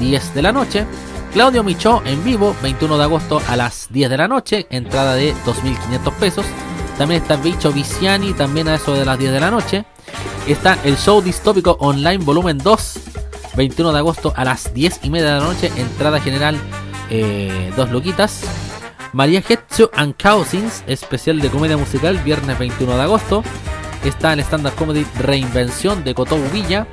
10 0.00 0.34
de 0.34 0.42
la 0.42 0.52
noche. 0.52 0.86
Claudio 1.32 1.62
Michó 1.62 2.02
en 2.04 2.24
vivo, 2.24 2.56
21 2.62 2.98
de 2.98 3.04
agosto 3.04 3.42
a 3.48 3.56
las 3.56 3.88
10 3.90 4.10
de 4.10 4.16
la 4.16 4.28
noche. 4.28 4.66
Entrada 4.70 5.14
de 5.14 5.34
2.500 5.44 6.12
pesos. 6.14 6.46
También 6.96 7.22
está 7.22 7.36
Bicho 7.36 7.72
Viciani, 7.72 8.32
también 8.32 8.68
a 8.68 8.74
eso 8.74 8.94
de 8.94 9.04
las 9.04 9.18
10 9.18 9.32
de 9.32 9.40
la 9.40 9.50
noche 9.50 9.84
está 10.52 10.78
el 10.84 10.96
show 10.96 11.20
distópico 11.20 11.76
online 11.80 12.24
volumen 12.24 12.58
2, 12.58 13.00
21 13.56 13.92
de 13.92 13.98
agosto 13.98 14.32
a 14.34 14.44
las 14.44 14.72
10 14.72 15.00
y 15.02 15.10
media 15.10 15.34
de 15.34 15.40
la 15.40 15.46
noche, 15.46 15.70
entrada 15.76 16.20
general 16.20 16.58
eh, 17.10 17.72
dos 17.76 17.90
luquitas. 17.90 18.42
María 19.12 19.42
Hetsu 19.46 19.90
and 19.94 20.14
Cousins, 20.22 20.84
especial 20.86 21.40
de 21.40 21.48
comedia 21.48 21.76
musical, 21.76 22.18
viernes 22.18 22.58
21 22.58 22.96
de 22.96 23.02
agosto. 23.02 23.42
Está 24.04 24.32
el 24.32 24.40
stand-up 24.40 24.74
comedy 24.74 25.06
Reinvención 25.18 26.04
de 26.04 26.14
Cotobu 26.14 26.48
Villa. 26.50 26.86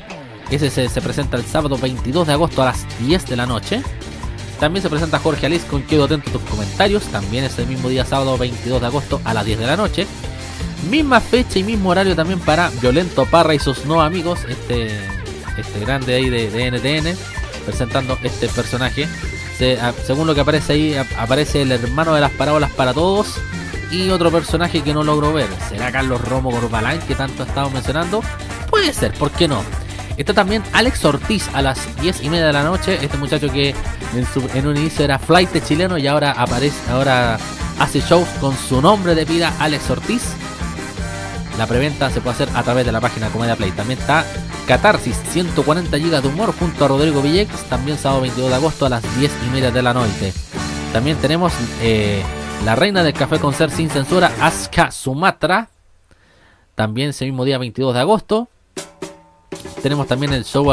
Ese 0.50 0.70
se, 0.70 1.02
presenta 1.02 1.38
el 1.38 1.44
sábado 1.44 1.78
22 1.78 2.28
de 2.28 2.34
agosto 2.34 2.62
a 2.62 2.66
las 2.66 2.86
10 3.00 3.26
de 3.28 3.36
la 3.36 3.46
noche. 3.46 3.82
También 4.60 4.82
se 4.82 4.90
presenta 4.90 5.20
Jorge 5.20 5.46
Alice 5.46 5.68
con 5.68 5.84
Quedo 5.84 6.06
Atento 6.06 6.30
a 6.30 6.34
tus 6.34 6.42
comentarios. 6.44 7.04
También 7.06 7.44
es 7.44 7.60
el 7.60 7.68
mismo 7.68 7.90
día, 7.90 8.06
sábado 8.06 8.38
22 8.38 8.80
de 8.80 8.88
agosto 8.88 9.22
a 9.26 9.34
las 9.34 9.46
10 9.46 9.60
de 9.60 9.68
la 9.68 9.76
noche. 9.76 10.08
Misma 10.90 11.20
fecha 11.20 11.60
y 11.60 11.64
mismo 11.64 11.90
horario 11.90 12.16
también 12.16 12.40
para 12.40 12.70
Violento 12.82 13.26
Parra 13.26 13.56
y 13.56 13.60
sus 13.60 13.86
no 13.86 14.02
amigos, 14.02 14.40
este, 14.48 14.88
este 15.58 15.80
grande 15.80 16.14
ahí 16.14 16.30
de, 16.30 16.72
NTN, 16.72 17.18
presentando 17.66 18.18
este 18.24 18.48
personaje. 18.48 19.08
Según 19.58 20.28
lo 20.28 20.36
que 20.36 20.42
aparece 20.42 20.74
ahí, 20.74 20.96
aparece 21.18 21.62
el 21.62 21.72
hermano 21.72 22.14
de 22.14 22.22
las 22.22 22.32
parábolas 22.32 22.72
para 22.72 22.94
todos 22.94 23.36
y 23.92 24.10
otro 24.10 24.32
personaje 24.32 24.82
que 24.82 24.94
no 24.94 25.04
logro 25.04 25.34
ver. 25.34 25.48
¿Será 25.70 25.92
Carlos 25.92 26.22
Romo 26.22 26.52
Corbalán 26.52 27.00
que 27.00 27.16
tanto 27.16 27.44
ha 27.44 27.46
estado 27.46 27.70
mencionando? 27.70 28.22
Puede 28.70 28.94
ser, 28.94 29.14
¿por 29.14 29.32
qué 29.32 29.48
no? 29.48 29.64
Está 30.18 30.34
también 30.34 30.64
Alex 30.72 31.04
Ortiz 31.04 31.50
a 31.54 31.62
las 31.62 31.80
10 32.02 32.24
y 32.24 32.30
media 32.30 32.48
de 32.48 32.54
la 32.54 32.64
noche. 32.64 32.98
Este 33.02 33.18
muchacho 33.18 33.52
que 33.52 33.76
en, 34.54 34.68
un 34.68 34.78
inicio 34.78 35.04
era 35.04 35.20
flight 35.20 35.50
chileno 35.66 35.98
y 35.98 36.08
ahora 36.08 36.32
aparece, 36.32 36.92
ahora 36.92 37.38
hace 37.80 38.00
shows 38.00 38.28
con 38.40 38.56
su 38.58 38.82
nombre 38.82 39.14
de 39.14 39.26
vida, 39.26 39.54
Alex 39.60 39.90
Ortiz. 39.90 40.24
La 41.58 41.68
preventa 41.68 42.10
se 42.10 42.22
puede 42.22 42.36
hacer 42.36 42.50
a 42.56 42.64
través 42.64 42.86
de 42.86 42.92
la 42.92 43.02
página 43.02 43.30
Comedia 43.30 43.56
Play. 43.56 43.72
También 43.72 44.00
está 44.00 44.26
Catarsis, 44.66 45.16
140 45.30 45.98
GB 45.98 46.22
de 46.22 46.28
humor 46.28 46.54
junto 46.58 46.86
a 46.86 46.88
Rodrigo 46.88 47.22
Villex, 47.22 47.52
también 47.70 47.98
sábado 47.98 48.22
22 48.22 48.50
de 48.50 48.56
agosto 48.56 48.86
a 48.86 48.90
las 48.90 49.20
10 49.20 49.32
y 49.48 49.50
media 49.52 49.72
de 49.72 49.82
la 49.82 49.94
noche. 49.94 50.34
También 50.92 51.18
tenemos 51.18 51.54
eh, 51.82 52.24
La 52.64 52.76
Reina 52.76 53.04
del 53.04 53.14
Café 53.14 53.40
con 53.40 53.54
Ser 53.54 53.70
Sin 53.70 53.90
Censura, 53.90 54.32
Aska 54.42 54.92
Sumatra, 54.92 55.70
también 56.74 57.10
ese 57.10 57.26
mismo 57.26 57.46
día 57.46 57.58
22 57.58 57.94
de 57.94 58.00
agosto. 58.00 58.48
Tenemos 59.84 60.08
también 60.08 60.34
el 60.34 60.44
show 60.44 60.66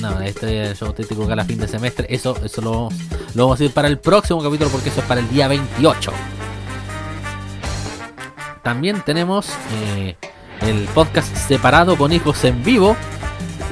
no, 0.00 0.20
este 0.20 0.74
show 0.74 0.92
típico 0.92 1.26
que 1.26 1.32
a 1.32 1.36
la 1.36 1.44
fin 1.44 1.58
de 1.58 1.68
semestre. 1.68 2.06
Eso, 2.10 2.36
eso 2.44 2.60
lo, 2.60 2.88
lo, 3.34 3.44
vamos 3.44 3.60
a 3.60 3.64
ir 3.64 3.72
para 3.72 3.88
el 3.88 3.98
próximo 3.98 4.42
capítulo 4.42 4.70
porque 4.70 4.88
eso 4.88 5.00
es 5.00 5.06
para 5.06 5.20
el 5.20 5.28
día 5.30 5.48
28. 5.48 6.12
También 8.62 9.02
tenemos 9.04 9.48
eh, 9.72 10.16
el 10.62 10.84
podcast 10.94 11.34
separado 11.36 11.96
con 11.96 12.12
hijos 12.12 12.44
en 12.44 12.62
vivo. 12.62 12.96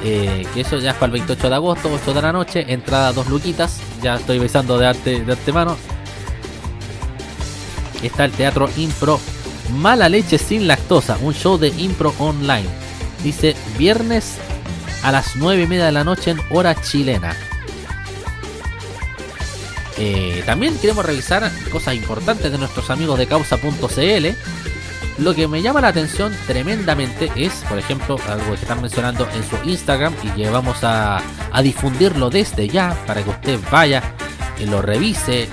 Eh, 0.03 0.45
que 0.53 0.61
eso 0.61 0.77
ya 0.77 0.91
es 0.91 0.95
para 0.95 1.07
el 1.07 1.11
28 1.13 1.49
de 1.49 1.55
agosto, 1.55 1.89
8 1.93 2.13
de 2.13 2.21
la 2.21 2.31
noche. 2.31 2.65
Entrada 2.67 3.13
dos 3.13 3.27
luquitas. 3.27 3.79
Ya 4.01 4.15
estoy 4.15 4.39
besando 4.39 4.77
de 4.77 4.87
arte 4.87 5.23
de 5.23 5.31
antemano. 5.31 5.77
Está 8.03 8.25
el 8.25 8.31
teatro 8.31 8.69
impro 8.77 9.19
Mala 9.75 10.07
leche 10.07 10.37
sin 10.37 10.67
lactosa. 10.67 11.17
Un 11.21 11.33
show 11.33 11.57
de 11.57 11.69
impro 11.69 12.13
online. 12.19 12.69
Dice 13.23 13.55
viernes 13.77 14.37
a 15.03 15.11
las 15.11 15.35
9 15.35 15.63
y 15.63 15.67
media 15.67 15.85
de 15.85 15.91
la 15.91 16.03
noche 16.03 16.31
en 16.31 16.39
hora 16.49 16.79
chilena. 16.81 17.35
Eh, 19.97 20.43
también 20.45 20.77
queremos 20.77 21.05
revisar 21.05 21.51
cosas 21.71 21.95
importantes 21.95 22.51
de 22.51 22.57
nuestros 22.57 22.89
amigos 22.91 23.17
de 23.17 23.25
causa.cl 23.27 24.27
lo 25.19 25.33
que 25.33 25.47
me 25.47 25.61
llama 25.61 25.81
la 25.81 25.87
atención 25.87 26.35
tremendamente 26.45 27.31
es, 27.35 27.63
por 27.67 27.79
ejemplo, 27.79 28.17
algo 28.29 28.49
que 28.49 28.61
están 28.61 28.81
mencionando 28.81 29.27
en 29.33 29.43
su 29.43 29.69
Instagram 29.69 30.13
y 30.23 30.27
que 30.29 30.49
vamos 30.49 30.77
a, 30.83 31.21
difundirlo 31.63 32.29
desde 32.29 32.67
ya 32.67 32.95
para 33.07 33.23
que 33.23 33.31
usted 33.31 33.59
vaya 33.71 34.03
y 34.59 34.65
lo 34.65 34.81
revise 34.81 35.49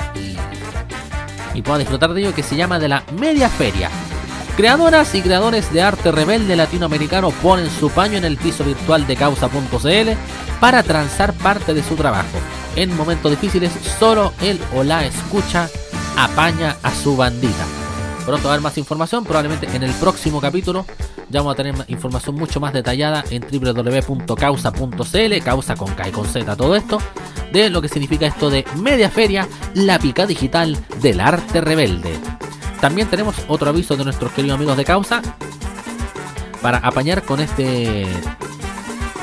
y, 1.55 1.63
pueda 1.63 1.79
disfrutar 1.79 2.13
de 2.13 2.21
ello, 2.21 2.35
que 2.35 2.43
se 2.43 2.57
llama 2.57 2.79
de 2.79 2.89
la 2.89 3.05
Media 3.19 3.49
Feria. 3.49 3.89
Creadoras 4.57 5.15
y 5.15 5.23
creadores 5.23 5.73
de 5.73 5.83
arte 5.83 6.13
rebelde 6.13 6.57
latinoamericano 6.57 7.31
ponen 7.31 7.71
su 7.71 7.91
paño 7.91 8.19
en 8.19 8.25
el 8.25 8.37
piso 8.37 8.65
virtual 8.65 9.07
de 9.07 9.17
causa.cl 9.17 10.11
para 10.61 10.83
transar 10.83 11.33
parte 11.33 11.73
de 11.73 11.83
su 11.83 11.95
trabajo. 11.97 12.39
En 12.77 12.95
momentos 12.97 13.31
difíciles, 13.31 13.73
solo 13.99 14.35
él 14.43 14.61
o 14.75 14.83
la 14.83 15.07
escucha 15.07 15.69
apaña 16.17 16.77
a 16.83 16.93
su 16.93 17.17
bandita. 17.17 17.84
Pronto 18.25 18.45
va 18.45 18.51
a 18.51 18.53
haber 18.55 18.63
más 18.63 18.79
información, 18.79 19.25
probablemente 19.25 19.69
en 19.75 19.83
el 19.83 19.93
próximo 19.93 20.41
capítulo 20.41 20.87
ya 21.29 21.41
vamos 21.41 21.55
a 21.55 21.57
tener 21.57 21.75
información 21.89 22.37
mucho 22.37 22.61
más 22.61 22.73
detallada 22.73 23.25
en 23.31 23.43
www.causa.cl, 23.43 25.45
causa 25.45 25.75
con 25.75 25.93
K 25.95 26.09
y 26.09 26.13
con 26.13 26.27
Z, 26.27 26.57
todo 26.57 26.77
esto, 26.77 26.99
de 27.53 27.71
lo 27.71 27.83
que 27.83 27.89
significa 27.89 28.27
esto 28.27 28.51
de 28.51 28.65
Media 28.77 29.11
Feria, 29.11 29.49
la 29.75 29.99
pica 29.99 30.27
digital 30.27 30.79
del 31.01 31.21
arte 31.21 31.61
rebelde. 31.61 32.13
También 32.81 33.09
tenemos 33.09 33.35
otro 33.49 33.71
aviso 33.71 33.97
de 33.97 34.05
nuestros 34.05 34.33
queridos 34.33 34.57
amigos 34.57 34.77
de 34.77 34.85
Causa 34.85 35.23
para 36.61 36.79
apañar 36.79 37.23
con 37.23 37.41
este 37.41 38.07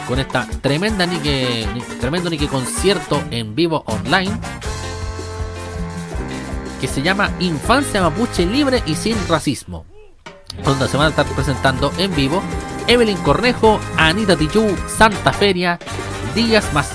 con 0.07 0.19
esta 0.19 0.45
tremenda 0.61 1.05
nique, 1.05 1.65
tremendo 2.01 2.29
nique 2.29 2.47
concierto 2.47 3.23
en 3.31 3.55
vivo 3.55 3.83
online 3.85 4.31
que 6.81 6.87
se 6.87 7.03
llama 7.03 7.29
Infancia 7.39 8.01
Mapuche 8.01 8.43
Libre 8.43 8.81
y 8.87 8.95
Sin 8.95 9.15
Racismo, 9.29 9.85
donde 10.65 10.87
se 10.87 10.97
van 10.97 11.05
a 11.05 11.09
estar 11.11 11.27
presentando 11.27 11.93
en 11.99 12.13
vivo 12.15 12.41
Evelyn 12.87 13.17
Cornejo, 13.17 13.79
Anita 13.97 14.35
Tijú, 14.35 14.75
Santa 14.97 15.31
Feria, 15.31 15.77
Díaz 16.33 16.73
Más 16.73 16.91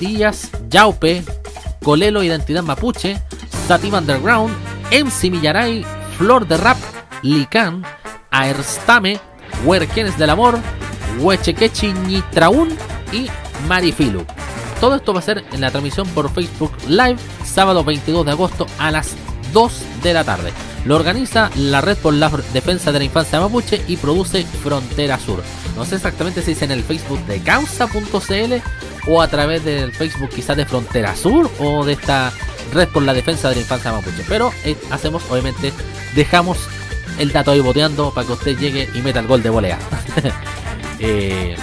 Díaz 0.00 0.50
Yaupe, 0.70 1.22
Colelo 1.84 2.22
Identidad 2.22 2.62
Mapuche, 2.62 3.20
Sativa 3.68 3.98
Underground, 3.98 4.54
MC 4.90 5.30
Millaray, 5.30 5.84
Flor 6.16 6.48
de 6.48 6.56
Rap, 6.56 6.78
Lican, 7.22 7.84
Aerstame, 8.30 9.20
Huerquenes 9.66 10.16
del 10.16 10.30
Amor, 10.30 10.58
Huechequechi 11.18 11.92
Nitraún 11.92 12.70
y 13.12 13.28
Marifilu. 13.68 14.24
Todo 14.80 14.96
esto 14.96 15.12
va 15.12 15.20
a 15.20 15.22
ser 15.22 15.44
en 15.52 15.60
la 15.60 15.70
transmisión 15.70 16.08
por 16.08 16.30
Facebook 16.30 16.72
Live, 16.88 17.18
sábado 17.44 17.84
22 17.84 18.24
de 18.24 18.32
agosto 18.32 18.66
a 18.78 18.90
las 18.90 19.14
2 19.52 19.72
de 20.02 20.14
la 20.14 20.24
tarde. 20.24 20.52
Lo 20.84 20.96
organiza 20.96 21.50
la 21.56 21.80
Red 21.80 21.98
por 21.98 22.14
la 22.14 22.30
Defensa 22.52 22.90
de 22.90 23.00
la 23.00 23.04
Infancia 23.04 23.40
Mapuche 23.40 23.82
y 23.86 23.96
produce 23.98 24.44
Frontera 24.44 25.18
Sur. 25.18 25.42
No 25.76 25.84
sé 25.84 25.96
exactamente 25.96 26.42
si 26.42 26.52
es 26.52 26.62
en 26.62 26.70
el 26.70 26.82
Facebook 26.82 27.24
de 27.26 27.40
causa.cl 27.40 28.54
o 29.06 29.20
a 29.20 29.28
través 29.28 29.64
del 29.64 29.92
Facebook 29.92 30.30
quizás 30.30 30.56
de 30.56 30.64
Frontera 30.64 31.14
Sur 31.14 31.50
o 31.58 31.84
de 31.84 31.92
esta 31.92 32.32
Red 32.72 32.88
por 32.88 33.02
la 33.02 33.12
Defensa 33.12 33.50
de 33.50 33.56
la 33.56 33.60
Infancia 33.60 33.92
Mapuche. 33.92 34.24
Pero 34.28 34.52
eh, 34.64 34.76
hacemos, 34.90 35.22
obviamente, 35.30 35.72
dejamos 36.14 36.58
el 37.18 37.32
dato 37.32 37.50
ahí 37.50 37.60
boteando 37.60 38.12
para 38.14 38.26
que 38.26 38.32
usted 38.32 38.58
llegue 38.58 38.88
y 38.94 39.02
meta 39.02 39.20
el 39.20 39.26
gol 39.26 39.42
de 39.42 39.50
volea. 39.50 39.78
Eh, 41.02 41.56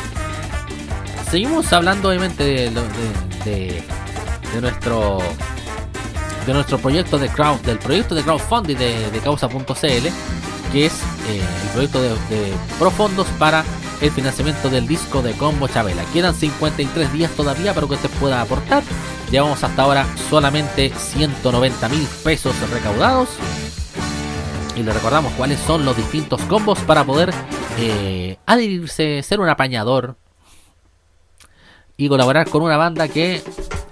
seguimos 1.29 1.71
hablando 1.73 2.09
obviamente 2.09 2.43
de, 2.43 2.71
de, 3.43 4.61
nuestro 4.61 5.19
de 6.45 6.53
nuestro 6.53 6.77
proyecto 6.77 7.17
de 7.17 7.27
crowd, 7.29 7.59
del 7.61 7.77
proyecto 7.77 8.15
de 8.15 8.23
crowdfunding 8.23 8.77
de, 8.77 9.19
causa.cl, 9.23 10.07
que 10.71 10.85
es 10.85 10.93
eh, 11.27 11.41
el 11.63 11.69
proyecto 11.73 12.01
de, 12.01 12.09
de 12.09 12.53
profundos 12.79 13.27
para 13.37 13.65
el 14.01 14.11
financiamiento 14.11 14.69
del 14.69 14.87
disco 14.87 15.21
de 15.21 15.33
Combo 15.33 15.67
Chabela. 15.67 16.03
Quedan 16.13 16.33
53 16.33 17.11
días 17.11 17.31
todavía 17.31 17.73
para 17.73 17.87
que 17.87 17.93
usted 17.95 18.09
pueda 18.19 18.41
aportar. 18.41 18.83
Llevamos 19.31 19.61
hasta 19.63 19.81
ahora 19.81 20.05
solamente 20.29 20.91
190 20.95 21.89
mil 21.89 22.07
pesos 22.23 22.55
recaudados. 22.71 23.29
Y 24.75 24.83
le 24.83 24.93
recordamos 24.93 25.33
cuáles 25.33 25.59
son 25.59 25.83
los 25.83 25.97
distintos 25.97 26.39
combos 26.43 26.79
para 26.79 27.03
poder 27.03 27.33
eh, 27.79 28.37
adherirse, 28.45 29.23
ser 29.23 29.39
un 29.39 29.49
apañador 29.49 30.17
y 31.97 32.07
colaborar 32.07 32.47
con 32.49 32.61
una 32.61 32.77
banda 32.77 33.07
que 33.07 33.41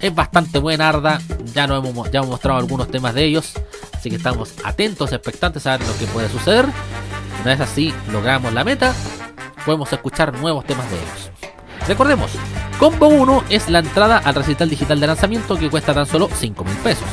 es 0.00 0.14
bastante 0.14 0.60
buena, 0.60 0.88
Arda. 0.88 1.20
Ya, 1.52 1.66
no 1.66 1.76
hemos, 1.76 2.10
ya 2.10 2.20
hemos 2.20 2.30
mostrado 2.30 2.58
algunos 2.58 2.88
temas 2.88 3.14
de 3.14 3.24
ellos. 3.24 3.52
Así 3.92 4.10
que 4.10 4.16
estamos 4.16 4.54
atentos, 4.64 5.12
expectantes 5.12 5.66
a 5.66 5.76
ver 5.76 5.86
lo 5.86 5.98
que 5.98 6.06
puede 6.06 6.28
suceder. 6.28 6.66
Una 7.42 7.50
vez 7.50 7.60
así 7.60 7.92
logramos 8.12 8.52
la 8.52 8.64
meta, 8.64 8.94
podemos 9.64 9.92
escuchar 9.92 10.38
nuevos 10.38 10.64
temas 10.64 10.88
de 10.90 10.96
ellos. 10.96 11.30
Recordemos, 11.88 12.30
Combo 12.78 13.08
1 13.08 13.44
es 13.50 13.68
la 13.68 13.80
entrada 13.80 14.18
al 14.18 14.34
recital 14.34 14.68
digital 14.68 15.00
de 15.00 15.06
lanzamiento 15.06 15.56
que 15.56 15.70
cuesta 15.70 15.94
tan 15.94 16.06
solo 16.06 16.28
5 16.32 16.64
mil 16.64 16.76
pesos. 16.76 17.08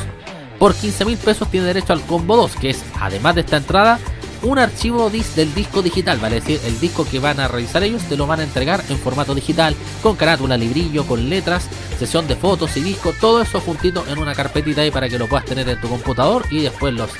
Por 0.58 0.74
15 0.74 1.04
mil 1.04 1.18
pesos 1.18 1.48
tiene 1.50 1.66
derecho 1.66 1.92
al 1.92 2.02
Combo 2.02 2.36
2, 2.36 2.56
que 2.56 2.70
es, 2.70 2.84
además 3.00 3.34
de 3.34 3.42
esta 3.42 3.56
entrada, 3.56 3.98
un 4.44 4.58
archivo 4.58 5.10
del 5.10 5.54
disco 5.54 5.82
digital, 5.82 6.18
vale 6.18 6.36
decir, 6.36 6.60
el 6.64 6.78
disco 6.78 7.06
que 7.06 7.18
van 7.18 7.40
a 7.40 7.48
realizar 7.48 7.82
ellos 7.82 8.02
te 8.02 8.16
lo 8.16 8.26
van 8.26 8.40
a 8.40 8.44
entregar 8.44 8.84
en 8.88 8.98
formato 8.98 9.34
digital, 9.34 9.74
con 10.02 10.16
carátula, 10.16 10.56
librillo, 10.56 11.06
con 11.06 11.28
letras, 11.28 11.68
sesión 11.98 12.26
de 12.26 12.36
fotos 12.36 12.76
y 12.76 12.80
disco, 12.80 13.14
todo 13.18 13.40
eso 13.40 13.60
juntito 13.60 14.04
en 14.08 14.18
una 14.18 14.34
carpetita 14.34 14.82
ahí 14.82 14.90
para 14.90 15.08
que 15.08 15.18
lo 15.18 15.26
puedas 15.26 15.46
tener 15.46 15.68
en 15.68 15.80
tu 15.80 15.88
computador 15.88 16.44
y 16.50 16.62
después 16.62 16.92
los, 16.92 17.10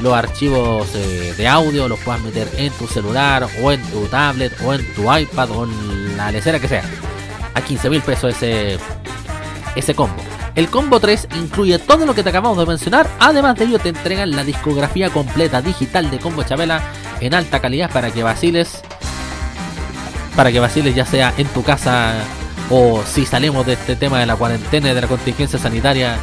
los 0.00 0.14
archivos 0.14 0.88
eh, 0.94 1.34
de 1.36 1.48
audio 1.48 1.88
los 1.88 1.98
puedas 2.00 2.22
meter 2.22 2.48
en 2.56 2.72
tu 2.72 2.86
celular 2.86 3.48
o 3.60 3.72
en 3.72 3.82
tu 3.90 4.06
tablet 4.06 4.52
o 4.64 4.72
en 4.72 4.94
tu 4.94 5.12
iPad 5.12 5.50
o 5.50 5.64
en 5.64 6.16
la 6.16 6.30
lecera 6.30 6.60
que 6.60 6.68
sea. 6.68 6.84
A 7.54 7.60
15 7.60 7.90
mil 7.90 8.02
pesos 8.02 8.34
ese, 8.36 8.78
ese 9.74 9.94
combo. 9.94 10.37
El 10.58 10.68
combo 10.70 10.98
3 10.98 11.28
incluye 11.36 11.78
todo 11.78 12.04
lo 12.04 12.16
que 12.16 12.24
te 12.24 12.30
acabamos 12.30 12.58
de 12.58 12.66
mencionar, 12.66 13.08
además 13.20 13.54
de 13.54 13.66
ello 13.66 13.78
te 13.78 13.90
entregan 13.90 14.32
la 14.32 14.42
discografía 14.42 15.08
completa 15.08 15.62
digital 15.62 16.10
de 16.10 16.18
Combo 16.18 16.42
Chabela 16.42 16.82
en 17.20 17.32
alta 17.32 17.60
calidad 17.60 17.92
para 17.92 18.10
que 18.10 18.24
vaciles 18.24 18.80
para 20.34 20.50
que 20.50 20.58
vaciles 20.58 20.96
ya 20.96 21.06
sea 21.06 21.32
en 21.38 21.46
tu 21.46 21.62
casa 21.62 22.12
o 22.70 23.04
si 23.06 23.24
salimos 23.24 23.66
de 23.66 23.74
este 23.74 23.94
tema 23.94 24.18
de 24.18 24.26
la 24.26 24.34
cuarentena 24.34 24.90
y 24.90 24.94
de 24.94 25.00
la 25.00 25.06
contingencia 25.06 25.60
sanitaria 25.60 26.16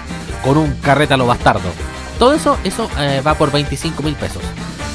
con 0.43 0.57
un 0.57 0.73
carreta 0.81 1.15
lo 1.15 1.27
bastardo. 1.27 1.71
Todo 2.19 2.33
eso, 2.33 2.57
eso 2.65 2.89
eh, 2.99 3.21
va 3.25 3.35
por 3.35 3.53
25 3.53 4.03
mil 4.03 4.15
pesos. 4.15 4.43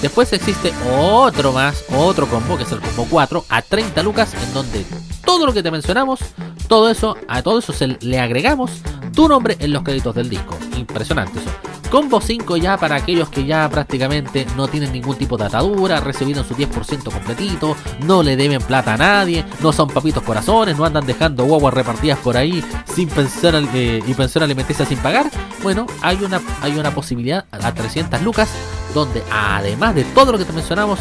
Después 0.03 0.31
existe 0.35 0.71
otro 0.99 1.53
más, 1.53 1.85
otro 1.89 2.27
combo, 2.27 2.59
que 2.59 2.65
es 2.65 2.73
el 2.73 2.81
combo 2.81 3.07
4, 3.09 3.47
a 3.49 3.63
30 3.63 4.03
lucas, 4.03 4.35
en 4.35 4.53
donde 4.53 4.85
todo 5.31 5.47
lo 5.47 5.53
que 5.53 5.63
te 5.63 5.71
mencionamos, 5.71 6.19
todo 6.67 6.91
eso, 6.91 7.17
a 7.29 7.41
todo 7.41 7.61
eso 7.61 7.73
le 8.01 8.19
agregamos 8.19 8.73
tu 9.15 9.29
nombre 9.29 9.57
en 9.61 9.73
los 9.73 9.85
créditos 9.85 10.13
del 10.13 10.29
disco. 10.29 10.59
Impresionante 10.77 11.39
eso. 11.39 11.49
Combo 11.89 12.21
5 12.21 12.57
ya 12.57 12.77
para 12.77 12.97
aquellos 12.97 13.29
que 13.29 13.47
ya 13.47 13.69
prácticamente 13.71 14.45
no 14.57 14.67
tienen 14.67 14.93
ningún 14.93 15.15
tipo 15.15 15.37
de 15.37 15.45
atadura, 15.45 16.01
recibieron 16.01 16.45
su 16.45 16.57
10% 16.57 17.13
completito, 17.13 17.77
no 18.03 18.25
le 18.25 18.35
deben 18.35 18.61
plata 18.61 18.95
a 18.95 18.97
nadie, 18.97 19.45
no 19.61 19.73
son 19.73 19.87
papitos 19.87 20.25
corazones, 20.25 20.77
no 20.77 20.85
andan 20.85 21.07
dejando 21.07 21.45
guaguas 21.45 21.75
repartidas 21.75 22.19
por 22.19 22.37
ahí 22.37 22.65
sin 22.93 23.09
pensar 23.09 23.55
eh, 23.73 24.03
y 24.05 24.15
pensión 24.15 24.43
alimenticia 24.43 24.85
sin 24.85 24.99
pagar. 24.99 25.31
Bueno, 25.63 25.87
hay 26.03 26.25
una, 26.25 26.41
hay 26.61 26.77
una 26.77 26.93
posibilidad 26.93 27.45
a 27.53 27.73
300 27.73 28.21
lucas 28.23 28.51
donde 28.95 29.23
además 29.31 29.95
de 29.95 30.03
todo 30.03 30.33
lo 30.33 30.39
que 30.39 30.45
te 30.45 30.53
mencionamos, 30.53 30.99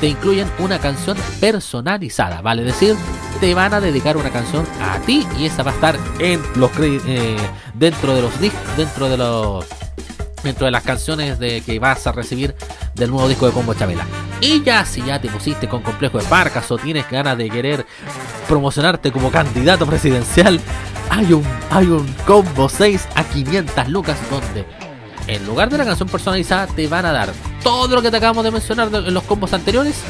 te 0.00 0.08
incluyen 0.08 0.50
una 0.58 0.78
canción 0.80 1.16
personalizada, 1.40 2.42
vale 2.42 2.62
decir, 2.62 2.94
te 3.40 3.54
van 3.54 3.74
a 3.74 3.80
dedicar 3.80 4.16
una 4.16 4.30
canción 4.30 4.66
a 4.80 4.98
ti 5.00 5.26
y 5.38 5.46
esa 5.46 5.62
va 5.62 5.70
a 5.70 5.74
estar 5.74 5.98
en 6.18 6.40
los 6.56 6.70
eh, 6.80 7.36
dentro 7.74 8.14
de 8.14 8.22
los 8.22 8.40
discos, 8.40 8.60
dentro 8.76 9.08
de 9.08 9.16
los 9.16 9.66
dentro 10.42 10.66
de 10.66 10.70
las 10.70 10.82
canciones 10.82 11.38
de 11.38 11.62
que 11.62 11.78
vas 11.78 12.06
a 12.06 12.12
recibir 12.12 12.54
del 12.94 13.10
nuevo 13.10 13.28
disco 13.28 13.46
de 13.46 13.52
Combo 13.52 13.74
Chabela. 13.74 14.06
Y 14.40 14.62
ya 14.62 14.84
si 14.84 15.02
ya 15.02 15.20
te 15.20 15.28
pusiste 15.28 15.68
con 15.68 15.82
complejo 15.82 16.18
de 16.18 16.24
parcas 16.24 16.70
o 16.70 16.76
tienes 16.76 17.10
ganas 17.10 17.36
de 17.38 17.48
querer 17.48 17.86
promocionarte 18.46 19.10
como 19.10 19.30
candidato 19.30 19.86
presidencial, 19.86 20.60
hay 21.10 21.32
un, 21.32 21.44
hay 21.70 21.86
un 21.86 22.06
combo 22.26 22.68
6 22.68 23.08
a 23.14 23.24
500 23.24 23.88
lucas 23.88 24.18
donde 24.30 24.66
en 25.26 25.46
lugar 25.46 25.70
de 25.70 25.78
la 25.78 25.84
canción 25.84 26.08
personalizada 26.08 26.66
te 26.66 26.86
van 26.86 27.06
a 27.06 27.12
dar 27.12 27.32
todo 27.62 27.94
lo 27.94 28.02
que 28.02 28.10
te 28.10 28.18
acabamos 28.18 28.44
de 28.44 28.50
mencionar 28.50 28.88
en 28.92 29.14
los 29.14 29.22
combos 29.24 29.52
anteriores. 29.54 30.02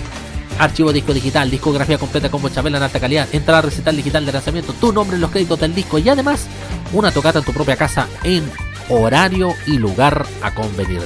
Archivo 0.58 0.92
disco 0.92 1.12
digital, 1.12 1.50
discografía 1.50 1.98
completa 1.98 2.30
Combo 2.30 2.48
Chabela 2.48 2.78
en 2.78 2.84
alta 2.84 3.00
calidad, 3.00 3.28
entrada 3.32 3.62
recital 3.62 3.96
digital 3.96 4.24
de 4.24 4.32
lanzamiento, 4.32 4.72
tu 4.72 4.92
nombre 4.92 5.16
en 5.16 5.20
los 5.20 5.30
créditos 5.30 5.58
del 5.58 5.74
disco 5.74 5.98
y 5.98 6.08
además 6.08 6.46
una 6.92 7.10
tocata 7.10 7.40
en 7.40 7.44
tu 7.44 7.52
propia 7.52 7.76
casa 7.76 8.06
en 8.22 8.48
horario 8.88 9.52
y 9.66 9.78
lugar 9.78 10.24
a 10.42 10.54
convenir. 10.54 11.02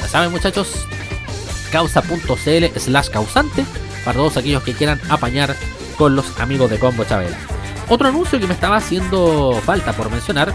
Ya 0.00 0.06
saben 0.06 0.30
muchachos, 0.30 0.86
causa.cl 1.72 2.78
slash 2.78 3.08
causante 3.08 3.64
para 4.04 4.18
todos 4.18 4.36
aquellos 4.36 4.62
que 4.62 4.74
quieran 4.74 5.00
apañar 5.08 5.56
con 5.98 6.14
los 6.14 6.38
amigos 6.38 6.70
de 6.70 6.78
Combo 6.78 7.04
Chabela. 7.04 7.36
Otro 7.88 8.08
anuncio 8.08 8.38
que 8.38 8.46
me 8.46 8.54
estaba 8.54 8.76
haciendo 8.76 9.60
falta 9.64 9.92
por 9.92 10.08
mencionar 10.08 10.52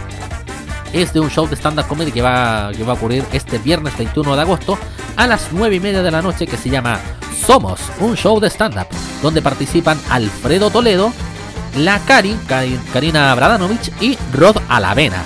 es 0.94 1.12
de 1.14 1.20
un 1.20 1.30
show 1.30 1.48
de 1.48 1.58
stand-up 1.58 1.88
comedy 1.88 2.12
que 2.12 2.22
va, 2.22 2.72
que 2.76 2.84
va 2.84 2.94
a 2.94 2.96
ocurrir 2.96 3.26
este 3.34 3.58
viernes 3.58 3.98
21 3.98 4.36
de 4.36 4.42
agosto 4.42 4.80
a 5.18 5.28
las 5.28 5.50
9 5.52 5.76
y 5.76 5.80
media 5.82 6.02
de 6.02 6.10
la 6.10 6.22
noche 6.22 6.48
que 6.48 6.58
se 6.58 6.70
llama 6.70 7.00
Somos, 7.36 7.80
un 8.00 8.16
show 8.16 8.40
de 8.40 8.50
stand-up, 8.50 8.88
donde 9.22 9.42
participan 9.42 10.00
Alfredo 10.10 10.70
Toledo, 10.70 11.12
la 11.78 12.00
Cari, 12.00 12.38
Karina 12.94 13.34
Bradanovich 13.36 13.92
y 14.02 14.18
Rod 14.34 14.58
Alavena. 14.70 15.24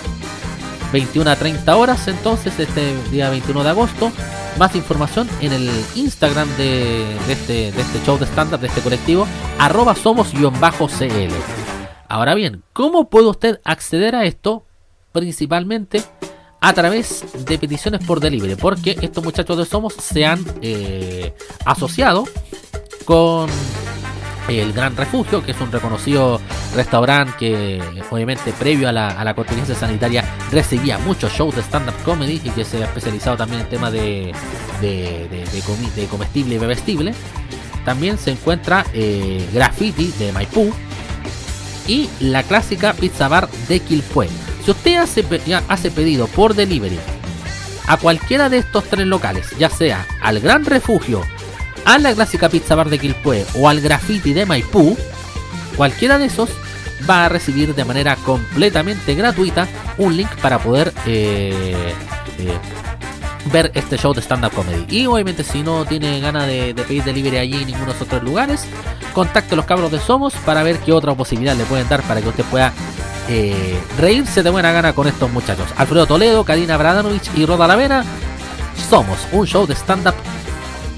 21 0.92 1.30
a 1.30 1.36
30 1.36 1.76
horas 1.76 2.08
entonces 2.08 2.60
este 2.60 2.96
día 3.10 3.30
21 3.30 3.64
de 3.64 3.70
agosto. 3.70 4.12
Más 4.60 4.76
información 4.76 5.28
en 5.42 5.52
el 5.52 5.70
Instagram 5.96 6.48
de, 6.58 7.18
este, 7.28 7.72
de 7.72 7.82
este 7.82 8.06
show 8.06 8.20
de 8.20 8.26
stand-up, 8.26 8.60
de 8.60 8.68
este 8.68 8.82
colectivo, 8.82 9.28
arroba 9.58 9.96
somos-cl. 9.96 11.34
Ahora 12.08 12.36
bien, 12.36 12.64
¿cómo 12.74 13.10
puede 13.10 13.28
usted 13.28 13.60
acceder 13.64 14.16
a 14.16 14.26
esto? 14.26 14.68
Principalmente 15.12 16.04
a 16.64 16.72
través 16.72 17.26
de 17.46 17.60
peticiones 17.60 18.06
por 18.06 18.22
delivery, 18.22 18.56
porque 18.56 18.98
estos 19.02 19.22
muchachos 19.22 19.58
de 19.58 19.66
Somos 19.66 19.94
se 19.96 20.26
han 20.26 20.46
eh, 20.62 21.34
asociado 21.66 22.24
con 23.04 23.50
el 24.48 24.72
Gran 24.72 24.96
Refugio, 24.96 25.44
que 25.44 25.52
es 25.52 25.60
un 25.60 25.74
reconocido 25.74 26.40
restaurante 26.74 27.34
que 27.38 27.84
obviamente 28.10 28.54
previo 28.54 28.88
a 28.88 28.94
la, 28.94 29.34
contingencia 29.36 29.76
sanitaria 29.76 30.24
recibía 30.52 30.98
muchos 31.00 31.34
shows 31.34 31.54
de 31.54 31.62
stand-up 31.62 31.96
comedy 32.06 32.42
y 32.42 32.50
que 32.52 32.64
se 32.64 32.82
ha 32.82 32.86
especializado 32.86 33.36
también 33.36 33.62
en 33.64 33.68
temas 33.68 33.92
de, 33.92 34.34
de, 34.80 36.08
comestible 36.10 36.56
y 36.56 36.58
bebestible. 36.60 37.14
También 37.84 38.18
se 38.18 38.32
encuentra 38.32 38.86
eh, 38.94 39.46
Graffiti 39.54 40.14
de 40.18 40.32
Maipú 40.32 40.72
y 41.88 42.10
la 42.22 42.44
clásica 42.44 42.94
Pizza 42.94 43.28
Bar 43.28 43.50
de 43.68 43.82
Quilpué. 43.82 44.30
Si 44.64 44.72
usted 44.72 44.96
hace, 44.96 45.92
pedido 45.92 46.28
por 46.28 46.56
delivery 46.56 46.98
a 47.88 47.98
cualquiera 47.98 48.48
de 48.48 48.60
estos 48.60 48.86
tres 48.86 49.06
locales, 49.06 49.50
ya 49.60 49.70
sea 49.70 50.06
al 50.22 50.40
Gran 50.40 50.64
Refugio, 50.64 51.22
a 51.84 51.98
la 51.98 52.14
clásica 52.14 52.48
pizza 52.48 52.76
bar 52.76 52.90
de 52.90 52.98
Quilpué 52.98 53.46
o 53.56 53.68
al 53.68 53.82
graffiti 53.82 54.32
de 54.32 54.46
Maipú, 54.46 54.98
cualquiera 55.76 56.18
de 56.18 56.26
esos 56.26 56.50
va 57.10 57.26
a 57.26 57.30
recibir 57.30 57.76
de 57.76 57.84
manera 57.84 58.16
completamente 58.16 59.16
gratuita 59.16 59.68
un 59.98 60.16
link 60.16 60.30
para 60.42 60.60
poder 60.60 60.94
eh, 61.06 61.94
eh, 62.40 62.58
ver 63.52 63.70
este 63.74 63.98
show 63.98 64.14
de 64.14 64.22
stand-up 64.22 64.54
comedy. 64.54 64.86
Y 64.90 65.06
obviamente 65.08 65.44
si 65.44 65.62
no 65.62 65.84
tiene 65.84 66.22
ganas 66.22 66.48
de, 66.48 66.74
pedir 66.88 67.04
delivery 67.04 67.38
allí 67.38 67.56
en 67.56 67.68
ninguno 67.68 67.88
de 67.88 67.92
esos 67.92 68.08
otros 68.08 68.24
lugares, 68.24 68.66
contacte 69.14 69.56
a 69.56 69.58
los 69.58 69.66
cabros 69.66 69.92
de 69.92 70.00
Somos 70.00 70.34
para 70.46 70.64
ver 70.64 70.78
qué 70.80 70.94
otra 70.94 71.14
posibilidad 71.16 71.56
le 71.56 71.66
pueden 71.66 71.90
dar 71.90 72.02
para 72.04 72.22
que 72.22 72.30
usted 72.30 72.46
pueda 72.46 72.72
eh, 73.30 73.80
reírse 73.98 74.44
de 74.44 74.50
buena 74.50 74.72
gana 74.72 74.94
con 74.94 75.08
estos 75.08 75.32
muchachos. 75.32 75.68
Alfredo 75.78 76.06
Toledo, 76.06 76.44
Karina 76.44 76.78
Bradanovich 76.78 77.30
y 77.36 77.46
Roda 77.46 77.68
Lavena. 77.68 78.04
Somos 78.90 79.20
un 79.32 79.46
show 79.46 79.66
de 79.66 79.76
stand-up 79.76 80.16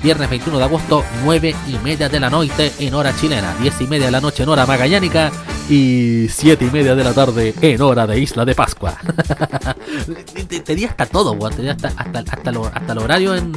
viernes 0.06 0.30
21 0.30 0.60
de 0.60 0.64
agosto, 0.64 1.04
9 1.24 1.56
y 1.68 1.78
media 1.80 2.08
de 2.08 2.20
la 2.20 2.30
noche 2.30 2.72
en 2.78 2.94
hora 2.94 3.12
chilena, 3.16 3.56
10 3.60 3.82
y 3.82 3.88
media 3.88 4.06
de 4.06 4.12
la 4.12 4.22
noche 4.22 4.44
en 4.44 4.50
hora 4.50 4.68
magallánica 4.68 5.32
y 5.68 6.28
7 6.30 6.64
y 6.64 6.70
media 6.70 6.94
de 6.94 7.04
la 7.04 7.12
tarde 7.12 7.56
en 7.60 7.82
hora 7.82 8.06
de 8.06 8.20
Isla 8.20 8.46
de 8.46 8.54
Pascua. 8.54 8.96
te, 10.64 10.76
di 10.76 10.86
hasta 10.86 11.08
todo, 11.08 11.36
te 11.50 11.64
di 11.64 11.70
hasta, 11.70 11.88
hasta, 11.88 12.20
hasta, 12.20 12.52
hasta 12.52 12.92
el 12.92 13.00
horario 13.00 13.34
en, 13.34 13.52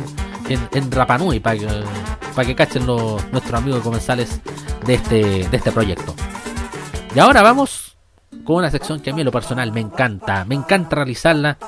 en, 0.49 0.69
en 0.73 0.91
Rapanui 0.91 1.39
para 1.39 1.59
que, 1.59 1.67
para 2.35 2.49
que 2.49 2.55
cachen 2.55 2.87
los, 2.87 3.23
nuestros 3.31 3.61
amigos 3.61 3.83
comensales 3.83 4.41
de 4.87 4.95
este, 4.95 5.49
de 5.51 5.57
este 5.57 5.71
proyecto. 5.71 6.15
Y 7.15 7.19
ahora 7.19 7.43
vamos 7.43 7.98
con 8.49 8.57
una 8.57 8.71
sección 8.71 9.01
que 9.01 9.11
a 9.11 9.13
mí 9.13 9.21
en 9.21 9.27
lo 9.27 9.31
personal 9.31 9.71
me 9.73 9.81
encanta, 9.81 10.47
me 10.47 10.55
encanta 10.55 10.97
realizarla 10.97 11.59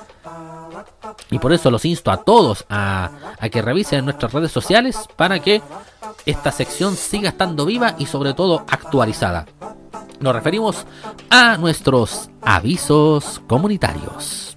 y 1.31 1.39
por 1.39 1.53
eso 1.53 1.71
los 1.71 1.85
insto 1.85 2.11
a 2.11 2.23
todos 2.25 2.65
a, 2.71 3.11
que 3.53 3.61
revisen 3.61 4.03
nuestras 4.07 4.33
redes 4.33 4.51
sociales 4.51 4.97
para 5.15 5.41
que 5.41 5.61
esta 6.25 6.51
sección 6.51 6.97
siga 6.97 7.29
estando 7.29 7.67
viva 7.67 7.97
y 7.99 8.07
sobre 8.07 8.33
todo 8.33 8.65
actualizada. 8.67 9.45
Nos 10.21 10.35
referimos 10.35 10.87
a 11.29 11.59
nuestros 11.59 12.31
avisos 12.41 13.43
comunitarios. 13.47 14.57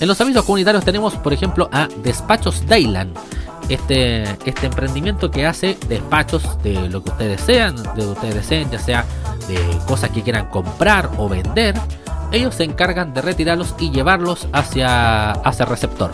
En 0.00 0.08
los 0.08 0.20
avisos 0.20 0.44
comunitarios 0.44 0.84
tenemos, 0.84 1.14
por 1.14 1.32
ejemplo, 1.32 1.68
a 1.70 1.86
Despachos 2.02 2.66
Dayland. 2.66 3.16
Este, 3.68 4.24
este 4.44 4.66
emprendimiento 4.66 5.30
que 5.30 5.46
hace 5.46 5.78
despachos 5.86 6.60
de 6.64 6.88
lo 6.88 7.04
que 7.04 7.10
ustedes 7.10 7.38
desean, 7.38 7.76
de 7.76 7.82
lo 7.84 7.94
que 7.94 8.18
ustedes 8.18 8.34
deseen, 8.34 8.68
ya 8.68 8.80
sea 8.80 9.06
de 9.48 9.58
cosas 9.86 10.10
que 10.10 10.22
quieran 10.22 10.46
comprar 10.46 11.10
o 11.18 11.28
vender 11.28 11.74
ellos 12.32 12.54
se 12.54 12.64
encargan 12.64 13.12
de 13.12 13.20
retirarlos 13.20 13.74
y 13.78 13.90
llevarlos 13.90 14.48
hacia, 14.52 15.32
hacia 15.32 15.64
el 15.64 15.68
receptor. 15.68 16.10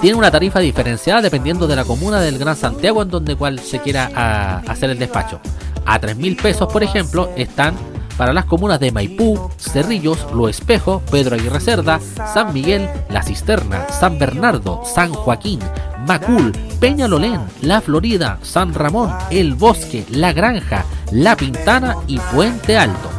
Tiene 0.00 0.16
una 0.16 0.30
tarifa 0.30 0.60
diferenciada 0.60 1.20
dependiendo 1.20 1.66
de 1.66 1.76
la 1.76 1.84
comuna 1.84 2.20
del 2.20 2.38
Gran 2.38 2.56
Santiago 2.56 3.02
en 3.02 3.08
donde 3.08 3.36
cual 3.36 3.58
se 3.58 3.80
quiera 3.80 4.60
hacer 4.66 4.90
el 4.90 4.98
despacho. 4.98 5.40
A 5.84 5.98
3 5.98 6.16
mil 6.16 6.36
pesos, 6.36 6.72
por 6.72 6.82
ejemplo, 6.82 7.30
están 7.36 7.74
para 8.16 8.32
las 8.32 8.44
comunas 8.44 8.78
de 8.78 8.92
Maipú, 8.92 9.50
Cerrillos, 9.58 10.26
Lo 10.32 10.48
Espejo, 10.48 11.02
Pedro 11.10 11.34
Aguirre 11.34 11.60
Cerda, 11.60 12.00
San 12.32 12.52
Miguel, 12.54 12.88
La 13.10 13.22
Cisterna, 13.22 13.88
San 13.88 14.18
Bernardo, 14.18 14.82
San 14.84 15.12
Joaquín, 15.12 15.58
Macul, 16.06 16.52
Peñalolén, 16.80 17.40
La 17.62 17.80
Florida, 17.80 18.38
San 18.42 18.74
Ramón, 18.74 19.12
El 19.30 19.54
Bosque, 19.54 20.04
La 20.10 20.32
Granja, 20.32 20.84
La 21.10 21.36
Pintana 21.36 21.96
y 22.06 22.18
Puente 22.18 22.76
Alto 22.76 23.14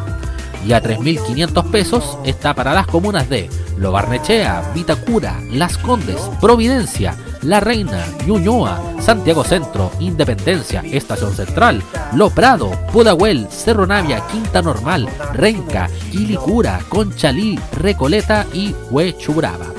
y 0.65 0.73
a 0.73 0.81
3.500 0.81 1.71
pesos 1.71 2.17
está 2.23 2.53
para 2.53 2.73
las 2.73 2.87
comunas 2.87 3.29
de 3.29 3.49
Lo 3.77 3.91
Barnechea, 3.91 4.71
Vitacura, 4.73 5.39
Las 5.51 5.77
Condes, 5.77 6.19
Providencia, 6.41 7.15
La 7.41 7.59
Reina, 7.59 8.05
Ñuñoa, 8.25 8.81
Santiago 8.99 9.43
Centro, 9.43 9.91
Independencia, 9.99 10.81
Estación 10.85 11.33
Central, 11.35 11.83
Lo 12.13 12.29
Prado, 12.29 12.71
Pudahuel, 12.91 13.47
Cerro 13.49 13.85
Navia, 13.85 14.23
Quinta 14.31 14.61
Normal, 14.61 15.07
Renca, 15.33 15.89
Quilicura, 16.11 16.79
Conchalí, 16.89 17.59
Recoleta 17.73 18.45
y 18.53 18.73
Huechuraba. 18.89 19.74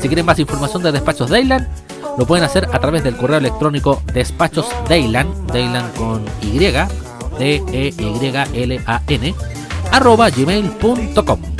Si 0.00 0.08
quieren 0.08 0.26
más 0.26 0.38
información 0.38 0.82
de 0.82 0.92
Despachos 0.92 1.30
Dayland, 1.30 1.66
lo 2.18 2.26
pueden 2.26 2.44
hacer 2.44 2.68
a 2.72 2.78
través 2.78 3.02
del 3.04 3.16
correo 3.16 3.38
electrónico 3.38 4.02
despachos 4.12 4.66
Dayland, 4.88 5.50
Dayland 5.52 5.94
con 5.94 6.24
Y, 6.42 6.58
D-E-Y-L-A-N, 7.38 9.34
arroba 9.92 10.30
gmail.com 10.30 11.56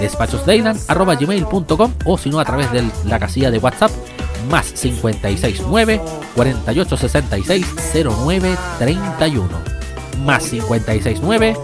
despachosdayland 0.00 0.80
arroba 0.88 1.14
gmail.com 1.16 1.92
o 2.04 2.18
si 2.18 2.30
no 2.30 2.40
a 2.40 2.44
través 2.44 2.72
de 2.72 2.88
la 3.04 3.18
casilla 3.18 3.50
de 3.50 3.58
WhatsApp 3.58 3.90
más 4.50 4.72
569 4.72 6.00
4866 6.34 7.66
0931 8.04 9.48
más 10.24 10.44
569 10.44 11.56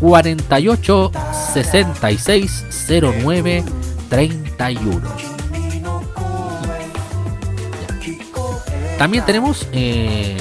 4866 0.00 2.64
0931 2.88 5.33
también 8.98 9.24
tenemos 9.24 9.66
eh, 9.72 10.36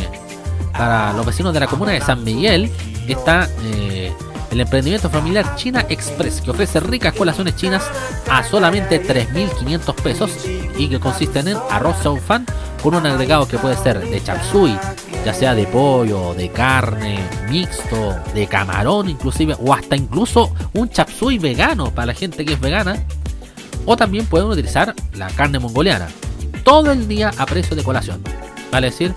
para 0.71 1.13
los 1.13 1.25
vecinos 1.25 1.53
de 1.53 1.59
la 1.59 1.67
comuna 1.67 1.91
de 1.91 2.01
San 2.01 2.23
Miguel 2.23 2.71
está 3.07 3.49
eh, 3.63 4.11
el 4.51 4.61
emprendimiento 4.61 5.09
familiar 5.09 5.55
China 5.55 5.85
Express, 5.89 6.41
que 6.41 6.51
ofrece 6.51 6.79
ricas 6.79 7.13
colaciones 7.13 7.55
chinas 7.55 7.83
a 8.29 8.43
solamente 8.43 9.01
3.500 9.01 9.95
pesos 9.95 10.31
y 10.77 10.87
que 10.87 10.99
consisten 10.99 11.47
en 11.47 11.57
arroz 11.69 11.97
fan 12.21 12.45
con 12.81 12.95
un 12.95 13.05
agregado 13.05 13.47
que 13.47 13.57
puede 13.57 13.77
ser 13.77 13.99
de 13.99 14.21
chapsui, 14.21 14.77
ya 15.25 15.33
sea 15.33 15.55
de 15.55 15.65
pollo, 15.65 16.33
de 16.33 16.49
carne, 16.49 17.19
mixto, 17.49 18.15
de 18.33 18.45
camarón 18.47 19.09
inclusive, 19.09 19.55
o 19.59 19.73
hasta 19.73 19.95
incluso 19.95 20.53
un 20.73 20.89
chapsui 20.89 21.39
vegano 21.39 21.91
para 21.91 22.07
la 22.07 22.13
gente 22.13 22.45
que 22.45 22.53
es 22.53 22.59
vegana. 22.59 23.03
O 23.85 23.97
también 23.97 24.25
pueden 24.25 24.47
utilizar 24.47 24.93
la 25.13 25.27
carne 25.27 25.59
mongoliana. 25.59 26.07
Todo 26.63 26.91
el 26.91 27.07
día 27.07 27.31
a 27.37 27.45
precio 27.45 27.75
de 27.75 27.83
colación. 27.83 28.21
Vale 28.73 28.87
decir, 28.87 29.13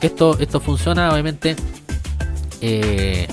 esto, 0.00 0.38
esto 0.38 0.60
funciona 0.60 1.10
obviamente 1.10 1.56
eh, 2.60 3.26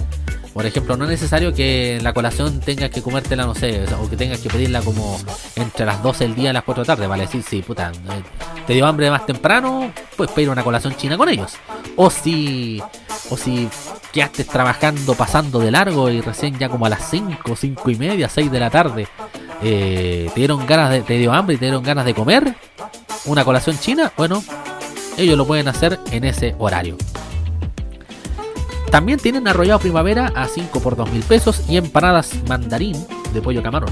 por 0.56 0.66
ejemplo, 0.66 0.96
no 0.96 1.04
es 1.04 1.10
necesario 1.10 1.54
que 1.54 2.00
la 2.02 2.14
colación 2.14 2.62
tengas 2.62 2.90
que 2.90 3.02
comértela, 3.02 3.46
no 3.46 3.54
sé, 3.54 3.84
o 4.02 4.10
que 4.10 4.16
tengas 4.16 4.40
que 4.40 4.48
pedirla 4.48 4.82
como 4.82 5.20
entre 5.58 5.86
las 5.86 6.02
12 6.02 6.24
del 6.24 6.36
día 6.36 6.52
y 6.52 6.54
las 6.54 6.64
4 6.64 6.84
de 6.84 6.88
la 6.88 6.96
tarde, 6.96 7.08
vale 7.08 7.24
decir, 7.24 7.44
sí, 7.44 7.62
puta, 7.62 7.92
eh, 7.92 8.24
te 8.66 8.74
dio 8.74 8.86
hambre 8.86 9.12
más 9.12 9.26
temprano, 9.26 9.92
pues 10.16 10.32
pedir 10.32 10.50
una 10.50 10.64
colación 10.64 10.96
china 10.96 11.18
con 11.18 11.28
ellos. 11.28 11.56
O 11.98 12.10
si, 12.10 12.82
o 13.30 13.36
si 13.36 13.68
quedaste 14.14 14.46
trabajando 14.46 15.14
pasando 15.16 15.60
de 15.60 15.72
largo 15.72 16.10
y 16.10 16.22
recién 16.22 16.58
ya 16.58 16.70
como 16.70 16.86
a 16.86 16.90
las 16.90 17.10
5, 17.10 17.54
5 17.54 17.90
y 17.90 17.96
media, 17.96 18.30
6 18.30 18.50
de 18.50 18.60
la 18.62 18.70
tarde, 18.70 19.10
eh, 19.62 20.32
te 20.34 20.40
dieron 20.40 20.66
ganas 20.66 20.90
de, 20.90 21.02
te 21.02 21.18
dio 21.18 21.34
hambre 21.34 21.56
y 21.56 21.58
te 21.58 21.66
dieron 21.66 21.84
ganas 21.84 22.06
de 22.06 22.14
comer 22.14 22.56
una 23.26 23.44
colación 23.44 23.78
china, 23.78 24.14
bueno, 24.16 24.42
ellos 25.18 25.38
lo 25.38 25.46
pueden 25.46 25.68
hacer 25.68 26.00
en 26.12 26.24
ese 26.24 26.56
horario. 26.60 26.98
También 28.92 29.20
tienen 29.20 29.48
arrollado 29.48 29.80
primavera 29.80 30.32
a 30.36 30.48
5 30.48 30.80
por 30.80 30.96
2 30.96 31.12
mil 31.12 31.24
pesos 31.24 31.64
y 31.68 31.78
empanadas 31.78 32.32
mandarín 32.48 32.96
de 33.34 33.42
pollo 33.42 33.62
camarón. 33.62 33.90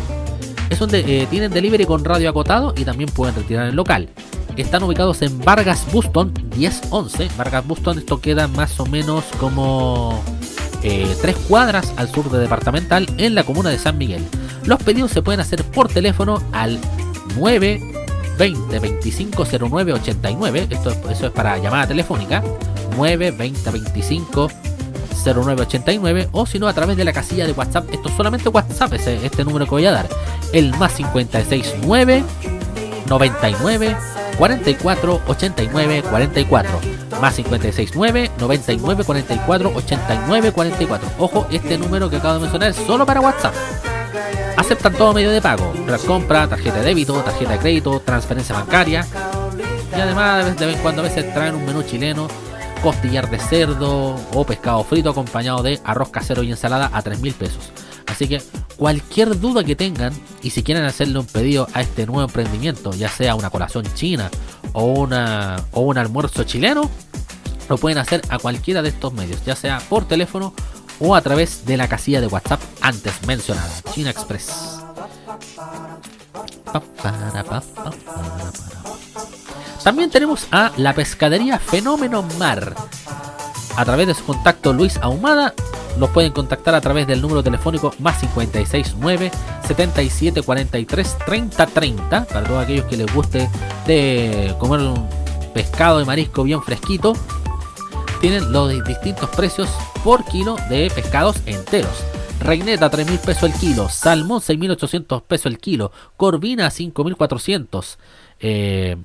Es 0.69 0.79
donde 0.79 0.99
eh, 0.99 1.27
tienen 1.29 1.51
delivery 1.51 1.85
con 1.85 2.05
radio 2.05 2.29
acotado 2.29 2.73
y 2.77 2.85
también 2.85 3.09
pueden 3.09 3.35
retirar 3.35 3.67
el 3.67 3.75
local. 3.75 4.09
Están 4.55 4.83
ubicados 4.83 5.21
en 5.21 5.39
Vargas 5.43 5.85
Buston 5.91 6.31
1011. 6.55 7.29
Vargas 7.37 7.67
Buston, 7.67 7.97
esto 7.97 8.21
queda 8.21 8.47
más 8.47 8.79
o 8.79 8.85
menos 8.85 9.23
como 9.39 10.23
eh, 10.83 11.15
tres 11.21 11.35
cuadras 11.47 11.93
al 11.97 12.09
sur 12.09 12.29
de 12.29 12.39
Departamental 12.39 13.07
en 13.17 13.35
la 13.35 13.43
comuna 13.43 13.69
de 13.69 13.79
San 13.79 13.97
Miguel. 13.97 14.23
Los 14.65 14.81
pedidos 14.81 15.11
se 15.11 15.21
pueden 15.21 15.41
hacer 15.41 15.63
por 15.63 15.87
teléfono 15.89 16.41
al 16.53 16.79
920 18.37 18.79
25 18.79 19.45
09 19.69 19.93
89. 19.93 20.67
Esto, 20.69 20.91
eso 21.09 21.27
es 21.27 21.31
para 21.31 21.57
llamada 21.57 21.87
telefónica. 21.87 22.43
920 22.95 23.71
25 23.71 24.49
0989 25.23 26.29
o 26.31 26.45
si 26.45 26.59
no 26.59 26.67
a 26.67 26.73
través 26.73 26.97
de 26.97 27.05
la 27.05 27.13
casilla 27.13 27.45
de 27.45 27.53
WhatsApp. 27.53 27.91
Esto 27.91 28.09
es 28.09 28.15
solamente 28.15 28.49
WhatsApp, 28.49 28.93
este, 28.93 29.25
este 29.25 29.45
número 29.45 29.65
que 29.65 29.71
voy 29.71 29.85
a 29.85 29.91
dar. 29.91 30.07
El 30.51 30.75
más 30.77 30.93
569 30.93 32.23
99 33.07 33.95
44 34.37 35.21
89 35.27 36.03
44 36.09 36.79
más 37.21 37.35
569 37.35 38.31
99 38.39 39.03
44 39.03 39.71
89 39.75 40.51
44 40.51 41.09
ojo 41.19 41.47
este 41.51 41.77
número 41.77 42.09
que 42.09 42.17
acabo 42.17 42.35
de 42.35 42.39
mencionar 42.41 42.69
es 42.69 42.75
solo 42.77 43.05
para 43.05 43.21
WhatsApp 43.21 43.53
aceptan 44.57 44.93
todo 44.93 45.13
medio 45.13 45.31
de 45.31 45.41
pago 45.41 45.73
compra 46.05 46.47
tarjeta 46.47 46.79
de 46.79 46.85
débito 46.85 47.13
tarjeta 47.21 47.53
de 47.53 47.59
crédito 47.59 48.01
transferencia 48.05 48.55
bancaria 48.55 49.05
y 49.95 49.99
además 49.99 50.57
de 50.57 50.65
vez 50.65 50.75
en 50.75 50.81
cuando 50.81 51.01
a 51.01 51.05
veces 51.05 51.33
traen 51.33 51.55
un 51.55 51.65
menú 51.65 51.83
chileno 51.83 52.27
costillar 52.81 53.29
de 53.29 53.39
cerdo 53.39 54.15
o 54.33 54.45
pescado 54.45 54.83
frito 54.83 55.09
acompañado 55.09 55.63
de 55.63 55.79
arroz 55.85 56.09
casero 56.09 56.43
y 56.43 56.51
ensalada 56.51 56.91
a 56.93 57.01
3 57.01 57.21
mil 57.21 57.33
pesos. 57.33 57.71
Así 58.07 58.27
que 58.27 58.41
cualquier 58.75 59.39
duda 59.39 59.63
que 59.63 59.75
tengan 59.75 60.13
y 60.41 60.49
si 60.49 60.63
quieren 60.63 60.83
hacerle 60.83 61.19
un 61.19 61.25
pedido 61.25 61.67
a 61.73 61.81
este 61.81 62.05
nuevo 62.05 62.23
emprendimiento, 62.23 62.91
ya 62.91 63.07
sea 63.07 63.35
una 63.35 63.49
colación 63.49 63.85
china 63.95 64.29
o, 64.73 64.83
una, 64.83 65.63
o 65.71 65.81
un 65.81 65.97
almuerzo 65.97 66.43
chileno, 66.43 66.89
lo 67.69 67.77
pueden 67.77 67.99
hacer 67.99 68.21
a 68.27 68.37
cualquiera 68.37 68.81
de 68.81 68.89
estos 68.89 69.13
medios, 69.13 69.43
ya 69.45 69.55
sea 69.55 69.79
por 69.89 70.05
teléfono 70.05 70.53
o 70.99 71.15
a 71.15 71.21
través 71.21 71.65
de 71.65 71.77
la 71.77 71.87
casilla 71.87 72.21
de 72.21 72.27
WhatsApp 72.27 72.61
antes 72.81 73.13
mencionada, 73.25 73.69
China 73.93 74.09
Express. 74.09 74.79
También 79.83 80.09
tenemos 80.09 80.47
a 80.51 80.71
la 80.77 80.93
pescadería 80.93 81.59
Fenómeno 81.59 82.23
Mar. 82.39 82.73
A 83.75 83.85
través 83.85 84.07
de 84.07 84.13
su 84.13 84.23
contacto 84.23 84.71
Luis 84.71 84.97
Ahumada 85.01 85.53
los 85.97 86.09
pueden 86.09 86.31
contactar 86.31 86.73
a 86.75 86.81
través 86.81 87.05
del 87.05 87.21
número 87.21 87.43
telefónico 87.43 87.93
más 87.99 88.17
569 88.19 89.31
7743 89.67 91.17
3030 91.25 92.25
para 92.25 92.43
todos 92.43 92.63
aquellos 92.63 92.85
que 92.85 92.97
les 92.97 93.13
guste 93.13 93.49
de 93.85 94.55
comer 94.57 94.79
un 94.81 95.07
pescado 95.53 95.99
de 95.99 96.05
marisco 96.05 96.43
bien 96.43 96.61
fresquito. 96.63 97.13
Tienen 98.21 98.51
los 98.51 98.71
distintos 98.85 99.29
precios 99.31 99.69
por 100.03 100.25
kilo 100.25 100.55
de 100.69 100.91
pescados 100.93 101.37
enteros. 101.45 102.03
Reineta 102.39 102.91
3.000 102.91 103.19
pesos 103.19 103.43
el 103.43 103.53
kilo, 103.53 103.87
salmón 103.89 104.41
6.800 104.41 105.23
pesos 105.23 105.45
el 105.45 105.59
kilo, 105.59 105.91
corvina 106.17 106.67
5.400, 106.67 107.97
eh, 108.41 108.97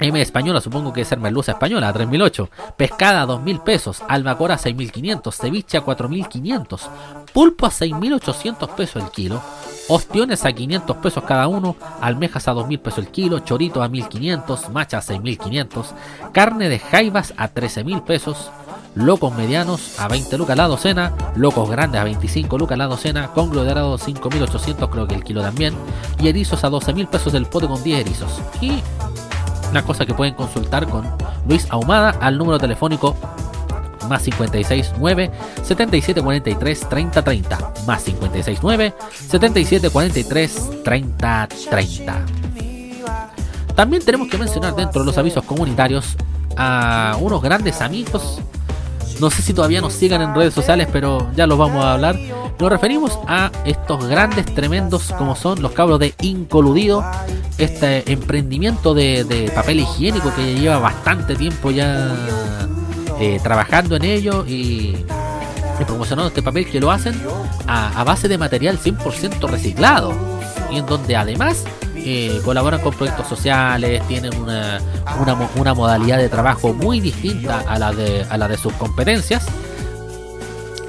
M 0.00 0.20
española, 0.20 0.60
supongo 0.60 0.92
que 0.92 1.02
es 1.02 1.16
merluza 1.16 1.52
española, 1.52 1.88
a 1.88 1.94
3.008. 1.94 2.48
Pescada 2.76 3.22
a 3.22 3.26
2.000 3.26 3.62
pesos. 3.62 4.02
Albacora 4.08 4.54
a 4.54 4.58
6.500. 4.58 5.32
Ceviche 5.32 5.78
a 5.78 5.84
4.500. 5.84 6.80
Pulpo 7.32 7.66
a 7.66 7.70
6.800 7.70 8.74
pesos 8.74 9.02
el 9.04 9.10
kilo. 9.10 9.40
Ostiones 9.86 10.44
a 10.44 10.52
500 10.52 10.96
pesos 10.96 11.22
cada 11.22 11.46
uno. 11.46 11.76
Almejas 12.00 12.48
a 12.48 12.54
2.000 12.54 12.78
pesos 12.80 12.98
el 12.98 13.08
kilo. 13.08 13.38
Chorito 13.38 13.84
a 13.84 13.88
1.500. 13.88 14.70
Macha 14.70 14.98
a 14.98 15.02
6.500. 15.02 15.86
Carne 16.32 16.68
de 16.68 16.80
jaivas 16.80 17.32
a 17.36 17.54
13.000 17.54 18.02
pesos. 18.02 18.50
Locos 18.94 19.34
medianos 19.34 19.98
a 19.98 20.08
20 20.08 20.38
lucas 20.38 20.56
la 20.56 20.68
docena. 20.68 21.12
Locos 21.34 21.68
grandes 21.68 22.00
a 22.00 22.04
25 22.04 22.58
lucas 22.58 22.78
la 22.78 22.86
docena. 22.86 23.28
Conglo 23.28 23.62
de 23.62 23.68
dorado 23.68 23.98
5.800 23.98 24.88
creo 24.88 25.08
que 25.08 25.14
el 25.14 25.24
kilo 25.24 25.42
también. 25.42 25.74
Y 26.20 26.28
erizos 26.28 26.62
a 26.64 26.70
12.000 26.70 27.08
pesos 27.08 27.34
el 27.34 27.46
pote 27.46 27.66
con 27.66 27.82
10 27.82 28.00
erizos. 28.00 28.40
Y 28.60 28.80
una 29.70 29.82
cosa 29.82 30.06
que 30.06 30.14
pueden 30.14 30.34
consultar 30.34 30.88
con 30.88 31.04
Luis 31.48 31.66
Ahumada 31.70 32.10
al 32.20 32.38
número 32.38 32.58
telefónico 32.58 33.16
más 34.08 34.22
569 34.22 35.30
7743 35.62 36.88
3030 36.88 37.72
más 37.86 38.02
569 38.02 38.94
7743 39.28 40.82
3030 40.84 42.24
también 43.74 44.04
tenemos 44.04 44.28
que 44.28 44.38
mencionar 44.38 44.76
dentro 44.76 45.00
de 45.00 45.06
los 45.06 45.18
avisos 45.18 45.42
comunitarios 45.44 46.16
a 46.56 47.16
unos 47.18 47.42
grandes 47.42 47.80
amigos 47.80 48.40
no 49.20 49.30
sé 49.30 49.42
si 49.42 49.52
todavía 49.52 49.80
nos 49.80 49.92
sigan 49.92 50.22
en 50.22 50.34
redes 50.34 50.54
sociales, 50.54 50.88
pero 50.92 51.30
ya 51.34 51.46
los 51.46 51.58
vamos 51.58 51.84
a 51.84 51.94
hablar. 51.94 52.18
Nos 52.58 52.70
referimos 52.70 53.18
a 53.26 53.50
estos 53.64 54.06
grandes, 54.06 54.46
tremendos 54.54 55.12
como 55.18 55.36
son 55.36 55.60
los 55.60 55.72
cabros 55.72 55.98
de 55.98 56.14
Incoludido, 56.22 57.04
este 57.58 58.10
emprendimiento 58.10 58.94
de, 58.94 59.50
papel 59.54 59.80
higiénico 59.80 60.34
que 60.34 60.54
lleva 60.54 60.78
bastante 60.78 61.34
tiempo 61.34 61.70
ya 61.70 62.14
eh, 63.20 63.40
trabajando 63.42 63.96
en 63.96 64.04
ello 64.04 64.44
y, 64.46 64.96
promocionando 65.86 66.28
este 66.28 66.42
papel 66.42 66.70
que 66.70 66.80
lo 66.80 66.90
hacen 66.90 67.20
a, 67.66 68.00
a 68.00 68.04
base 68.04 68.28
de 68.28 68.38
material 68.38 68.78
100% 68.78 69.48
reciclado 69.48 70.14
y 70.70 70.78
en 70.78 70.86
donde 70.86 71.16
además 71.16 71.64
eh, 72.04 72.40
colaboran 72.44 72.80
con 72.80 72.94
proyectos 72.94 73.26
sociales, 73.26 74.02
tienen 74.06 74.36
una, 74.36 74.78
una, 75.56 75.74
modalidad 75.74 76.18
de 76.18 76.28
trabajo 76.28 76.72
muy 76.72 77.00
distinta 77.00 77.64
a 77.66 77.78
la, 77.78 77.92
de, 77.92 78.26
a 78.28 78.36
la 78.36 78.46
de 78.46 78.56
sus 78.56 78.72
competencias 78.74 79.46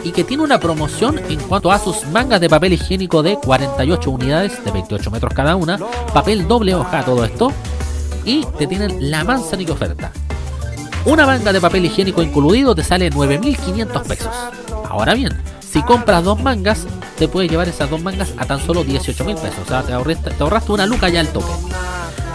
y 0.04 0.12
que 0.12 0.24
tiene 0.24 0.44
una 0.44 0.60
promoción 0.60 1.20
en 1.30 1.40
cuanto 1.40 1.72
a 1.72 1.80
sus 1.80 2.06
mangas 2.08 2.40
de 2.40 2.48
papel 2.48 2.74
higiénico 2.74 3.24
de 3.24 3.38
48 3.38 4.12
unidades 4.12 4.64
de 4.64 4.72
28 4.72 5.10
metros 5.10 5.34
cada 5.34 5.56
una, 5.56 5.80
papel 6.14 6.48
doble 6.48 6.76
hoja, 6.76 7.04
todo 7.04 7.26
esto, 7.26 7.52
y 8.24 8.46
te 8.58 8.68
tienen 8.68 9.10
la 9.10 9.24
manzana 9.24 9.64
oferta. 9.72 10.12
Una 11.06 11.26
manga 11.26 11.54
de 11.54 11.62
papel 11.62 11.86
higiénico 11.86 12.22
incluido 12.22 12.74
te 12.76 12.84
sale 12.84 13.12
9.500 13.12 14.08
pesos. 14.08 14.30
Ahora 14.90 15.14
bien, 15.14 15.32
si 15.76 15.84
compras 15.84 16.24
dos 16.24 16.42
mangas, 16.42 16.88
te 17.20 17.28
puedes 17.28 17.52
llevar 17.52 17.68
esas 17.68 17.90
dos 17.90 18.02
mangas 18.02 18.32
a 18.38 18.46
tan 18.46 18.62
solo 18.62 18.86
18 18.86 19.26
mil 19.26 19.36
pesos. 19.36 19.60
O 19.66 19.68
sea, 19.68 19.84
te 19.84 19.92
ahorraste, 19.92 20.30
te 20.30 20.42
ahorraste 20.42 20.72
una 20.72 20.86
luca 20.86 21.10
ya 21.10 21.20
al 21.20 21.28
toque. 21.28 21.52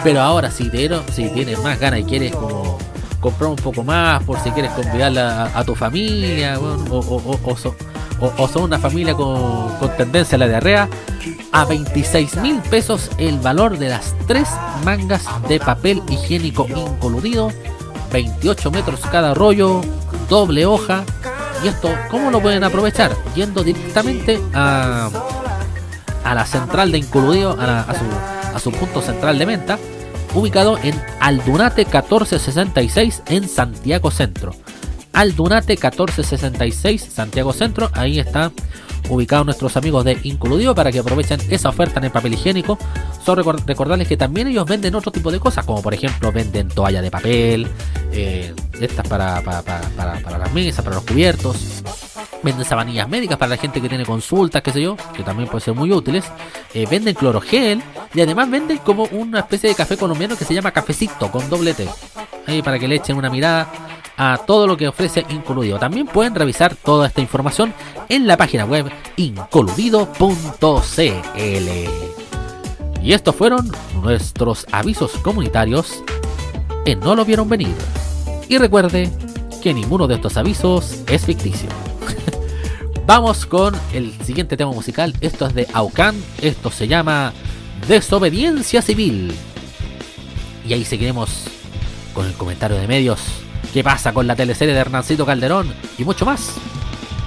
Pero 0.04 0.20
ahora, 0.20 0.50
si, 0.50 0.68
tienes 0.68 1.58
más 1.62 1.80
ganas 1.80 2.00
y 2.00 2.04
quieres 2.04 2.36
como 2.36 2.76
comprar 3.18 3.48
un 3.48 3.56
poco 3.56 3.82
más, 3.82 4.22
por 4.24 4.38
si 4.40 4.50
quieres 4.50 4.70
convidar 4.72 5.16
a, 5.18 5.64
tu 5.64 5.74
familia, 5.74 6.60
o, 6.60 7.56
o, 8.36 8.48
son 8.48 8.64
una 8.64 8.78
familia 8.78 9.14
con, 9.14 9.72
tendencia 9.96 10.36
a 10.36 10.38
la 10.40 10.46
diarrea, 10.46 10.90
a 11.50 11.64
26 11.64 12.36
mil 12.42 12.60
pesos 12.60 13.08
el 13.16 13.38
valor 13.38 13.78
de 13.78 13.88
las 13.88 14.14
tres 14.26 14.50
mangas 14.84 15.24
de 15.48 15.58
papel 15.60 16.02
higiénico 16.10 16.66
incoludido, 16.68 17.50
28 18.12 18.70
metros 18.70 19.00
cada 19.10 19.32
rollo, 19.32 19.80
doble 20.28 20.66
hoja, 20.66 21.04
y 21.62 21.68
esto, 21.68 21.94
¿cómo 22.10 22.30
lo 22.30 22.40
pueden 22.40 22.64
aprovechar? 22.64 23.12
Yendo 23.34 23.62
directamente 23.62 24.40
a, 24.54 25.10
a 26.24 26.34
la 26.34 26.46
central 26.46 26.92
de 26.92 26.98
Incoludido, 26.98 27.56
a, 27.58 27.94
su, 27.94 28.56
a 28.56 28.58
su 28.58 28.72
punto 28.72 29.02
central 29.02 29.38
de 29.38 29.44
venta, 29.46 29.78
ubicado 30.34 30.78
en 30.78 31.00
Aldunate 31.20 31.84
1466 31.84 33.22
en 33.26 33.48
Santiago 33.48 34.10
Centro. 34.10 34.54
Aldunate 35.12 35.74
1466 35.74 37.02
Santiago 37.02 37.52
Centro, 37.52 37.90
ahí 37.94 38.18
está 38.18 38.52
ubicados 39.10 39.44
nuestros 39.44 39.76
amigos 39.76 40.04
de 40.04 40.18
Includido 40.22 40.74
para 40.74 40.92
que 40.92 41.00
aprovechen 41.00 41.40
esa 41.50 41.68
oferta 41.68 41.98
en 41.98 42.04
el 42.04 42.10
papel 42.10 42.34
higiénico. 42.34 42.78
Solo 43.24 43.42
recordarles 43.66 44.08
que 44.08 44.16
también 44.16 44.48
ellos 44.48 44.66
venden 44.66 44.94
otro 44.94 45.10
tipo 45.10 45.30
de 45.30 45.40
cosas, 45.40 45.64
como 45.64 45.82
por 45.82 45.92
ejemplo 45.92 46.32
venden 46.32 46.68
toalla 46.68 47.02
de 47.02 47.10
papel, 47.10 47.66
eh, 48.12 48.54
estas 48.80 49.06
para, 49.06 49.42
para, 49.42 49.62
para, 49.62 50.38
las 50.38 50.52
mesas, 50.52 50.84
para 50.84 50.96
los 50.96 51.04
cubiertos. 51.04 51.82
Venden 52.42 52.64
sabanillas 52.64 53.08
médicas 53.08 53.36
para 53.36 53.50
la 53.50 53.56
gente 53.58 53.82
que 53.82 53.88
tiene 53.88 54.06
consultas, 54.06 54.62
qué 54.62 54.72
sé 54.72 54.80
yo, 54.80 54.96
que 55.14 55.22
también 55.22 55.48
pueden 55.48 55.64
ser 55.64 55.74
muy 55.74 55.92
útiles. 55.92 56.24
Eh, 56.72 56.86
venden 56.90 57.14
clorogel 57.14 57.82
y 58.14 58.20
además 58.20 58.50
venden 58.50 58.78
como 58.78 59.04
una 59.04 59.40
especie 59.40 59.68
de 59.68 59.74
café 59.74 59.96
colombiano 59.96 60.36
que 60.36 60.44
se 60.44 60.54
llama 60.54 60.70
cafecito 60.70 61.30
con 61.30 61.48
doble 61.50 61.74
T. 61.74 61.86
Ahí 62.46 62.62
para 62.62 62.78
que 62.78 62.88
le 62.88 62.96
echen 62.96 63.16
una 63.16 63.28
mirada 63.28 63.70
a 64.22 64.36
todo 64.36 64.66
lo 64.66 64.76
que 64.76 64.86
ofrece 64.86 65.24
Incoludido. 65.30 65.78
También 65.78 66.06
pueden 66.06 66.34
revisar 66.34 66.74
toda 66.74 67.06
esta 67.06 67.22
información 67.22 67.72
en 68.10 68.26
la 68.26 68.36
página 68.36 68.66
web 68.66 68.92
incoludido.cl. 69.16 70.10
Y 73.02 73.12
estos 73.14 73.34
fueron 73.34 73.72
nuestros 74.02 74.66
avisos 74.72 75.12
comunitarios 75.22 76.04
en 76.84 77.00
No 77.00 77.16
lo 77.16 77.24
vieron 77.24 77.48
venir. 77.48 77.74
Y 78.46 78.58
recuerde 78.58 79.10
que 79.62 79.72
ninguno 79.72 80.06
de 80.06 80.16
estos 80.16 80.36
avisos 80.36 81.02
es 81.06 81.24
ficticio. 81.24 81.70
Vamos 83.06 83.46
con 83.46 83.74
el 83.94 84.12
siguiente 84.22 84.58
tema 84.58 84.72
musical. 84.72 85.14
Esto 85.22 85.46
es 85.46 85.54
de 85.54 85.66
Aucan. 85.72 86.14
Esto 86.42 86.70
se 86.70 86.86
llama 86.86 87.32
Desobediencia 87.88 88.82
Civil. 88.82 89.32
Y 90.68 90.74
ahí 90.74 90.84
seguiremos 90.84 91.44
con 92.12 92.26
el 92.26 92.34
comentario 92.34 92.76
de 92.76 92.86
medios 92.86 93.20
qué 93.72 93.84
pasa 93.84 94.12
con 94.12 94.26
la 94.26 94.36
teleserie 94.36 94.74
de 94.74 94.80
Hernancito 94.80 95.26
Calderón 95.26 95.72
y 95.98 96.04
mucho 96.04 96.24
más 96.24 96.56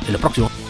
en 0.07 0.13
los 0.13 0.21
ideales 0.21 0.62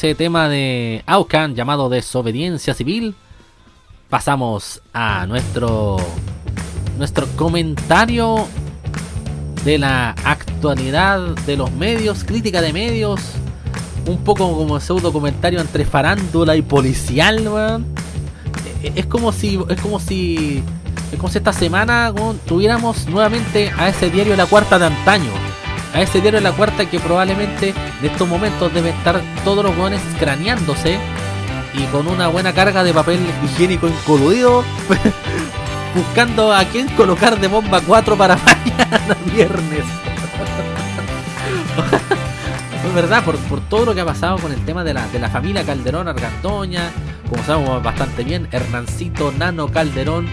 ese 0.00 0.14
tema 0.14 0.48
de 0.48 1.02
Aucan 1.04 1.54
llamado 1.54 1.90
desobediencia 1.90 2.72
civil, 2.72 3.14
pasamos 4.08 4.80
a 4.94 5.26
nuestro 5.26 5.98
nuestro 6.96 7.26
comentario 7.36 8.46
de 9.62 9.76
la 9.76 10.12
actualidad 10.24 11.18
de 11.44 11.54
los 11.58 11.70
medios, 11.72 12.24
crítica 12.24 12.62
de 12.62 12.72
medios, 12.72 13.20
un 14.06 14.16
poco 14.24 14.56
como 14.56 14.80
pseudo 14.80 15.12
comentario 15.12 15.60
entre 15.60 15.84
farándula 15.84 16.56
y 16.56 16.62
policial, 16.62 17.46
weón. 17.46 17.84
Eh, 18.82 18.92
Es 18.96 19.04
como 19.04 19.32
si 19.32 19.60
es 19.68 19.80
como 19.82 20.00
si 20.00 20.62
es 21.12 21.18
como 21.18 21.28
si 21.28 21.36
esta 21.36 21.52
semana 21.52 22.10
tuviéramos 22.46 23.06
nuevamente 23.06 23.70
a 23.76 23.90
ese 23.90 24.08
diario 24.08 24.34
La 24.34 24.46
Cuarta 24.46 24.78
de 24.78 24.86
antaño. 24.86 25.49
A 25.94 26.00
ese 26.02 26.20
diario 26.20 26.40
La 26.40 26.52
Cuarta 26.52 26.84
que 26.88 27.00
probablemente 27.00 27.70
en 28.00 28.06
estos 28.10 28.28
momentos 28.28 28.72
debe 28.72 28.90
estar 28.90 29.20
todos 29.44 29.64
los 29.64 29.76
weones 29.76 30.00
craneándose 30.18 30.98
y 31.74 31.82
con 31.86 32.06
una 32.08 32.28
buena 32.28 32.52
carga 32.52 32.82
de 32.84 32.92
papel 32.94 33.20
higiénico 33.44 33.88
incoluido 33.88 34.64
buscando 35.94 36.52
a 36.52 36.64
quién 36.64 36.88
colocar 36.90 37.38
de 37.40 37.48
bomba 37.48 37.80
4 37.80 38.16
para 38.16 38.36
mañana 38.44 39.16
viernes. 39.34 39.84
Es 42.86 42.94
verdad, 42.94 43.22
por, 43.22 43.36
por 43.36 43.60
todo 43.60 43.84
lo 43.84 43.94
que 43.94 44.00
ha 44.00 44.04
pasado 44.06 44.36
con 44.38 44.50
el 44.52 44.64
tema 44.64 44.82
de 44.82 44.94
la, 44.94 45.06
de 45.08 45.18
la 45.20 45.28
familia 45.28 45.62
Calderón 45.64 46.08
Argandoña, 46.08 46.90
como 47.28 47.44
sabemos 47.44 47.82
bastante 47.82 48.24
bien, 48.24 48.48
Hernancito 48.50 49.32
Nano 49.38 49.68
Calderón 49.68 50.26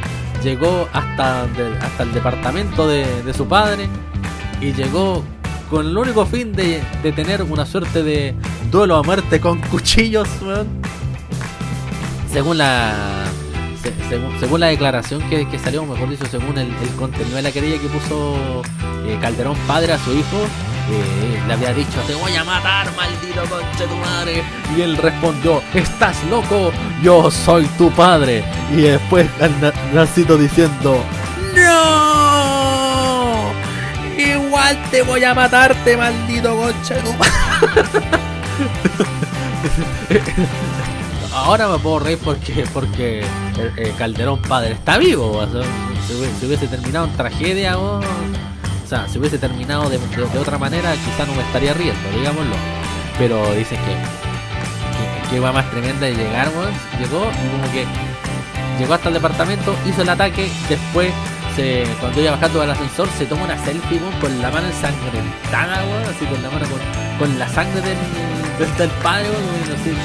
llegó 0.43 0.87
hasta, 0.93 1.45
de- 1.47 1.77
hasta 1.79 2.03
el 2.03 2.13
departamento 2.13 2.87
de, 2.87 3.21
de 3.23 3.33
su 3.33 3.47
padre 3.47 3.87
y 4.61 4.71
llegó 4.73 5.23
con 5.69 5.85
el 5.87 5.97
único 5.97 6.25
fin 6.25 6.53
de, 6.53 6.81
de 7.03 7.11
tener 7.11 7.41
una 7.43 7.65
suerte 7.65 8.03
de 8.03 8.33
duelo 8.71 8.95
a 8.97 9.03
muerte 9.03 9.39
con 9.39 9.59
cuchillos, 9.61 10.27
weón. 10.41 10.67
Según 12.31 12.57
la 12.57 12.93
se- 13.81 13.93
según, 14.39 14.59
la 14.59 14.67
declaración 14.67 15.21
que, 15.29 15.47
que 15.47 15.57
salió, 15.59 15.85
mejor 15.85 16.09
dicho, 16.09 16.25
según 16.29 16.57
el, 16.57 16.69
contenido 16.97 17.35
de 17.37 17.41
la 17.41 17.51
querella 17.51 17.79
que 17.81 17.87
puso 17.87 18.61
eh, 19.05 19.17
Calderón 19.21 19.55
padre 19.67 19.93
a 19.93 19.97
su 19.99 20.11
hijo, 20.11 20.37
eh, 20.89 21.41
le 21.47 21.53
había 21.53 21.73
dicho, 21.73 21.99
te 22.05 22.13
voy 22.15 22.33
a 22.35 22.43
matar, 22.43 22.87
maldito 22.95 23.41
conche 23.49 23.85
tu 23.87 23.95
madre. 23.97 24.43
Y 24.77 24.81
él 24.81 24.97
respondió, 24.97 25.61
estás 25.73 26.15
loco, 26.29 26.71
yo 27.03 27.29
soy 27.31 27.65
tu 27.77 27.89
padre. 27.91 28.43
Y 28.71 28.81
después 28.81 29.27
Narcito 29.93 30.37
diciendo, 30.37 31.01
no, 31.55 32.06
te 34.91 35.01
voy 35.03 35.23
a 35.23 35.33
matarte, 35.33 35.95
maldito 35.97 36.55
madre. 36.55 37.15
Ahora 41.33 41.67
me 41.67 41.77
puedo 41.79 41.99
reír 41.99 42.17
porque 42.23 42.65
porque 42.73 43.21
eh, 43.21 43.25
eh, 43.77 43.93
Calderón 43.97 44.41
padre 44.41 44.71
está 44.73 44.97
vivo. 44.97 45.31
o 45.37 45.45
si, 46.07 46.45
hubiese, 46.45 46.67
terminado 46.67 47.05
en 47.05 47.13
tragedia 47.17 47.77
o, 47.77 47.99
o 47.99 48.87
sea, 48.87 49.07
si 49.07 49.19
hubiese 49.19 49.37
terminado 49.37 49.89
de, 49.89 49.97
de- 49.99 50.25
de 50.25 50.39
otra 50.39 50.57
manera, 50.57 50.93
quizá 50.93 51.25
no 51.27 51.33
me 51.35 51.41
estaría 51.43 51.73
riendo, 51.73 51.99
digámoslo. 52.15 52.55
Pero 53.17 53.53
dicen 53.53 53.77
que 53.79 53.91
que, 55.27 55.29
que 55.35 55.39
va 55.39 55.51
más 55.51 55.69
tremenda 55.69 56.05
de 56.07 56.15
llegar, 56.15 56.49
weón. 56.55 56.71
Llegó 56.99 57.29
y 57.29 57.49
como 57.51 57.71
que 57.71 57.85
llegó 58.79 58.93
hasta 58.93 59.09
el 59.09 59.13
departamento, 59.15 59.75
hizo 59.85 60.01
el 60.01 60.09
ataque, 60.09 60.49
después 60.69 61.11
cuando 61.99 62.21
iba 62.21 62.31
bajando 62.31 62.61
al 62.61 62.69
ascensor 62.69 63.07
se 63.17 63.25
toma 63.25 63.45
una 63.45 63.57
selfie 63.65 63.99
con 64.21 64.41
la 64.43 64.51
mano 64.51 64.67
ensangrentada, 64.67 65.83
weón, 65.87 66.03
así 66.03 66.25
con 66.25 66.43
la 66.43 66.51
mano 66.51 66.67
con, 66.67 66.79
con 67.17 67.39
la 67.39 67.49
sangre 67.49 67.81
del, 67.81 68.77
del, 68.77 68.89
padre, 69.01 69.27
weón. 69.27 69.97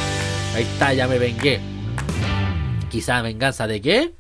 Ahí 0.55 0.63
está, 0.63 0.95
ya 0.95 1.07
me 1.07 1.19
vengué. 1.19 1.61
Quizá 2.91 3.21
venganza 3.21 3.67
de 3.67 3.83
qué? 3.83 4.15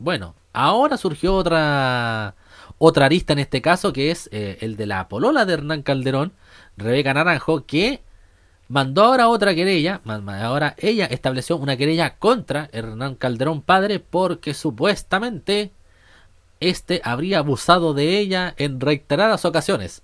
Bueno, 0.00 0.34
ahora 0.52 0.96
surgió 0.96 1.36
otra 1.36 2.34
otra 2.78 3.06
arista 3.06 3.34
en 3.34 3.38
este 3.38 3.62
caso 3.62 3.92
que 3.92 4.10
es 4.10 4.28
eh, 4.32 4.58
el 4.60 4.76
de 4.76 4.86
la 4.86 5.06
polola 5.06 5.44
de 5.44 5.52
Hernán 5.52 5.82
Calderón, 5.82 6.32
Rebeca 6.76 7.14
Naranjo, 7.14 7.66
que 7.66 8.02
mandó 8.66 9.04
ahora 9.04 9.28
otra 9.28 9.54
querella, 9.54 10.00
ahora 10.04 10.74
ella 10.78 11.06
estableció 11.06 11.56
una 11.56 11.76
querella 11.76 12.16
contra 12.16 12.68
Hernán 12.72 13.14
Calderón 13.14 13.62
padre 13.62 14.00
porque 14.00 14.54
supuestamente 14.54 15.70
este 16.68 17.00
habría 17.04 17.38
abusado 17.38 17.94
de 17.94 18.18
ella 18.18 18.54
en 18.56 18.80
reiteradas 18.80 19.44
ocasiones, 19.44 20.02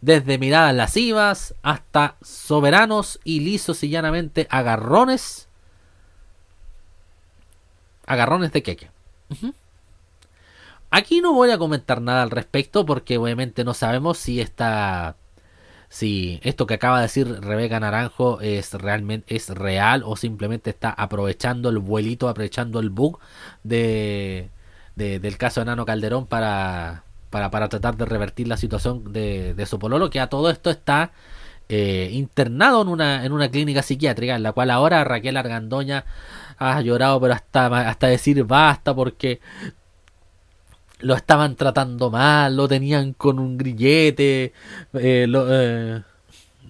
desde 0.00 0.38
miradas 0.38 0.74
lascivas 0.74 1.54
hasta 1.62 2.16
soberanos 2.22 3.20
y 3.24 3.40
lisos 3.40 3.82
y 3.82 3.88
llanamente 3.88 4.46
agarrones, 4.50 5.48
agarrones 8.06 8.52
de 8.52 8.62
queque. 8.62 8.90
Aquí 10.90 11.20
no 11.22 11.32
voy 11.32 11.50
a 11.50 11.58
comentar 11.58 12.02
nada 12.02 12.22
al 12.22 12.30
respecto 12.30 12.84
porque 12.84 13.16
obviamente 13.16 13.64
no 13.64 13.72
sabemos 13.74 14.18
si 14.18 14.40
esta 14.40 15.16
si 15.88 16.40
esto 16.42 16.66
que 16.66 16.74
acaba 16.74 16.98
de 16.98 17.02
decir 17.02 17.40
Rebeca 17.40 17.78
Naranjo 17.78 18.40
es 18.40 18.72
realmente 18.72 19.36
es 19.36 19.50
real 19.50 20.02
o 20.04 20.16
simplemente 20.16 20.70
está 20.70 20.90
aprovechando 20.90 21.68
el 21.68 21.78
vuelito, 21.78 22.28
aprovechando 22.28 22.80
el 22.80 22.90
bug 22.90 23.18
de, 23.62 24.50
de- 24.96 25.18
del 25.20 25.36
caso 25.38 25.60
de 25.60 25.66
Nano 25.66 25.84
Calderón 25.86 26.26
para, 26.26 27.04
para, 27.30 27.50
para 27.50 27.68
tratar 27.68 27.96
de 27.96 28.04
revertir 28.04 28.48
la 28.48 28.56
situación 28.56 29.12
de, 29.12 29.54
de 29.54 29.66
su 29.66 29.78
pololo, 29.78 30.10
que 30.10 30.20
a 30.20 30.28
todo 30.28 30.50
esto 30.50 30.70
está 30.70 31.12
eh, 31.68 32.10
internado 32.12 32.82
en 32.82 32.88
una, 32.88 33.24
en 33.24 33.32
una 33.32 33.50
clínica 33.50 33.82
psiquiátrica, 33.82 34.34
en 34.36 34.42
la 34.42 34.52
cual 34.52 34.70
ahora 34.70 35.04
Raquel 35.04 35.36
Argandoña 35.36 36.04
ha 36.58 36.80
llorado, 36.80 37.20
pero 37.20 37.34
hasta, 37.34 37.88
hasta 37.88 38.06
decir 38.08 38.44
basta 38.44 38.94
porque 38.94 39.40
lo 41.00 41.14
estaban 41.14 41.56
tratando 41.56 42.10
mal, 42.10 42.56
lo 42.56 42.68
tenían 42.68 43.12
con 43.12 43.38
un 43.38 43.58
grillete, 43.58 44.52
eh, 44.92 45.26
lo, 45.28 45.46
eh, 45.50 46.02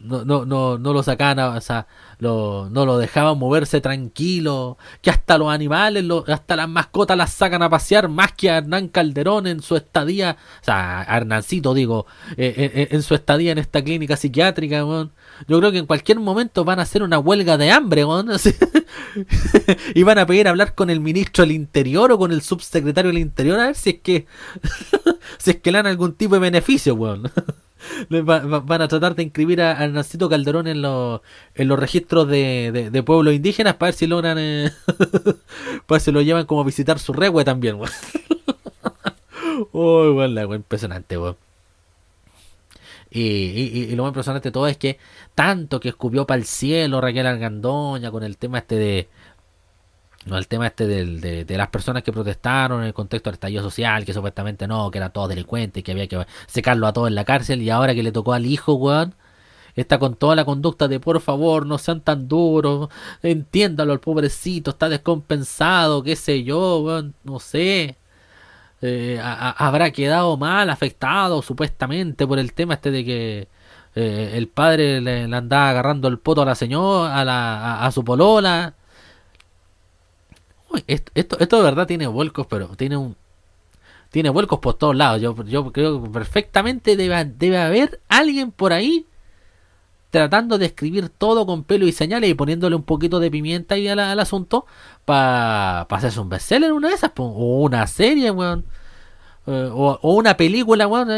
no, 0.03 0.24
no, 0.24 0.44
no, 0.44 0.78
no 0.78 0.92
lo 0.92 1.03
sacaban, 1.03 1.38
o 1.38 1.61
sea, 1.61 1.86
no 2.18 2.86
lo 2.86 2.98
dejaban 2.98 3.38
moverse 3.38 3.80
tranquilo, 3.80 4.78
que 5.00 5.11
hasta 5.11 5.38
los 5.38 5.48
animales, 5.53 6.05
lo- 6.05 6.24
hasta 6.28 6.57
las 6.57 6.68
mascotas 6.68 7.16
las 7.16 7.32
sacan 7.32 7.62
a 7.62 7.70
pasear 7.70 8.09
más 8.09 8.32
que 8.32 8.50
a 8.50 8.59
Hernán 8.59 8.88
Calderón 8.88 9.46
en 9.46 9.62
su 9.62 9.76
estadía, 9.76 10.36
o 10.61 10.64
sea, 10.64 11.00
a 11.00 11.16
Hernancito 11.16 11.74
digo, 11.74 12.07
eh, 12.36 12.55
eh, 12.57 12.72
eh, 12.74 12.88
en 12.90 13.03
su 13.03 13.14
estadía 13.14 13.53
en 13.53 13.59
esta 13.59 13.82
clínica 13.82 14.16
psiquiátrica. 14.16 14.78
Yo 15.48 15.59
creo 15.59 15.72
que 15.72 15.78
en 15.78 15.86
cualquier 15.86 16.20
momento 16.20 16.64
van 16.64 16.78
a 16.78 16.82
hacer 16.82 17.03
una 17.03 17.18
huelga 17.18 17.57
de 17.57 17.70
hambre, 17.70 18.05
y 19.94 20.03
van 20.03 20.18
a 20.18 20.26
pedir 20.26 20.48
hablar 20.48 20.74
con 20.74 20.90
el 20.90 21.00
ministro 21.00 21.42
del 21.42 21.53
Interior 21.53 22.12
o 22.12 22.18
con 22.18 22.32
el 22.32 22.42
subsecretario 22.42 23.11
del 23.11 23.20
Interior 23.20 23.59
a 23.61 23.66
ver 23.66 23.74
si 23.74 23.90
es 23.90 24.00
que 24.00 24.26
si 25.38 25.50
es 25.53 25.57
que 25.57 25.72
le 25.72 25.78
dan 25.78 25.86
algún 25.86 26.14
tipo 26.14 26.34
de 26.34 26.40
beneficio. 26.40 26.96
van 28.08 28.82
a 28.82 28.88
tratar 28.88 29.14
de 29.14 29.22
inscribir 29.22 29.60
a, 29.60 29.80
a 29.80 29.88
Nacito 29.88 30.28
Calderón 30.28 30.66
en, 30.66 30.82
los 30.82 31.20
en 31.54 31.68
los 31.68 31.78
registros 31.78 32.28
de, 32.28 32.90
de, 32.90 33.02
pueblos 33.02 33.34
indígenas 33.34 33.74
para 33.74 33.88
ver 33.88 33.94
si 33.94 34.06
logran. 34.06 34.38
Eh, 34.38 34.70
para 35.86 36.00
si 36.00 36.12
lo 36.12 36.22
llevan 36.22 36.46
como 36.46 36.62
a 36.62 36.64
visitar 36.64 36.98
su 36.98 37.12
regüe 37.12 37.44
también. 37.44 37.78
Uy, 39.72 40.10
weón, 40.10 40.54
impresionante, 40.54 41.18
weón. 41.18 41.36
Y, 43.14 43.94
lo 43.94 44.04
más 44.04 44.10
impresionante 44.10 44.48
de 44.48 44.52
todo 44.52 44.66
es 44.68 44.78
que 44.78 44.98
tanto 45.34 45.80
que 45.80 45.90
escupió 45.90 46.26
para 46.26 46.38
el 46.38 46.46
cielo 46.46 47.00
Raquel 47.00 47.26
Argandoña 47.26 48.10
con 48.10 48.22
el 48.22 48.38
tema 48.38 48.58
este 48.58 48.76
de. 48.76 49.08
No, 50.26 50.38
el 50.38 50.46
tema 50.46 50.68
este 50.68 50.86
de, 50.86 51.44
de, 51.44 51.56
las 51.56 51.68
personas 51.68 52.04
que 52.04 52.12
protestaron 52.12 52.82
en 52.82 52.86
el 52.86 52.94
contexto 52.94 53.28
del 53.28 53.34
estallido 53.34 53.62
social, 53.62 54.04
que 54.04 54.14
supuestamente 54.14 54.68
no, 54.68 54.90
que 54.90 54.98
eran 54.98 55.12
todos 55.12 55.28
delincuentes, 55.28 55.82
que 55.82 55.92
había 55.92 56.06
que 56.06 56.24
secarlo 56.46 56.86
a 56.86 56.92
todos 56.92 57.08
en 57.08 57.16
la 57.16 57.24
cárcel, 57.24 57.60
y 57.60 57.70
ahora 57.70 57.94
que 57.94 58.04
le 58.04 58.12
tocó 58.12 58.32
al 58.32 58.46
hijo, 58.46 58.74
weón, 58.74 59.14
está 59.74 59.98
con 59.98 60.14
toda 60.16 60.36
la 60.36 60.44
conducta 60.44 60.88
de 60.88 61.00
por 61.00 61.20
favor, 61.20 61.66
no 61.66 61.78
sean 61.78 62.00
tan 62.02 62.28
duros, 62.28 62.88
entiéndalo, 63.22 63.92
el 63.92 64.00
pobrecito 64.00 64.70
está 64.70 64.88
descompensado, 64.88 66.02
qué 66.02 66.16
sé 66.16 66.44
yo, 66.44 67.02
no 67.24 67.40
sé. 67.40 67.96
Eh, 68.84 69.20
habrá 69.22 69.92
quedado 69.92 70.36
mal, 70.36 70.68
afectado 70.70 71.40
supuestamente 71.42 72.26
por 72.26 72.38
el 72.40 72.52
tema 72.52 72.74
este 72.74 72.90
de 72.90 73.04
que 73.04 73.48
eh, 73.94 74.32
el 74.34 74.48
padre 74.48 75.00
le, 75.00 75.22
andaba 75.24 75.70
agarrando 75.70 76.08
el 76.08 76.18
poto 76.18 76.42
a 76.42 76.46
la 76.46 76.54
señora, 76.56 77.16
a, 77.20 77.24
la, 77.24 77.86
a, 77.86 77.92
su 77.92 78.04
polola. 78.04 78.74
Esto, 80.86 81.56
de 81.56 81.62
verdad 81.62 81.86
tiene 81.86 82.06
vuelcos, 82.06 82.46
pero 82.46 82.68
tiene 82.68 82.96
un 82.96 83.16
tiene 84.10 84.28
vuelcos 84.28 84.58
por 84.58 84.74
todos 84.74 84.94
lados. 84.94 85.22
Yo, 85.22 85.34
yo 85.44 85.72
creo 85.72 86.02
que 86.02 86.10
perfectamente 86.10 86.96
debe, 86.96 87.24
debe 87.24 87.58
haber 87.58 88.00
alguien 88.08 88.51
por 88.51 88.74
ahí 88.74 89.06
tratando 90.12 90.59
de 90.59 90.66
escribir 90.66 91.09
todo 91.09 91.47
con 91.47 91.64
pelo 91.64 91.86
y 91.86 91.92
señales 91.92 92.28
y 92.28 92.34
poniéndole 92.34 92.76
un 92.76 92.82
poquito 92.82 93.18
de 93.18 93.30
pimienta 93.30 93.76
ahí 93.76 93.88
al, 93.88 94.20
asunto 94.20 94.66
para 95.06 95.86
pa 95.88 95.97
hacerse 95.97 96.20
un 96.20 96.28
bestseller 96.28 96.74
una 96.74 96.88
de 96.88 96.94
esas, 96.94 97.12
o 97.16 97.62
una 97.62 97.86
serie, 97.86 98.30
weón. 98.30 98.66
Eh, 99.47 99.70
o, 99.72 99.98
una 100.12 100.36
película, 100.36 100.86
weón, 100.86 101.09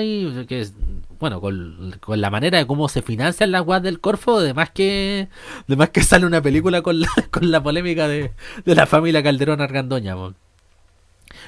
bueno, 1.19 1.41
con, 1.41 1.93
la 2.09 2.31
manera 2.31 2.59
de 2.59 2.67
cómo 2.67 2.89
se 2.89 3.03
financian 3.03 3.53
las 3.53 3.67
weas 3.67 3.83
del 3.83 4.01
Corfo, 4.01 4.39
además 4.39 4.71
que, 4.71 5.29
además 5.67 5.91
que 5.91 6.03
sale 6.03 6.27
una 6.27 6.43
película 6.43 6.83
con 6.83 7.01
la, 7.01 7.09
con 7.31 7.51
la 7.51 7.63
polémica 7.63 8.09
de, 8.09 8.33
de 8.65 8.75
la 8.75 8.87
familia 8.87 9.23
Calderón 9.23 9.61
Argandoña. 9.61 10.17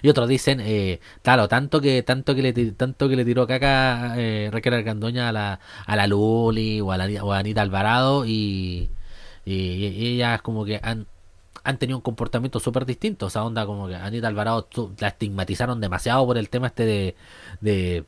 Y 0.02 0.08
otros 0.08 0.28
dicen, 0.28 0.60
eh, 0.60 1.00
tanto 1.22 1.80
que, 1.80 2.02
tanto 2.02 2.34
que 2.34 2.42
le 2.42 2.52
tanto 2.72 3.08
que 3.08 3.16
le 3.16 3.24
tiró 3.24 3.46
caca 3.46 4.14
eh, 4.16 4.50
Raquel 4.52 4.74
Argandoña 4.74 5.28
a 5.28 5.32
la, 5.32 5.60
a 5.86 5.96
la 5.96 6.06
Luli 6.06 6.80
o 6.80 6.92
a, 6.92 6.96
la, 6.96 7.04
a 7.04 7.38
Anita 7.38 7.62
Alvarado 7.62 8.26
y, 8.26 8.90
y, 9.44 10.06
ellas 10.14 10.42
como 10.42 10.64
que 10.64 10.80
han, 10.82 11.06
han 11.64 11.78
tenido 11.78 11.98
un 11.98 12.02
comportamiento 12.02 12.60
súper 12.60 12.86
distinto. 12.86 13.26
O 13.26 13.30
sea, 13.30 13.44
onda 13.44 13.66
como 13.66 13.88
que 13.88 13.96
Anita 13.96 14.28
Alvarado 14.28 14.68
la 14.98 15.08
estigmatizaron 15.08 15.80
demasiado 15.80 16.26
por 16.26 16.38
el 16.38 16.48
tema 16.50 16.68
este 16.68 16.84
de, 16.86 17.16
de 17.60 18.04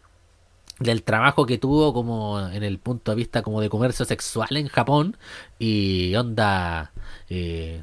del 0.78 1.02
trabajo 1.02 1.46
que 1.46 1.58
tuvo 1.58 1.92
como 1.92 2.40
en 2.50 2.62
el 2.62 2.78
punto 2.78 3.10
de 3.10 3.16
vista 3.16 3.42
como 3.42 3.60
de 3.60 3.68
comercio 3.68 4.04
sexual 4.04 4.56
en 4.56 4.68
Japón 4.68 5.16
y 5.58 6.14
onda 6.14 6.92
eh, 7.28 7.82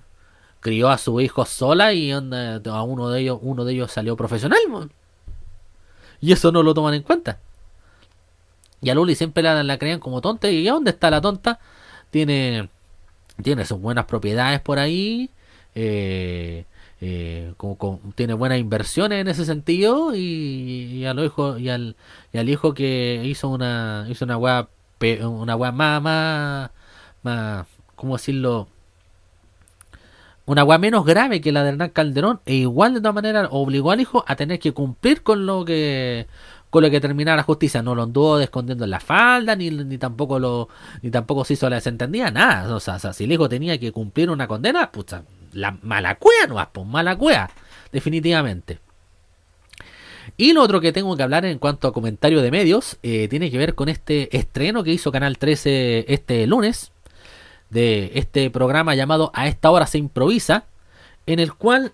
crió 0.61 0.89
a 0.89 0.97
su 0.97 1.19
hijo 1.21 1.45
sola 1.45 1.93
y 1.93 2.11
a 2.11 2.19
uno 2.19 3.09
de 3.09 3.21
ellos, 3.21 3.39
uno 3.41 3.65
de 3.65 3.73
ellos 3.73 3.91
salió 3.91 4.15
profesional. 4.15 4.59
Y 6.21 6.31
eso 6.31 6.51
no 6.51 6.63
lo 6.63 6.73
toman 6.73 6.93
en 6.95 7.03
cuenta. 7.03 7.39
Y 8.81 8.89
a 8.89 8.95
Luli 8.95 9.15
siempre 9.15 9.43
la, 9.43 9.63
la 9.63 9.77
creían 9.77 9.99
como 9.99 10.21
tonta. 10.21 10.49
¿Y 10.49 10.65
dónde 10.65 10.91
está 10.91 11.11
la 11.11 11.21
tonta? 11.21 11.59
Tiene, 12.09 12.69
tiene 13.43 13.65
sus 13.65 13.79
buenas 13.79 14.05
propiedades 14.05 14.59
por 14.61 14.79
ahí. 14.79 15.29
Eh, 15.75 16.65
eh, 17.07 17.53
como, 17.57 17.99
tiene 18.15 18.33
buenas 18.33 18.57
inversiones 18.57 19.21
en 19.21 19.27
ese 19.27 19.45
sentido. 19.45 20.15
Y, 20.15 21.05
al 21.05 21.23
hijo, 21.23 21.59
y, 21.59 21.69
al, 21.69 21.95
hijo 22.33 22.73
que 22.73 23.21
hizo 23.25 23.49
una 23.49 24.07
hizo 24.09 24.25
una 24.25 24.37
weá 24.37 24.69
una 25.21 25.55
más, 25.71 26.01
más, 26.01 26.71
más, 27.21 27.67
¿cómo 27.95 28.15
decirlo? 28.15 28.67
una 30.47 30.63
weá 30.63 30.77
menos 30.79 31.05
grave 31.05 31.41
que 31.41 31.51
la 31.51 31.63
de 31.63 31.69
Hernán 31.69 31.89
Calderón 31.89 32.39
e 32.45 32.55
igual 32.55 32.93
de 32.95 33.01
todas 33.01 33.15
maneras 33.15 33.49
obligó 33.51 33.91
al 33.91 34.01
hijo 34.01 34.23
a 34.27 34.35
tener 34.35 34.59
que 34.59 34.73
cumplir 34.73 35.21
con 35.23 35.45
lo 35.45 35.65
que 35.65 36.27
con 36.69 36.83
lo 36.83 36.89
que 36.91 36.99
terminara 36.99 37.37
la 37.37 37.43
justicia 37.43 37.81
no 37.81 37.95
lo 37.95 38.03
anduvo 38.03 38.39
escondiendo 38.39 38.83
en 38.83 38.91
la 38.91 38.99
falda 38.99 39.55
ni, 39.55 39.69
ni 39.71 39.97
tampoco 39.97 40.39
lo 40.39 40.69
ni 41.01 41.09
tampoco 41.09 41.45
se 41.45 41.53
hizo 41.53 41.69
la 41.69 41.77
desentendida 41.77 42.31
nada 42.31 42.75
o 42.75 42.79
sea, 42.79 42.99
si 42.99 43.23
el 43.23 43.31
hijo 43.31 43.49
tenía 43.49 43.79
que 43.79 43.91
cumplir 43.91 44.29
una 44.29 44.47
condena 44.47 44.91
pues 44.91 45.07
la 45.55 45.77
mala 45.81 46.15
cuea 46.15 46.47
no 46.47 46.69
pues 46.71 46.87
mala 46.87 47.17
cuea 47.17 47.49
definitivamente. 47.91 48.79
Y 50.37 50.53
lo 50.53 50.63
otro 50.63 50.81
que 50.81 50.91
tengo 50.91 51.15
que 51.15 51.23
hablar 51.23 51.45
en 51.45 51.59
cuanto 51.59 51.87
a 51.87 51.93
comentario 51.93 52.41
de 52.41 52.51
medios 52.51 52.97
eh, 53.03 53.27
tiene 53.29 53.49
que 53.49 53.57
ver 53.57 53.73
con 53.73 53.89
este 53.89 54.35
estreno 54.35 54.83
que 54.83 54.91
hizo 54.91 55.11
Canal 55.11 55.37
13 55.37 56.11
este 56.13 56.45
lunes 56.45 56.91
de 57.69 58.11
este 58.15 58.49
programa 58.49 58.95
llamado 58.95 59.31
A 59.33 59.47
esta 59.47 59.71
hora 59.71 59.87
se 59.87 59.97
improvisa, 59.97 60.65
en 61.25 61.39
el 61.39 61.53
cual 61.53 61.93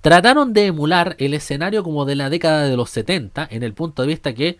trataron 0.00 0.52
de 0.52 0.66
emular 0.66 1.16
el 1.18 1.34
escenario 1.34 1.82
como 1.82 2.04
de 2.04 2.14
la 2.14 2.30
década 2.30 2.64
de 2.64 2.76
los 2.76 2.90
70, 2.90 3.48
en 3.50 3.62
el 3.62 3.74
punto 3.74 4.02
de 4.02 4.08
vista 4.08 4.34
que 4.34 4.58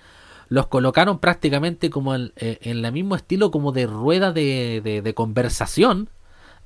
los 0.48 0.66
colocaron 0.66 1.18
prácticamente 1.18 1.90
como 1.90 2.14
en, 2.14 2.32
eh, 2.36 2.58
en 2.62 2.84
el 2.84 2.92
mismo 2.92 3.16
estilo 3.16 3.50
como 3.50 3.72
de 3.72 3.86
rueda 3.86 4.32
de, 4.32 5.12
conversación 5.14 6.08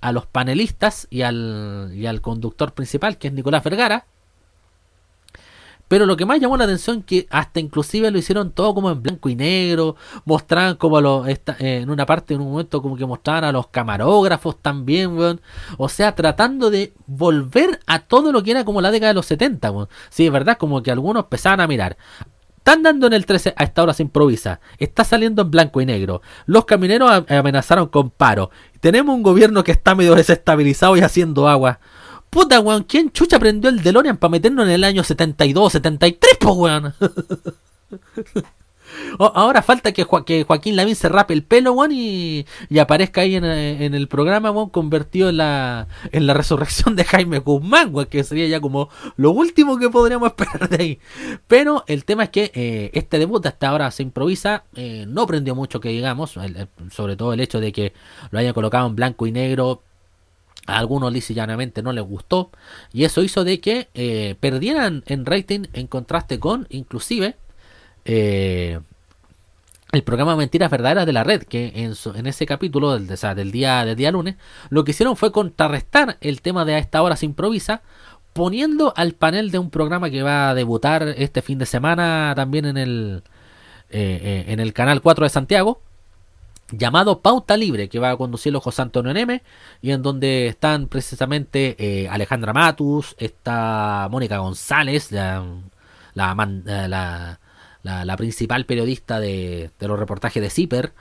a 0.01 0.13
los 0.13 0.27
panelistas 0.27 1.07
y 1.11 1.23
al, 1.23 1.91
y 1.95 2.07
al 2.07 2.21
conductor 2.21 2.73
principal, 2.73 3.19
que 3.19 3.29
es 3.29 3.35
Nicolás 3.35 3.65
Vergara, 3.65 4.07
pero 5.91 6.07
lo 6.07 6.17
que 6.17 6.25
más 6.25 6.39
llamó 6.39 6.57
la 6.57 6.63
atención 6.63 7.03
que 7.03 7.27
hasta 7.31 7.59
inclusive 7.59 8.13
lo 8.13 8.19
hicieron 8.19 8.53
todo 8.53 8.77
como 8.77 8.93
en 8.93 9.03
blanco 9.03 9.29
y 9.29 9.35
negro, 9.35 9.97
mostraban 10.25 10.77
como 10.77 11.01
lo, 11.01 11.27
eh, 11.27 11.37
en 11.59 11.91
una 11.91 12.07
parte, 12.07 12.35
en 12.35 12.41
un 12.41 12.53
momento 12.53 12.81
como 12.81 12.97
que 12.97 13.05
mostraban 13.05 13.43
a 13.43 13.51
los 13.51 13.67
camarógrafos 13.67 14.63
también. 14.63 15.41
O 15.79 15.89
sea, 15.89 16.15
tratando 16.15 16.71
de 16.71 16.93
volver 17.09 17.81
a 17.89 17.99
todo 17.99 18.31
lo 18.31 18.45
que 18.45 18.53
era 18.53 18.65
como 18.65 18.81
la 18.81 18.93
década 18.93 19.09
de 19.09 19.15
los 19.15 19.27
70, 19.27 19.69
weón. 19.73 19.89
Sí, 20.11 20.27
es 20.27 20.33
verdad, 20.33 20.59
como 20.59 20.81
que 20.81 20.93
algunos 20.93 21.25
empezaban 21.25 21.61
a 21.61 21.67
mirar. 21.67 21.97
Están 22.61 22.83
dando 22.83 23.07
en 23.07 23.15
el 23.15 23.25
13, 23.25 23.55
a 23.57 23.65
esta 23.65 23.83
hora 23.83 23.95
se 23.95 24.03
improvisa. 24.03 24.61
Está 24.77 25.03
saliendo 25.03 25.41
en 25.41 25.51
blanco 25.51 25.81
y 25.81 25.87
negro. 25.87 26.21
Los 26.45 26.67
camineros 26.67 27.25
amenazaron 27.29 27.89
con 27.89 28.11
paro. 28.11 28.51
Tenemos 28.81 29.15
un 29.15 29.23
gobierno 29.23 29.65
que 29.65 29.73
está 29.73 29.95
medio 29.95 30.15
desestabilizado 30.15 30.95
y 30.95 31.01
haciendo 31.01 31.49
agua. 31.49 31.81
Puta, 32.29 32.61
weón, 32.61 32.85
¿quién 32.85 33.11
chucha 33.13 33.39
prendió 33.39 33.71
el 33.71 33.83
DeLorean 33.83 34.19
para 34.19 34.33
meternos 34.33 34.67
en 34.67 34.73
el 34.73 34.85
año 34.85 35.03
72, 35.03 35.73
73, 35.73 36.37
po, 36.39 36.53
weón? 36.53 36.95
Ahora 39.19 39.63
falta 39.63 39.93
que, 39.93 40.05
Joaquín 40.05 40.77
Lavín 40.77 40.95
se 40.95 41.09
rape 41.09 41.35
el 41.35 41.43
pelo, 41.43 41.73
weón, 41.73 41.93
y, 41.93 42.47
aparezca 42.81 43.23
ahí 43.23 43.37
en, 43.37 43.45
el 43.45 44.09
programa, 44.09 44.51
weón, 44.51 44.71
convertido 44.71 45.29
en 45.29 45.39
la, 45.39 45.89
en 46.13 46.27
la 46.27 46.35
resurrección 46.35 46.97
de 46.97 47.05
Jaime 47.05 47.39
Guzmán, 47.39 47.95
weón, 47.95 48.07
que 48.07 48.25
sería 48.25 48.47
ya 48.47 48.61
como 48.61 48.89
lo 49.17 49.31
último 49.33 49.79
que 49.79 49.91
podríamos 49.91 50.29
esperar 50.37 50.69
de 50.69 50.83
ahí. 50.83 50.99
Pero 51.47 51.85
el 51.87 52.05
tema 52.05 52.25
es 52.25 52.31
que 52.31 52.51
eh, 52.55 52.91
este 52.95 53.19
debut 53.19 53.45
hasta 53.47 53.69
ahora 53.69 53.91
se 53.91 54.03
improvisa, 54.03 54.65
eh, 54.75 55.05
no 55.09 55.27
prendió 55.27 55.55
mucho 55.55 55.81
que 55.81 55.91
digamos, 55.91 56.39
sobre 56.91 57.17
todo 57.17 57.33
el 57.33 57.41
hecho 57.41 57.61
de 57.61 57.73
que 57.73 57.93
lo 58.31 58.39
hayan 58.39 58.55
colocado 58.55 58.87
en 58.87 58.97
blanco 58.97 59.27
y 59.27 59.33
negro, 59.33 59.83
a 60.67 60.79
algunos 60.79 61.13
lisa 61.13 61.33
llanamente 61.33 61.83
no 61.83 61.93
les 61.93 62.05
gustó 62.05 62.51
y 62.93 63.05
eso 63.05 63.23
hizo 63.23 63.45
de 63.45 63.61
que 63.61 63.89
eh, 63.95 64.37
perdieran 64.41 65.03
en 65.07 65.27
rating 65.27 65.65
en 65.73 65.87
contraste 65.87 66.39
con 66.39 66.67
inclusive 66.71 67.37
eh, 68.05 68.81
el 69.93 70.03
programa 70.05 70.37
Mentiras 70.37 70.71
Verdaderas 70.71 71.07
de 71.07 71.13
la 71.13 71.25
Red, 71.25 71.43
que 71.43 71.73
en, 71.75 71.95
en 72.15 72.27
ese 72.27 72.47
capítulo 72.47 72.99
del, 72.99 73.07
día, 73.53 73.85
del 73.85 73.97
día 73.97 74.11
lunes, 74.13 74.37
lo 74.69 74.85
que 74.85 74.93
hicieron 74.93 75.17
fue 75.17 75.33
contrarrestar 75.33 76.17
el 76.21 76.43
tema 76.43 76.65
de 76.65 76.75
a 76.75 76.79
esta 76.79 77.03
hora 77.03 77.17
se 77.17 77.27
improvisa, 77.27 77.83
poniendo 78.33 78.93
al 78.97 79.13
panel 79.15 79.51
de 79.51 79.59
un 79.59 79.71
programa 79.71 80.11
que 80.11 80.23
va 80.23 80.51
a 80.51 80.55
debutar 80.55 81.03
este 81.17 81.43
fin 81.43 81.59
de 81.59 81.67
semana 81.67 82.33
también 82.37 82.67
en 82.67 82.77
el, 82.77 83.23
eh, 83.91 84.45
en 84.49 84.61
el 84.61 84.73
canal 84.73 85.03
4 85.03 85.25
de 85.25 85.31
Santiago, 85.31 85.83
llamado 86.71 87.21
Pauta 87.21 87.57
Libre, 87.57 87.89
que 87.89 87.99
va 87.99 88.11
a 88.11 88.17
conducirlo 88.17 88.61
José 88.61 88.83
Antonio 88.83 89.13
Neme, 89.13 89.43
y 89.83 89.91
en 89.91 90.03
donde 90.03 90.47
están 90.47 90.87
precisamente 90.87 91.75
eh, 91.79 92.09
Alejandra 92.09 92.53
Matus, 92.53 93.17
está 93.19 94.09
Mónica 94.11 94.39
González, 94.39 95.11
la, 95.11 95.45
principal 98.17 98.67
periodista 98.67 99.21
de, 99.21 99.71
los 99.81 99.99
reportajes 99.99 100.43
de 100.43 100.51
CIPER, 100.51 100.93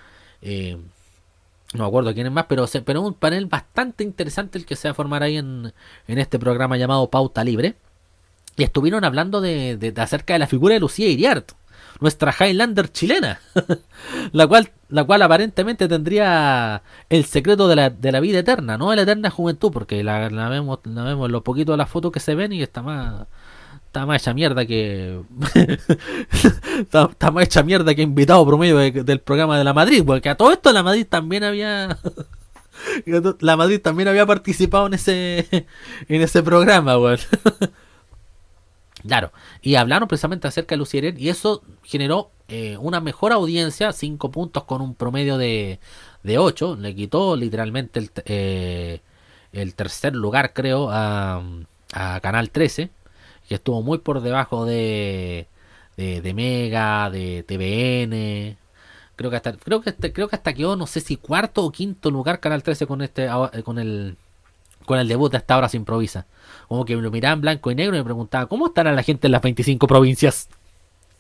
eh, 0.42 0.78
no 1.74 1.86
acuerdo 1.86 2.14
quién 2.14 2.28
es 2.28 2.34
más, 2.34 2.46
pero, 2.48 2.66
pero 2.86 3.02
un 3.02 3.14
panel 3.14 3.46
bastante 3.46 4.04
interesante 4.04 4.58
el 4.58 4.66
que 4.66 4.76
se 4.76 4.88
va 4.88 4.94
a 4.94 4.96
formar 4.96 5.22
ahí 5.22 5.38
en, 5.38 5.74
en 6.08 6.18
este 6.18 6.40
programa 6.40 6.78
llamado 6.78 7.10
Pauta 7.10 7.44
Libre. 7.44 7.76
Y 8.58 8.64
estuvieron 8.64 9.06
hablando 9.06 9.40
de, 9.40 9.78
de, 9.78 10.02
acerca 10.02 10.34
de 10.34 10.40
la 10.40 10.48
figura 10.48 10.74
de 10.74 10.80
Lucía 10.80 11.08
Iriart. 11.08 11.52
nuestra 12.02 12.34
Highlander 12.38 12.92
chilena, 12.92 13.40
la 14.32 14.48
cual 14.48 14.72
la 14.90 15.04
cual 15.04 15.22
aparentemente 15.22 15.88
tendría 15.88 16.82
el 17.10 17.26
secreto 17.26 17.68
de 17.68 17.76
la, 17.76 17.90
de 17.92 18.12
la 18.12 18.20
vida 18.20 18.40
eterna, 18.40 18.78
no 18.78 18.90
de 18.90 18.96
la 18.96 19.02
eterna 19.04 19.30
juventud, 19.30 19.72
porque 19.72 20.04
la, 20.04 20.30
la 20.30 20.50
vemos 20.50 20.80
la 20.84 21.04
vemos 21.04 21.28
en 21.28 21.32
los 21.32 21.44
poquitos 21.44 21.74
de 21.74 21.78
las 21.78 21.90
fotos 21.90 22.12
que 22.12 22.20
se 22.20 22.36
ven 22.36 22.52
y 22.54 22.62
está 22.64 22.82
más 22.82 23.28
está 23.90 24.06
más 24.06 24.22
hecha 24.22 24.34
mierda 24.36 24.66
que 24.68 25.20
está, 26.80 27.32
más 27.32 27.44
hecha 27.44 27.64
mierda 27.64 27.96
que 27.96 28.04
invitado 28.04 28.46
promedio 28.46 28.78
de- 28.78 28.92
del 29.04 29.20
programa 29.20 29.58
de 29.58 29.64
la 29.64 29.74
Madrid, 29.74 30.04
porque 30.06 30.30
a 30.30 30.36
todo 30.36 30.52
esto 30.52 30.72
la 30.72 30.84
Madrid 30.84 31.08
también 31.10 31.44
había 31.44 31.98
la 33.40 33.58
Madrid 33.58 33.82
también 33.82 34.08
había 34.08 34.26
participado 34.28 34.86
en 34.88 34.94
ese 34.94 35.48
en 36.08 36.22
ese 36.22 36.44
programa. 36.44 36.96
Claro, 39.08 39.32
y 39.62 39.76
hablaron 39.76 40.10
precisamente 40.10 40.50
acerca 40.50 40.76
de 40.76 40.78
Lucierel 40.80 41.18
y 41.18 41.30
eso 41.30 41.64
generó 41.84 42.32
eh, 42.50 42.76
una 42.82 43.00
mejor 43.00 43.32
audiencia, 43.32 43.94
5 43.94 44.30
puntos 44.30 44.66
con 44.66 44.82
un 44.82 44.94
promedio 44.94 45.38
de, 45.38 45.80
de 46.24 46.38
8, 46.38 46.76
le 46.76 46.94
quitó 46.94 47.38
literalmente 47.38 48.00
el, 48.00 48.12
eh, 48.26 49.00
el 49.54 49.74
tercer 49.74 50.16
lugar 50.16 50.52
creo 50.54 50.90
a, 50.92 51.42
a 51.94 52.20
Canal 52.20 52.50
13, 52.50 52.90
que 53.50 53.56
estuvo 53.56 53.82
muy 53.84 53.98
por 54.00 54.22
debajo 54.22 54.66
de, 54.66 55.48
de, 55.98 56.22
de 56.22 56.34
Mega, 56.36 57.10
de 57.10 57.44
TVN, 57.44 58.58
creo 59.18 59.30
que 59.32 59.36
hasta 59.38 59.54
creo 59.54 59.82
que 59.82 59.90
hasta- 59.90 60.14
creo 60.14 60.30
que 60.30 60.38
hasta 60.38 60.54
quedó 60.54 60.76
no 60.78 60.88
sé 60.88 61.02
si 61.02 61.18
cuarto 61.18 61.66
o 61.66 61.72
quinto 61.72 62.12
lugar 62.12 62.40
Canal 62.40 62.64
13 62.64 62.88
con 62.88 63.02
este 63.02 63.28
ahora- 63.28 63.62
con 63.64 63.80
el 63.80 64.18
con 64.86 64.98
el 65.00 65.08
debut 65.08 65.32
de 65.32 65.38
esta 65.38 65.58
hora 65.58 65.70
se 65.70 65.78
improvisa. 65.78 66.26
Como 66.68 66.86
que 66.86 66.96
me 66.96 67.02
lo 67.04 67.12
miraba 67.12 67.36
blanco 67.36 67.70
y 67.72 67.76
negro 67.76 67.96
y 67.96 68.00
me 68.00 68.04
preguntaba, 68.06 68.48
¿cómo 68.48 68.68
estará 68.68 68.92
la 68.92 69.04
gente 69.04 69.28
en 69.28 69.34
las 69.34 69.42
25 69.42 69.86
provincias? 69.88 70.50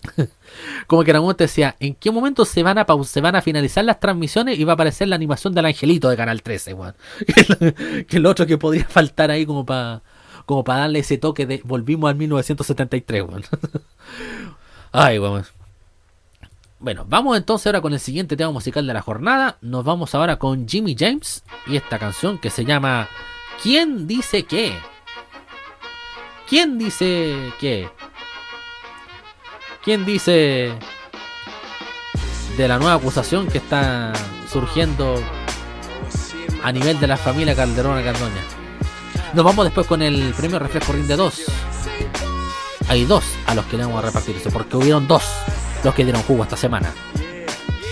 Como 0.87 1.03
que 1.03 1.11
en 1.11 1.15
algún 1.17 1.27
momento 1.27 1.43
decía, 1.43 1.75
¿en 1.79 1.93
qué 1.95 2.11
momento 2.11 2.45
se 2.45 2.63
van 2.63 2.77
a 2.77 2.85
se 3.05 3.21
van 3.21 3.35
a 3.35 3.41
finalizar 3.41 3.83
las 3.85 3.99
transmisiones 3.99 4.57
y 4.57 4.63
va 4.63 4.73
a 4.73 4.75
aparecer 4.75 5.07
la 5.07 5.15
animación 5.15 5.53
del 5.53 5.65
angelito 5.65 6.09
de 6.09 6.17
Canal 6.17 6.41
13, 6.41 6.73
weón? 6.73 6.95
que 8.07 8.17
es 8.17 8.21
lo 8.21 8.29
otro 8.29 8.45
que 8.45 8.57
podría 8.57 8.85
faltar 8.85 9.31
ahí 9.31 9.45
como 9.45 9.65
para 9.65 10.01
como 10.49 10.63
para 10.63 10.79
darle 10.79 10.97
ese 10.97 11.19
toque 11.19 11.45
de 11.45 11.61
volvimos 11.63 12.09
al 12.09 12.15
1973, 12.15 13.21
weón. 13.21 13.43
Ay, 14.91 15.19
weón. 15.19 15.45
Bueno, 16.79 17.05
vamos 17.07 17.37
entonces 17.37 17.67
ahora 17.67 17.81
con 17.81 17.93
el 17.93 17.99
siguiente 17.99 18.35
tema 18.35 18.49
musical 18.49 18.87
de 18.87 18.95
la 18.95 19.03
jornada. 19.03 19.59
Nos 19.61 19.85
vamos 19.85 20.15
ahora 20.15 20.39
con 20.39 20.67
Jimmy 20.67 20.95
James 20.97 21.43
y 21.67 21.75
esta 21.75 21.99
canción 21.99 22.39
que 22.39 22.49
se 22.49 22.65
llama 22.65 23.07
¿Quién 23.61 24.07
dice 24.07 24.45
qué? 24.45 24.73
¿Quién 26.47 26.79
dice 26.79 27.53
qué? 27.59 27.87
¿Quién 29.83 30.03
dice 30.03 30.73
de 32.57 32.67
la 32.67 32.79
nueva 32.79 32.95
acusación 32.95 33.45
que 33.45 33.59
está 33.59 34.13
surgiendo 34.51 35.13
a 36.63 36.71
nivel 36.71 36.99
de 36.99 37.05
la 37.05 37.17
familia 37.17 37.55
Calderón 37.55 38.03
Cardoña? 38.03 38.58
Nos 39.33 39.45
vamos 39.45 39.65
después 39.65 39.85
con 39.85 40.01
el 40.01 40.33
premio 40.33 40.57
Refresco 40.57 40.93
Rinde 40.93 41.15
2. 41.15 41.41
Hay 42.87 43.05
dos 43.05 43.23
a 43.45 43.53
los 43.53 43.65
que 43.65 43.77
le 43.77 43.83
vamos 43.83 44.03
a 44.03 44.07
repartir 44.07 44.35
eso, 44.35 44.49
porque 44.49 44.77
hubieron 44.77 45.07
dos 45.07 45.23
los 45.83 45.93
que 45.93 46.03
dieron 46.03 46.23
jugo 46.23 46.43
esta 46.43 46.57
semana. 46.57 46.91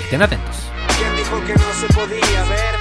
Estén 0.04 0.22
atentos. 0.22 0.56
¿Quién 0.98 1.16
dijo 1.16 1.40
que 1.46 1.54
no 1.54 1.74
se 1.74 1.94
podía 1.94 2.44
ver? 2.44 2.76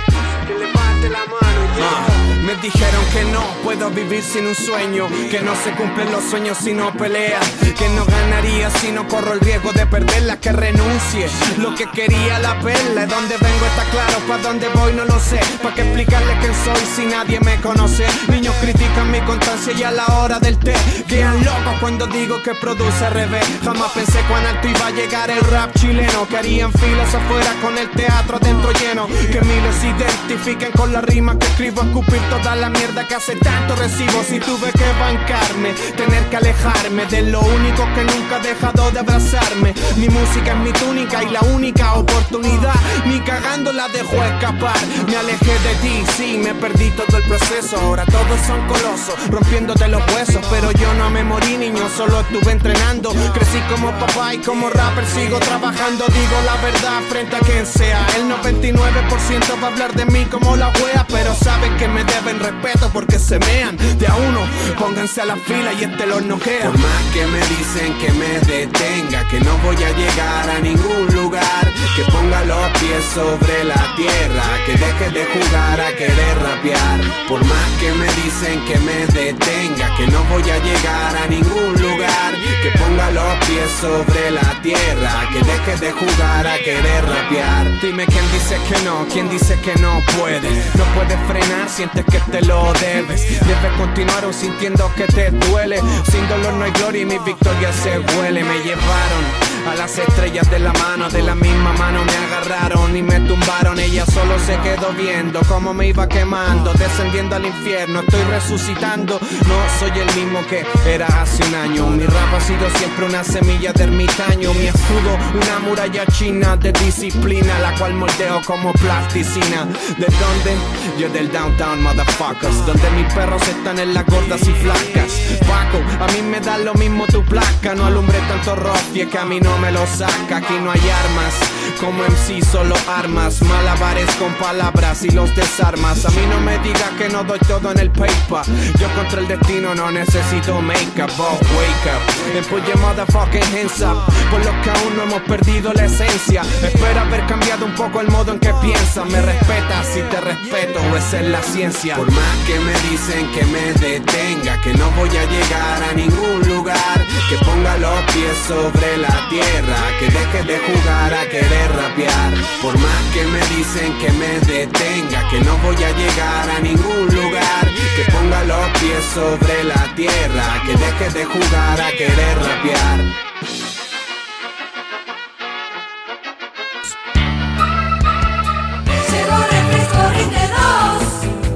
Que 0.46 0.54
levante 0.54 1.10
la 1.10 1.18
mano 1.26 1.45
Ah, 1.80 2.06
me 2.42 2.54
dijeron 2.56 3.04
que 3.12 3.24
no 3.24 3.42
puedo 3.62 3.90
vivir 3.90 4.22
sin 4.22 4.46
un 4.46 4.54
sueño, 4.54 5.08
que 5.30 5.40
no 5.40 5.54
se 5.56 5.72
cumplen 5.72 6.10
los 6.12 6.24
sueños 6.24 6.56
si 6.58 6.72
no 6.72 6.92
pelea, 6.92 7.40
que 7.76 7.88
no 7.90 8.04
ganaría 8.06 8.70
si 8.70 8.92
no 8.92 9.06
corro 9.08 9.32
el 9.32 9.40
riesgo 9.40 9.72
de 9.72 9.86
perderla, 9.86 10.38
que 10.38 10.52
renuncie. 10.52 11.28
Lo 11.58 11.74
que 11.74 11.86
quería 11.90 12.38
la 12.38 12.58
perla, 12.60 13.02
de 13.02 13.06
dónde 13.06 13.36
vengo 13.36 13.66
está 13.66 13.84
claro, 13.90 14.18
para 14.28 14.42
dónde 14.42 14.68
voy 14.74 14.92
no 14.92 15.04
lo 15.04 15.18
sé, 15.18 15.40
para 15.62 15.74
qué 15.74 15.82
explicarle 15.82 16.36
quién 16.40 16.54
soy 16.64 16.86
si 16.94 17.06
nadie 17.06 17.40
me 17.40 17.60
conoce. 17.60 18.06
Niños 18.28 18.54
critican 18.60 19.10
mi 19.10 19.20
constancia 19.20 19.72
y 19.72 19.82
a 19.82 19.90
la 19.90 20.06
hora 20.18 20.38
del 20.38 20.56
té, 20.58 20.74
quedan 21.08 21.44
locos 21.44 21.74
cuando 21.80 22.06
digo 22.06 22.42
que 22.42 22.54
produce 22.54 23.04
al 23.04 23.12
revés. 23.12 23.44
Jamás 23.64 23.90
pensé 23.92 24.20
cuán 24.28 24.46
alto 24.46 24.68
iba 24.68 24.86
a 24.86 24.90
llegar 24.92 25.30
el 25.30 25.40
rap 25.40 25.74
chileno, 25.74 26.26
que 26.28 26.36
harían 26.36 26.72
filas 26.72 27.14
afuera 27.14 27.52
con 27.60 27.76
el 27.76 27.90
teatro 27.90 28.36
adentro 28.36 28.70
lleno, 28.72 29.06
que 29.08 29.40
miles 29.40 29.76
se 29.80 29.88
identifiquen 29.88 30.70
con 30.72 30.92
la 30.92 31.00
rima 31.00 31.36
que 31.38 31.46
escribo, 31.46 31.65
escupir 31.66 32.20
toda 32.30 32.54
la 32.54 32.70
mierda 32.70 33.06
que 33.06 33.14
hace 33.14 33.34
tanto 33.36 33.74
recibo. 33.76 34.22
Si 34.22 34.38
tuve 34.38 34.70
que 34.72 34.84
bancarme, 35.00 35.72
tener 35.96 36.24
que 36.30 36.36
alejarme 36.36 37.06
de 37.06 37.22
lo 37.22 37.40
único 37.40 37.84
que 37.94 38.04
nunca 38.04 38.36
ha 38.36 38.40
dejado 38.40 38.90
de 38.90 39.00
abrazarme. 39.00 39.74
Mi 39.96 40.08
música 40.08 40.52
es 40.52 40.58
mi 40.58 40.72
túnica 40.72 41.24
y 41.24 41.30
la 41.30 41.40
única 41.40 41.94
oportunidad, 41.94 42.74
ni 43.06 43.20
cagando 43.20 43.72
la 43.72 43.88
dejo 43.88 44.22
escapar. 44.22 44.76
Me 45.08 45.16
alejé 45.16 45.52
de 45.52 45.74
ti, 45.82 46.04
sí, 46.16 46.38
me 46.38 46.54
perdí 46.54 46.90
todo 46.90 47.16
el 47.16 47.24
proceso. 47.24 47.78
Ahora 47.80 48.04
todos 48.04 48.40
son 48.46 48.60
colosos, 48.68 49.14
rompiéndote 49.28 49.88
los 49.88 50.02
huesos. 50.12 50.44
Pero 50.50 50.70
yo 50.72 50.92
no 50.94 51.10
me 51.10 51.24
morí, 51.24 51.56
niño, 51.56 51.88
solo 51.96 52.20
estuve 52.20 52.52
entrenando. 52.52 53.10
Crecí 53.34 53.58
como 53.70 53.90
papá 53.98 54.34
y 54.34 54.38
como 54.38 54.70
rapper 54.70 55.06
sigo 55.06 55.38
trabajando. 55.40 56.04
Digo 56.06 56.36
la 56.44 56.56
verdad 56.62 57.00
frente 57.08 57.36
a 57.36 57.40
quien 57.40 57.66
sea. 57.66 58.06
El 58.16 58.28
99% 58.28 59.62
va 59.62 59.68
a 59.68 59.70
hablar 59.72 59.92
de 59.94 60.06
mí 60.06 60.24
como 60.26 60.56
la 60.56 60.68
wea, 60.68 61.04
pero 61.08 61.34
saben 61.56 61.76
que 61.76 61.88
me 61.88 62.04
deben 62.04 62.38
respeto 62.38 62.90
porque 62.92 63.18
se 63.18 63.38
mean 63.38 63.76
de 63.98 64.06
a 64.06 64.14
uno. 64.14 64.40
Pónganse 64.78 65.22
a 65.22 65.26
la 65.26 65.36
fila 65.36 65.72
y 65.72 65.84
este 65.84 66.06
los 66.06 66.22
noquea. 66.22 66.70
Por 66.70 66.78
más 66.78 67.02
que 67.12 67.26
me 67.26 67.40
dicen 67.40 67.94
que 68.00 68.10
me 68.12 68.32
detenga, 68.52 69.26
que 69.28 69.40
no 69.40 69.56
voy 69.64 69.76
a 69.76 69.90
llegar 69.96 70.50
a 70.50 70.58
ningún 70.60 71.06
lugar, 71.14 71.64
que 71.96 72.02
ponga 72.12 72.44
los 72.44 72.68
pies 72.78 73.04
sobre 73.14 73.64
la 73.64 73.82
tierra, 73.96 74.44
que 74.66 74.72
deje 74.72 75.10
de 75.10 75.24
jugar 75.24 75.80
a 75.80 75.90
querer 75.96 76.34
rapear. 76.42 77.00
Por 77.28 77.44
más 77.44 77.68
que 77.80 77.92
me 77.92 78.06
dicen 78.22 78.60
que 78.66 78.78
me 78.78 79.06
detenga, 79.06 79.96
que 79.96 80.06
no 80.08 80.22
voy 80.24 80.42
a 80.42 80.58
llegar 80.58 81.16
a 81.16 81.26
ningún 81.26 81.72
lugar, 81.80 82.34
que 82.62 82.70
ponga 82.78 83.10
los 83.10 83.34
pies 83.46 83.70
sobre 83.80 84.30
la 84.30 84.60
tierra, 84.62 85.28
que 85.32 85.40
deje 85.40 85.76
de 85.84 85.92
jugar 85.92 86.46
a 86.46 86.58
querer 86.58 87.04
rapear. 87.04 87.80
Dime 87.80 88.04
quién 88.06 88.24
dice 88.32 88.56
que 88.68 88.84
no, 88.84 89.06
quién 89.12 89.28
dice 89.30 89.58
que 89.60 89.74
no 89.80 90.02
puede. 90.18 90.50
No 90.74 90.84
puedes 90.94 91.18
frenar, 91.26 91.45
sientes 91.68 92.04
que 92.04 92.18
te 92.30 92.42
lo 92.42 92.72
debes. 92.74 93.40
Debes 93.40 93.72
continuar 93.78 94.24
aún 94.24 94.34
sintiendo 94.34 94.90
que 94.94 95.04
te 95.04 95.30
duele. 95.30 95.80
Sin 96.10 96.28
dolor 96.28 96.54
no 96.54 96.64
hay 96.64 96.72
gloria 96.72 97.02
y 97.02 97.06
mi 97.06 97.18
victoria 97.18 97.72
se 97.72 97.98
huele. 97.98 98.44
Me 98.44 98.58
llevaron 98.60 99.56
a 99.68 99.74
las 99.74 99.98
estrellas 99.98 100.48
de 100.50 100.60
la 100.60 100.72
mano, 100.74 101.08
de 101.10 101.22
la 101.22 101.34
misma 101.34 101.72
mano 101.72 102.04
me 102.04 102.12
agarraron 102.12 102.96
y 102.96 103.02
me 103.02 103.20
tumbaron. 103.20 103.78
Ella 103.78 104.06
solo 104.06 104.38
se 104.38 104.56
quedó 104.58 104.92
viendo 104.92 105.40
cómo 105.48 105.74
me 105.74 105.88
iba 105.88 106.08
quemando, 106.08 106.72
descendiendo 106.74 107.36
al 107.36 107.46
infierno. 107.46 108.00
Estoy 108.00 108.22
resucitando, 108.30 109.18
no 109.20 109.56
soy 109.78 109.90
el 109.98 110.14
mismo 110.14 110.46
que 110.46 110.64
era 110.86 111.06
hace 111.06 111.42
un 111.44 111.54
año. 111.54 111.86
Mi 111.88 112.04
rap 112.04 112.34
ha 112.34 112.40
sido 112.40 112.70
siempre 112.78 113.06
una 113.06 113.24
semilla 113.24 113.72
de 113.72 113.84
ermitaño. 113.84 114.54
Mi 114.54 114.66
escudo, 114.66 115.18
una 115.34 115.58
muralla 115.58 116.06
china 116.06 116.56
de 116.56 116.72
disciplina, 116.72 117.58
la 117.58 117.74
cual 117.74 117.94
moldeo 117.94 118.40
como 118.46 118.72
plasticina. 118.72 119.64
¿De 119.98 120.06
dónde? 120.06 120.56
Yo 120.98 121.08
del 121.08 121.30
downtown, 121.36 121.82
motherfuckers. 121.82 122.64
Donde 122.66 122.90
mis 122.92 123.12
perros 123.12 123.42
están 123.48 123.78
en 123.78 123.92
las 123.92 124.06
gordas 124.06 124.40
y 124.42 124.52
flacas. 124.52 125.12
Paco, 125.46 125.78
a 126.02 126.06
mí 126.12 126.22
me 126.22 126.40
da 126.40 126.56
lo 126.58 126.72
mismo 126.74 127.06
tu 127.06 127.22
placa. 127.24 127.74
No 127.74 127.86
alumbre 127.86 128.18
tanto 128.28 128.56
es 128.94 129.06
que 129.08 129.18
a 129.18 129.24
mí 129.24 129.40
no 129.40 129.58
me 129.58 129.70
lo 129.70 129.86
saca. 129.86 130.38
Aquí 130.38 130.54
no 130.62 130.70
hay 130.70 130.80
armas. 130.80 131.34
Como 131.80 132.02
MC 132.04 132.42
solo 132.42 132.74
armas, 132.88 133.42
malabares 133.42 134.10
con 134.16 134.32
palabras 134.34 135.04
y 135.04 135.10
los 135.10 135.34
desarmas. 135.36 136.06
A 136.06 136.10
mí 136.10 136.22
no 136.30 136.40
me 136.40 136.58
digas 136.58 136.90
que 136.98 137.08
no 137.08 137.22
doy 137.24 137.38
todo 137.40 137.70
en 137.72 137.78
el 137.78 137.90
paper. 137.90 138.44
Yo 138.78 138.88
contra 138.94 139.20
el 139.20 139.28
destino 139.28 139.74
no 139.74 139.90
necesito 139.90 140.62
make-up, 140.62 141.10
oh, 141.18 141.38
wake 141.56 141.86
up. 141.92 142.36
And 142.36 142.46
put 142.46 142.64
your 142.66 142.78
motherfucking 142.78 143.44
hands 143.52 143.82
up. 143.82 144.06
Por 144.30 144.40
los 144.44 144.54
que 144.62 144.70
aún 144.70 144.96
no 144.96 145.02
hemos 145.02 145.22
perdido 145.22 145.72
la 145.74 145.84
esencia. 145.84 146.42
Espero 146.62 147.00
haber 147.00 147.26
cambiado 147.26 147.66
un 147.66 147.74
poco 147.74 148.00
el 148.00 148.08
modo 148.08 148.32
en 148.32 148.38
que 148.38 148.52
piensas. 148.62 149.06
Me 149.10 149.20
respetas 149.20 149.86
si 149.92 150.00
te 150.00 150.20
respeto, 150.20 150.80
esa 150.96 151.20
la 151.28 151.42
ciencia. 151.42 151.96
Por 151.96 152.10
más 152.10 152.36
que 152.46 152.58
me 152.60 152.72
dicen 152.90 153.30
que 153.32 153.44
me 153.46 153.72
detenga, 153.74 154.60
que 154.60 154.72
no 154.74 154.90
voy 154.92 155.08
a 155.08 155.24
llegar 155.24 155.82
a 155.82 155.92
ningún 155.92 156.40
lugar. 156.48 157.06
Que 157.28 157.36
ponga 157.44 157.76
los 157.78 158.00
pies 158.12 158.36
sobre 158.46 158.96
la 158.98 159.28
tierra, 159.28 159.76
que 159.98 160.06
deje 160.06 160.42
de 160.44 160.58
jugar 160.58 161.14
a 161.14 161.28
querer 161.28 161.72
rapear. 161.74 162.32
Por 162.62 162.78
más 162.78 163.02
que 163.12 163.24
me 163.24 163.40
dicen 163.56 163.98
que 163.98 164.12
me 164.12 164.40
detenga, 164.40 165.28
que 165.30 165.40
no 165.40 165.56
voy 165.58 165.76
a 165.76 165.90
llegar 165.96 166.50
a 166.50 166.60
ningún 166.60 167.06
lugar. 167.14 167.64
Que 167.96 168.12
ponga 168.12 168.44
los 168.44 168.68
pies 168.78 169.04
sobre 169.14 169.64
la 169.64 169.94
tierra, 169.94 170.62
que 170.64 170.76
deje 170.76 171.18
de 171.18 171.24
jugar 171.24 171.80
a 171.80 171.90
querer 171.92 172.38
rapear. 172.38 173.26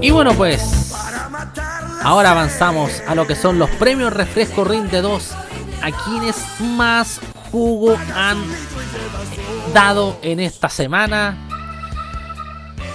Y 0.00 0.10
bueno, 0.10 0.32
pues 0.34 0.94
ahora 2.02 2.30
avanzamos 2.30 2.90
a 3.06 3.14
lo 3.14 3.26
que 3.26 3.36
son 3.36 3.58
los 3.58 3.68
premios 3.70 4.12
Refresco 4.12 4.64
Rinde 4.64 5.02
2 5.02 5.30
a 5.82 5.90
quienes 6.04 6.36
más 6.60 7.20
jugo 7.52 7.98
han 8.14 8.42
dado 9.74 10.18
en 10.22 10.40
esta 10.40 10.70
semana. 10.70 11.36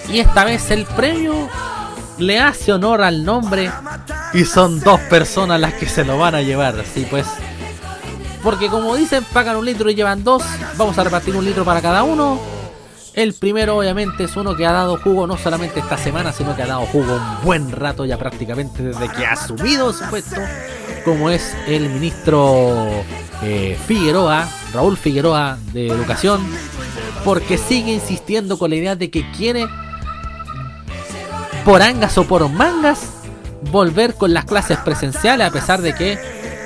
Y 0.09 0.19
esta 0.19 0.45
vez 0.45 0.71
el 0.71 0.85
premio 0.85 1.47
le 2.17 2.39
hace 2.39 2.73
honor 2.73 3.03
al 3.03 3.23
nombre. 3.23 3.71
Y 4.33 4.43
son 4.45 4.79
dos 4.79 4.99
personas 5.01 5.59
las 5.59 5.73
que 5.73 5.87
se 5.87 6.03
lo 6.03 6.17
van 6.17 6.33
a 6.33 6.41
llevar. 6.41 6.79
Así 6.79 7.05
pues. 7.09 7.27
Porque 8.43 8.67
como 8.67 8.95
dicen, 8.95 9.23
pagan 9.31 9.57
un 9.57 9.65
litro 9.65 9.89
y 9.89 9.95
llevan 9.95 10.23
dos. 10.23 10.43
Vamos 10.77 10.97
a 10.97 11.03
repartir 11.03 11.35
un 11.35 11.45
litro 11.45 11.63
para 11.65 11.81
cada 11.81 12.03
uno. 12.03 12.54
El 13.15 13.33
primero 13.33 13.77
obviamente 13.77 14.25
es 14.25 14.35
uno 14.35 14.57
que 14.57 14.65
ha 14.65 14.73
dado 14.73 14.97
jugo 14.97 15.25
no 15.25 15.37
solamente 15.37 15.79
esta 15.79 15.97
semana, 15.97 16.33
sino 16.33 16.53
que 16.53 16.63
ha 16.63 16.67
dado 16.67 16.85
jugo 16.87 17.15
un 17.15 17.45
buen 17.45 17.71
rato 17.71 18.03
ya 18.03 18.17
prácticamente 18.17 18.83
desde 18.83 19.07
que 19.09 19.25
ha 19.25 19.31
asumido 19.31 19.93
su 19.93 20.03
puesto, 20.09 20.41
como 21.05 21.29
es 21.29 21.55
el 21.65 21.87
ministro 21.87 22.89
eh, 23.41 23.77
Figueroa, 23.87 24.49
Raúl 24.73 24.97
Figueroa 24.97 25.57
de 25.71 25.87
Educación, 25.87 26.45
porque 27.23 27.57
sigue 27.57 27.93
insistiendo 27.93 28.57
con 28.57 28.71
la 28.71 28.75
idea 28.75 28.97
de 28.97 29.09
que 29.09 29.31
quiere, 29.31 29.65
por 31.63 31.81
angas 31.81 32.17
o 32.17 32.27
por 32.27 32.49
mangas, 32.49 32.99
volver 33.71 34.15
con 34.15 34.33
las 34.33 34.43
clases 34.43 34.77
presenciales, 34.79 35.47
a 35.47 35.51
pesar 35.51 35.81
de 35.81 35.95
que 35.95 36.19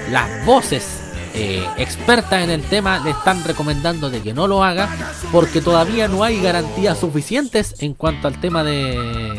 las 0.09 0.43
voces 0.47 0.98
eh, 1.41 1.65
expertas 1.77 2.43
en 2.43 2.49
el 2.49 2.63
tema 2.63 2.99
le 2.99 3.11
están 3.11 3.43
recomendando 3.43 4.09
de 4.09 4.21
que 4.21 4.33
no 4.33 4.45
lo 4.45 4.61
haga 4.61 4.89
porque 5.31 5.61
todavía 5.61 6.09
no 6.09 6.23
hay 6.23 6.41
garantías 6.41 6.99
suficientes 6.99 7.75
en 7.79 7.93
cuanto 7.93 8.27
al 8.27 8.41
tema 8.41 8.63
de, 8.63 9.33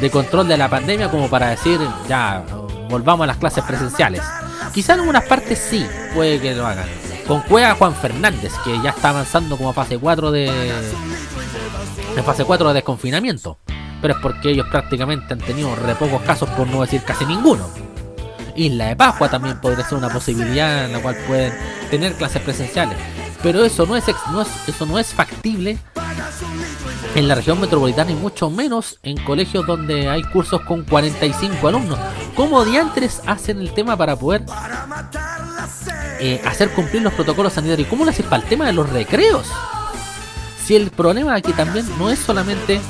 de 0.00 0.10
control 0.10 0.48
de 0.48 0.56
la 0.56 0.70
pandemia 0.70 1.10
como 1.10 1.28
para 1.28 1.50
decir 1.50 1.78
ya 2.08 2.42
volvamos 2.88 3.24
a 3.24 3.26
las 3.26 3.36
clases 3.36 3.64
presenciales. 3.64 4.22
Quizá 4.72 4.94
en 4.94 5.00
algunas 5.00 5.24
partes 5.24 5.58
sí 5.58 5.86
puede 6.14 6.40
que 6.40 6.54
lo 6.54 6.66
hagan. 6.66 6.86
Con 7.26 7.40
Cueva 7.42 7.74
Juan 7.74 7.94
Fernández, 7.94 8.52
que 8.64 8.80
ya 8.82 8.90
está 8.90 9.10
avanzando 9.10 9.56
como 9.56 9.72
fase 9.72 9.98
4 9.98 10.30
de. 10.30 10.70
En 12.16 12.24
fase 12.24 12.44
4 12.44 12.68
de 12.68 12.74
desconfinamiento. 12.74 13.58
Pero 14.00 14.14
es 14.14 14.20
porque 14.20 14.50
ellos 14.50 14.66
prácticamente 14.70 15.34
han 15.34 15.40
tenido 15.40 15.74
re 15.76 15.94
pocos 15.94 16.22
casos, 16.22 16.48
por 16.50 16.66
no 16.66 16.80
decir 16.80 17.02
casi 17.02 17.24
ninguno. 17.24 17.68
Isla 18.56 18.86
de 18.86 18.96
Pascua 18.96 19.28
también 19.28 19.60
podría 19.60 19.86
ser 19.86 19.98
una 19.98 20.08
posibilidad 20.08 20.84
en 20.84 20.92
la 20.92 21.00
cual 21.00 21.16
pueden 21.26 21.52
tener 21.90 22.14
clases 22.14 22.42
presenciales. 22.42 22.96
Pero 23.42 23.64
eso 23.64 23.86
no 23.86 23.96
es, 23.96 24.04
no 24.30 24.42
es, 24.42 24.48
eso 24.68 24.86
no 24.86 24.98
es 24.98 25.08
factible 25.08 25.78
en 27.14 27.28
la 27.28 27.34
región 27.34 27.60
metropolitana 27.60 28.10
y 28.12 28.14
mucho 28.14 28.50
menos 28.50 28.98
en 29.02 29.22
colegios 29.24 29.66
donde 29.66 30.08
hay 30.08 30.22
cursos 30.22 30.60
con 30.62 30.82
45 30.84 31.68
alumnos. 31.68 31.98
¿Cómo 32.34 32.64
diantres 32.64 33.20
hacen 33.26 33.60
el 33.60 33.72
tema 33.74 33.96
para 33.96 34.16
poder 34.16 34.44
eh, 36.20 36.40
hacer 36.44 36.70
cumplir 36.70 37.02
los 37.02 37.12
protocolos 37.12 37.52
sanitarios? 37.52 37.88
¿Cómo 37.88 38.04
lo 38.04 38.10
hacen 38.10 38.26
para 38.26 38.42
el 38.42 38.48
tema 38.48 38.66
de 38.66 38.72
los 38.72 38.88
recreos? 38.88 39.46
Si 40.64 40.76
el 40.76 40.90
problema 40.90 41.34
aquí 41.34 41.52
también 41.52 41.86
no 41.98 42.10
es 42.10 42.20
solamente 42.20 42.80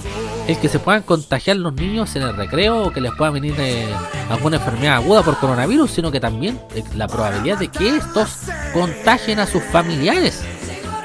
el 0.47 0.59
que 0.59 0.69
se 0.69 0.78
puedan 0.78 1.02
contagiar 1.02 1.56
los 1.56 1.73
niños 1.74 2.14
en 2.16 2.23
el 2.23 2.36
recreo 2.36 2.86
o 2.86 2.93
que 2.93 3.01
les 3.01 3.12
pueda 3.12 3.31
venir 3.31 3.55
eh, 3.59 3.86
alguna 4.28 4.56
enfermedad 4.56 4.97
aguda 4.97 5.23
por 5.23 5.39
coronavirus, 5.39 5.90
sino 5.90 6.10
que 6.10 6.20
también 6.20 6.60
eh, 6.74 6.82
la 6.97 7.06
probabilidad 7.06 7.59
de 7.59 7.69
que 7.69 7.97
estos 7.97 8.39
contagien 8.73 9.39
a 9.39 9.47
sus 9.47 9.62
familiares. 9.64 10.43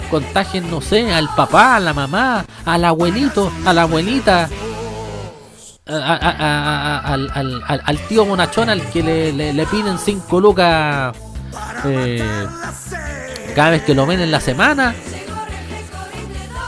Contagien, 0.09 0.71
no 0.71 0.81
sé, 0.81 1.11
al 1.11 1.29
papá, 1.35 1.75
a 1.75 1.79
la 1.79 1.93
mamá, 1.93 2.45
al 2.65 2.85
abuelito, 2.85 3.51
a 3.65 3.73
la 3.73 3.83
abuelita, 3.83 4.49
al, 5.85 7.99
tío 8.07 8.25
monachón 8.25 8.69
al 8.69 8.81
que 8.89 9.03
le, 9.03 9.65
piden 9.67 9.97
5 9.97 10.39
lucas 10.39 11.15
eh, 11.85 12.23
cada 13.55 13.71
vez 13.71 13.83
que 13.83 13.93
lo 13.93 14.05
ven 14.05 14.21
en 14.21 14.31
la 14.31 14.39
semana. 14.39 14.95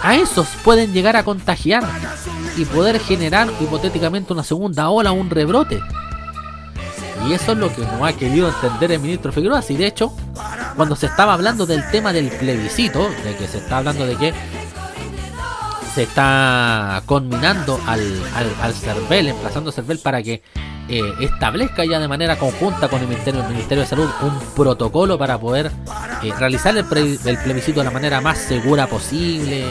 A 0.01 0.15
esos 0.15 0.47
pueden 0.63 0.93
llegar 0.93 1.15
a 1.15 1.23
contagiar 1.23 1.83
y 2.55 2.65
poder 2.65 2.99
generar 2.99 3.49
hipotéticamente 3.59 4.33
una 4.33 4.43
segunda 4.43 4.89
ola, 4.89 5.11
un 5.11 5.29
rebrote. 5.29 5.81
Y 7.27 7.33
eso 7.33 7.51
es 7.51 7.57
lo 7.57 7.73
que 7.73 7.81
no 7.81 8.05
ha 8.05 8.13
querido 8.13 8.47
entender 8.47 8.93
el 8.93 8.99
ministro 8.99 9.31
Figueroa. 9.31 9.61
Si 9.61 9.75
de 9.75 9.87
hecho, 9.87 10.13
cuando 10.75 10.95
se 10.95 11.07
estaba 11.07 11.33
hablando 11.33 11.65
del 11.65 11.89
tema 11.91 12.13
del 12.13 12.29
plebiscito, 12.29 13.09
de 13.23 13.35
que 13.35 13.47
se 13.47 13.57
está 13.57 13.79
hablando 13.79 14.05
de 14.05 14.15
que 14.15 14.33
se 15.93 16.03
está 16.03 17.03
conminando 17.05 17.79
al, 17.85 18.21
al, 18.61 18.73
CERVEL, 18.73 19.29
emplazando 19.29 19.71
CERVEL 19.71 19.99
para 19.99 20.23
que 20.23 20.41
eh, 20.89 21.13
establezca 21.19 21.85
ya 21.85 21.99
de 21.99 22.07
manera 22.07 22.37
conjunta 22.37 22.87
con 22.87 23.01
el 23.01 23.07
Ministerio, 23.07 23.43
de 23.43 23.85
Salud 23.85 24.09
un 24.21 24.39
protocolo 24.55 25.17
para 25.17 25.37
poder 25.37 25.71
eh, 26.23 26.33
realizar 26.37 26.75
el, 26.75 26.85
el, 27.25 27.37
plebiscito 27.37 27.79
de 27.79 27.85
la 27.85 27.91
manera 27.91 28.21
más 28.21 28.39
segura 28.39 28.87
posible, 28.87 29.65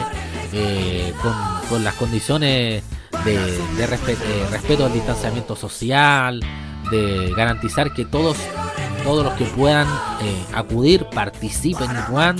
eh, 0.53 1.13
con, 1.69 1.83
las 1.83 1.93
condiciones 1.95 2.83
de, 3.25 3.87
respeto 3.87 4.85
al 4.85 4.93
distanciamiento 4.93 5.55
social, 5.55 6.39
de 6.91 7.33
garantizar 7.35 7.93
que 7.93 8.05
todos 8.05 8.37
todos 9.03 9.23
los 9.23 9.33
que 9.33 9.45
puedan 9.45 9.87
eh, 10.21 10.45
acudir 10.53 11.05
participen 11.05 11.89
y 11.89 12.11
puedan 12.11 12.37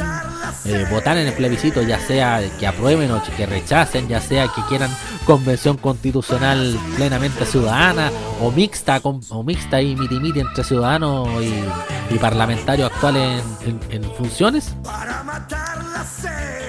eh, 0.66 0.86
votar 0.92 1.18
en 1.18 1.28
el 1.28 1.34
plebiscito, 1.34 1.82
ya 1.82 2.00
sea 2.00 2.42
que 2.60 2.68
aprueben 2.68 3.12
o 3.12 3.22
que 3.36 3.46
rechacen, 3.46 4.08
ya 4.08 4.22
sea 4.22 4.48
que 4.48 4.62
quieran 4.68 4.92
convención 5.26 5.78
constitucional 5.78 6.78
plenamente 6.96 7.46
ciudadana 7.46 8.12
o 8.42 8.52
mixta 8.52 9.00
o 9.04 9.44
mixta 9.44 9.82
y 9.82 9.96
miti, 9.96 10.40
entre 10.40 10.64
ciudadanos 10.64 11.28
y, 11.44 12.18
parlamentario 12.20 12.88
actual 12.88 13.16
en 13.16 14.04
funciones. 14.18 14.76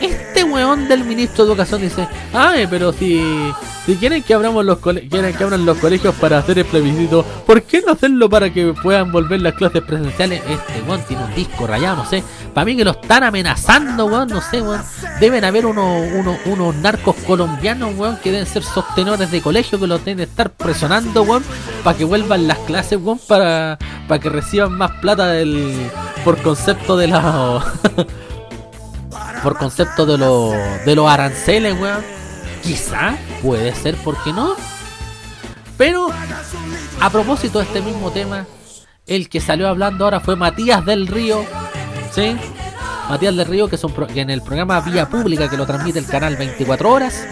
Este 0.01 0.20
weón 0.53 0.89
del 0.89 1.05
ministro 1.05 1.45
de 1.45 1.51
Educación 1.53 1.81
dice, 1.81 2.09
ay, 2.33 2.67
pero 2.69 2.93
si, 2.93 3.21
si 3.87 3.97
quieren 3.97 4.23
que 4.23 4.35
abramos 4.35 4.65
los 4.65 4.79
quieren 4.79 5.35
que 5.35 5.45
abran 5.45 5.65
los 5.65 5.79
colegios 5.79 6.15
para 6.17 6.39
hacer 6.39 6.59
el 6.59 6.65
plebiscito, 6.65 7.25
¿por 7.47 7.63
qué 7.63 7.83
no 7.85 7.93
hacerlo 7.93 8.29
para 8.29 8.53
que 8.53 8.75
puedan 8.83 9.11
volver 9.13 9.41
las 9.41 9.55
clases 9.55 9.83
presenciales? 9.83 10.43
Este 10.49 10.83
weón 10.87 11.03
tiene 11.09 11.25
un 11.25 11.35
disco 11.35 11.67
rayado, 11.67 11.97
no 11.97 12.07
sé. 12.07 12.23
Para 12.55 12.65
mí 12.65 12.77
que 12.77 12.85
lo 12.85 12.93
están 12.93 13.25
amenazando, 13.25 14.07
weón, 14.07 14.29
no 14.29 14.41
sé, 14.41 14.61
weón. 14.61 14.83
Deben 15.21 15.45
haber 15.45 15.67
unos, 15.67 16.07
unos, 16.47 16.75
narcos 16.77 17.17
colombianos, 17.27 17.95
weón, 17.97 18.19
que 18.19 18.31
deben 18.33 18.47
ser 18.47 18.63
sostenedores 18.63 19.31
de 19.31 19.41
colegio 19.41 19.79
que 19.79 19.87
los 19.87 20.05
deben 20.05 20.21
estar 20.21 20.51
presionando, 20.51 21.23
weón, 21.23 21.45
para 21.85 21.97
que 21.97 22.05
vuelvan 22.05 22.47
las 22.47 22.59
clases, 22.59 22.99
weón, 23.01 23.21
para, 23.27 23.79
para 24.09 24.21
que 24.21 24.29
reciban 24.29 24.73
más 24.73 24.93
plata 25.01 25.29
del 25.29 25.91
por 26.25 26.37
concepto 26.43 26.97
de 26.97 27.09
la 27.09 27.65
por 29.43 29.57
concepto 29.57 30.07
de, 30.07 30.19
lo, 30.19 30.53
de 30.85 30.95
los 30.95 31.09
aranceles, 31.11 31.79
weón. 31.79 32.05
Quizá 32.63 33.17
puede 33.43 33.75
ser, 33.75 33.97
¿por 33.97 34.23
qué 34.23 34.33
no? 34.33 34.55
Pero 35.79 36.09
a 37.01 37.11
propósito 37.11 37.59
de 37.59 37.65
este 37.65 37.81
mismo 37.81 38.11
tema, 38.11 38.45
el 39.07 39.29
que 39.29 39.41
salió 39.41 39.67
hablando 39.69 40.05
ahora 40.05 40.21
fue 40.21 40.37
Matías 40.37 40.85
del 40.85 41.07
Río, 41.07 41.45
¿sí? 42.15 42.37
Matías 43.09 43.35
del 43.35 43.47
Río, 43.47 43.69
que, 43.69 43.77
son 43.77 43.93
que 43.93 44.21
en 44.21 44.31
el 44.31 44.43
programa 44.43 44.81
Vía 44.83 45.09
Pública 45.09 45.49
que 45.49 45.57
lo 45.57 45.67
transmite 45.67 45.99
el 45.99 46.07
canal 46.07 46.37
24 46.37 46.93
horas. 46.93 47.27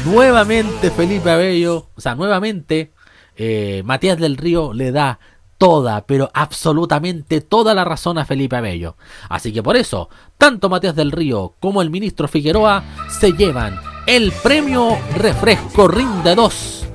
Nuevamente 0.04 0.90
Felipe 0.90 1.30
Abello, 1.30 1.90
o 1.94 2.00
sea, 2.00 2.16
nuevamente 2.16 2.92
eh, 3.36 3.82
Matías 3.84 4.18
del 4.18 4.36
Río 4.36 4.72
le 4.72 4.90
da 4.90 5.20
toda, 5.58 6.04
pero 6.06 6.28
absolutamente 6.34 7.40
toda 7.40 7.72
la 7.72 7.84
razón 7.84 8.18
a 8.18 8.24
Felipe 8.24 8.56
Abello. 8.56 8.96
Así 9.28 9.52
que 9.52 9.62
por 9.62 9.76
eso, 9.76 10.08
tanto 10.38 10.68
Matías 10.68 10.96
del 10.96 11.12
Río 11.12 11.54
como 11.60 11.82
el 11.82 11.90
ministro 11.90 12.26
Figueroa 12.26 12.82
se 13.08 13.32
llevan 13.32 13.78
el 14.06 14.32
premio 14.32 14.98
Refresco 15.14 15.86
Rinde 15.86 16.34
2 16.34 16.86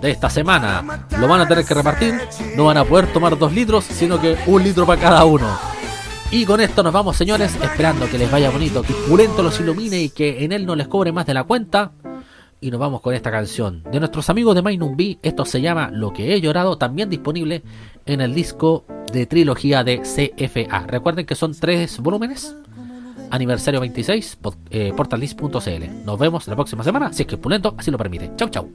de 0.00 0.10
esta 0.10 0.30
semana. 0.30 1.06
Lo 1.18 1.28
van 1.28 1.40
a 1.40 1.48
tener 1.48 1.64
que 1.64 1.74
repartir, 1.74 2.14
no 2.56 2.66
van 2.66 2.76
a 2.78 2.84
poder 2.84 3.12
tomar 3.12 3.38
dos 3.38 3.52
litros, 3.52 3.84
sino 3.84 4.20
que 4.20 4.36
un 4.46 4.62
litro 4.62 4.86
para 4.86 5.00
cada 5.00 5.24
uno. 5.24 5.48
Y 6.32 6.44
con 6.44 6.60
esto 6.60 6.82
nos 6.82 6.92
vamos, 6.92 7.16
señores, 7.16 7.56
esperando 7.60 8.08
que 8.08 8.16
les 8.18 8.30
vaya 8.30 8.50
bonito, 8.50 8.82
que 8.82 8.92
Pulento 9.08 9.42
los 9.42 9.58
ilumine 9.60 10.00
y 10.00 10.10
que 10.10 10.44
en 10.44 10.52
él 10.52 10.64
no 10.64 10.76
les 10.76 10.86
cobre 10.86 11.10
más 11.12 11.26
de 11.26 11.34
la 11.34 11.44
cuenta. 11.44 11.92
Y 12.62 12.70
nos 12.70 12.78
vamos 12.78 13.00
con 13.00 13.14
esta 13.14 13.30
canción 13.30 13.82
de 13.90 13.98
nuestros 13.98 14.28
amigos 14.30 14.54
de 14.54 14.60
Mainumbi. 14.62 15.18
Esto 15.22 15.44
se 15.46 15.60
llama 15.62 15.90
Lo 15.90 16.12
que 16.12 16.34
he 16.34 16.40
llorado, 16.42 16.76
también 16.76 17.08
disponible 17.08 17.62
en 18.06 18.20
el 18.20 18.34
disco 18.34 18.84
de 19.12 19.24
trilogía 19.26 19.82
de 19.82 20.00
CFA. 20.02 20.86
Recuerden 20.86 21.24
que 21.26 21.34
son 21.34 21.54
tres 21.58 21.98
volúmenes. 22.00 22.54
Aniversario 23.30 23.80
26, 23.80 24.38
pod- 24.42 24.56
eh, 24.70 24.92
portaldisc.cl. 24.96 26.04
Nos 26.04 26.18
vemos 26.18 26.46
la 26.48 26.54
próxima 26.54 26.84
semana, 26.84 27.12
si 27.12 27.22
es 27.22 27.28
que 27.28 27.38
Pulento 27.38 27.74
así 27.78 27.90
lo 27.90 27.96
permite. 27.98 28.30
Chau, 28.36 28.48
chau. 28.50 28.68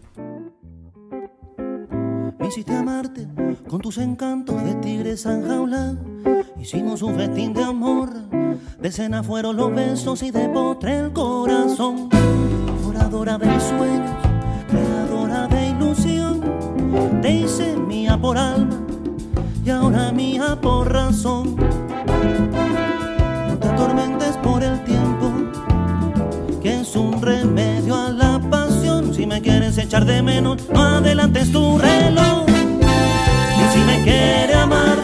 Me 2.45 2.49
hiciste 2.49 2.75
amarte 2.75 3.27
con 3.67 3.81
tus 3.81 3.97
encantos 3.97 4.63
de 4.63 4.75
tigres 4.75 5.25
enjaulados. 5.25 5.97
Hicimos 6.61 7.01
un 7.01 7.15
festín 7.15 7.55
de 7.55 7.63
amor. 7.63 8.11
De 8.79 8.91
cena 8.91 9.23
fueron 9.23 9.55
los 9.55 9.73
besos 9.73 10.21
y 10.21 10.29
de 10.29 10.47
potre 10.49 10.99
el 10.99 11.11
corazón. 11.11 12.07
Devoradora 12.09 13.39
de 13.39 13.59
sueños, 13.59 14.11
creadora 14.69 15.47
de 15.47 15.69
ilusión. 15.69 16.39
Te 17.23 17.31
hice 17.31 17.77
mía 17.77 18.15
por 18.15 18.37
alma 18.37 18.79
y 19.65 19.71
ahora 19.71 20.11
mía 20.11 20.55
por 20.61 20.93
razón. 20.93 21.55
No 21.55 23.57
te 23.57 23.67
atormentes 23.69 24.37
por 24.37 24.61
el 24.61 24.83
tiempo, 24.83 24.94
me 29.35 29.41
quieres 29.41 29.77
echar 29.77 30.05
de 30.05 30.21
menos, 30.21 30.69
no 30.69 30.81
adelantes 30.81 31.51
tu 31.51 31.77
reloj. 31.77 32.45
Y 32.47 33.73
si 33.73 33.79
me 33.79 34.01
quiere 34.03 34.53
amar, 34.53 34.97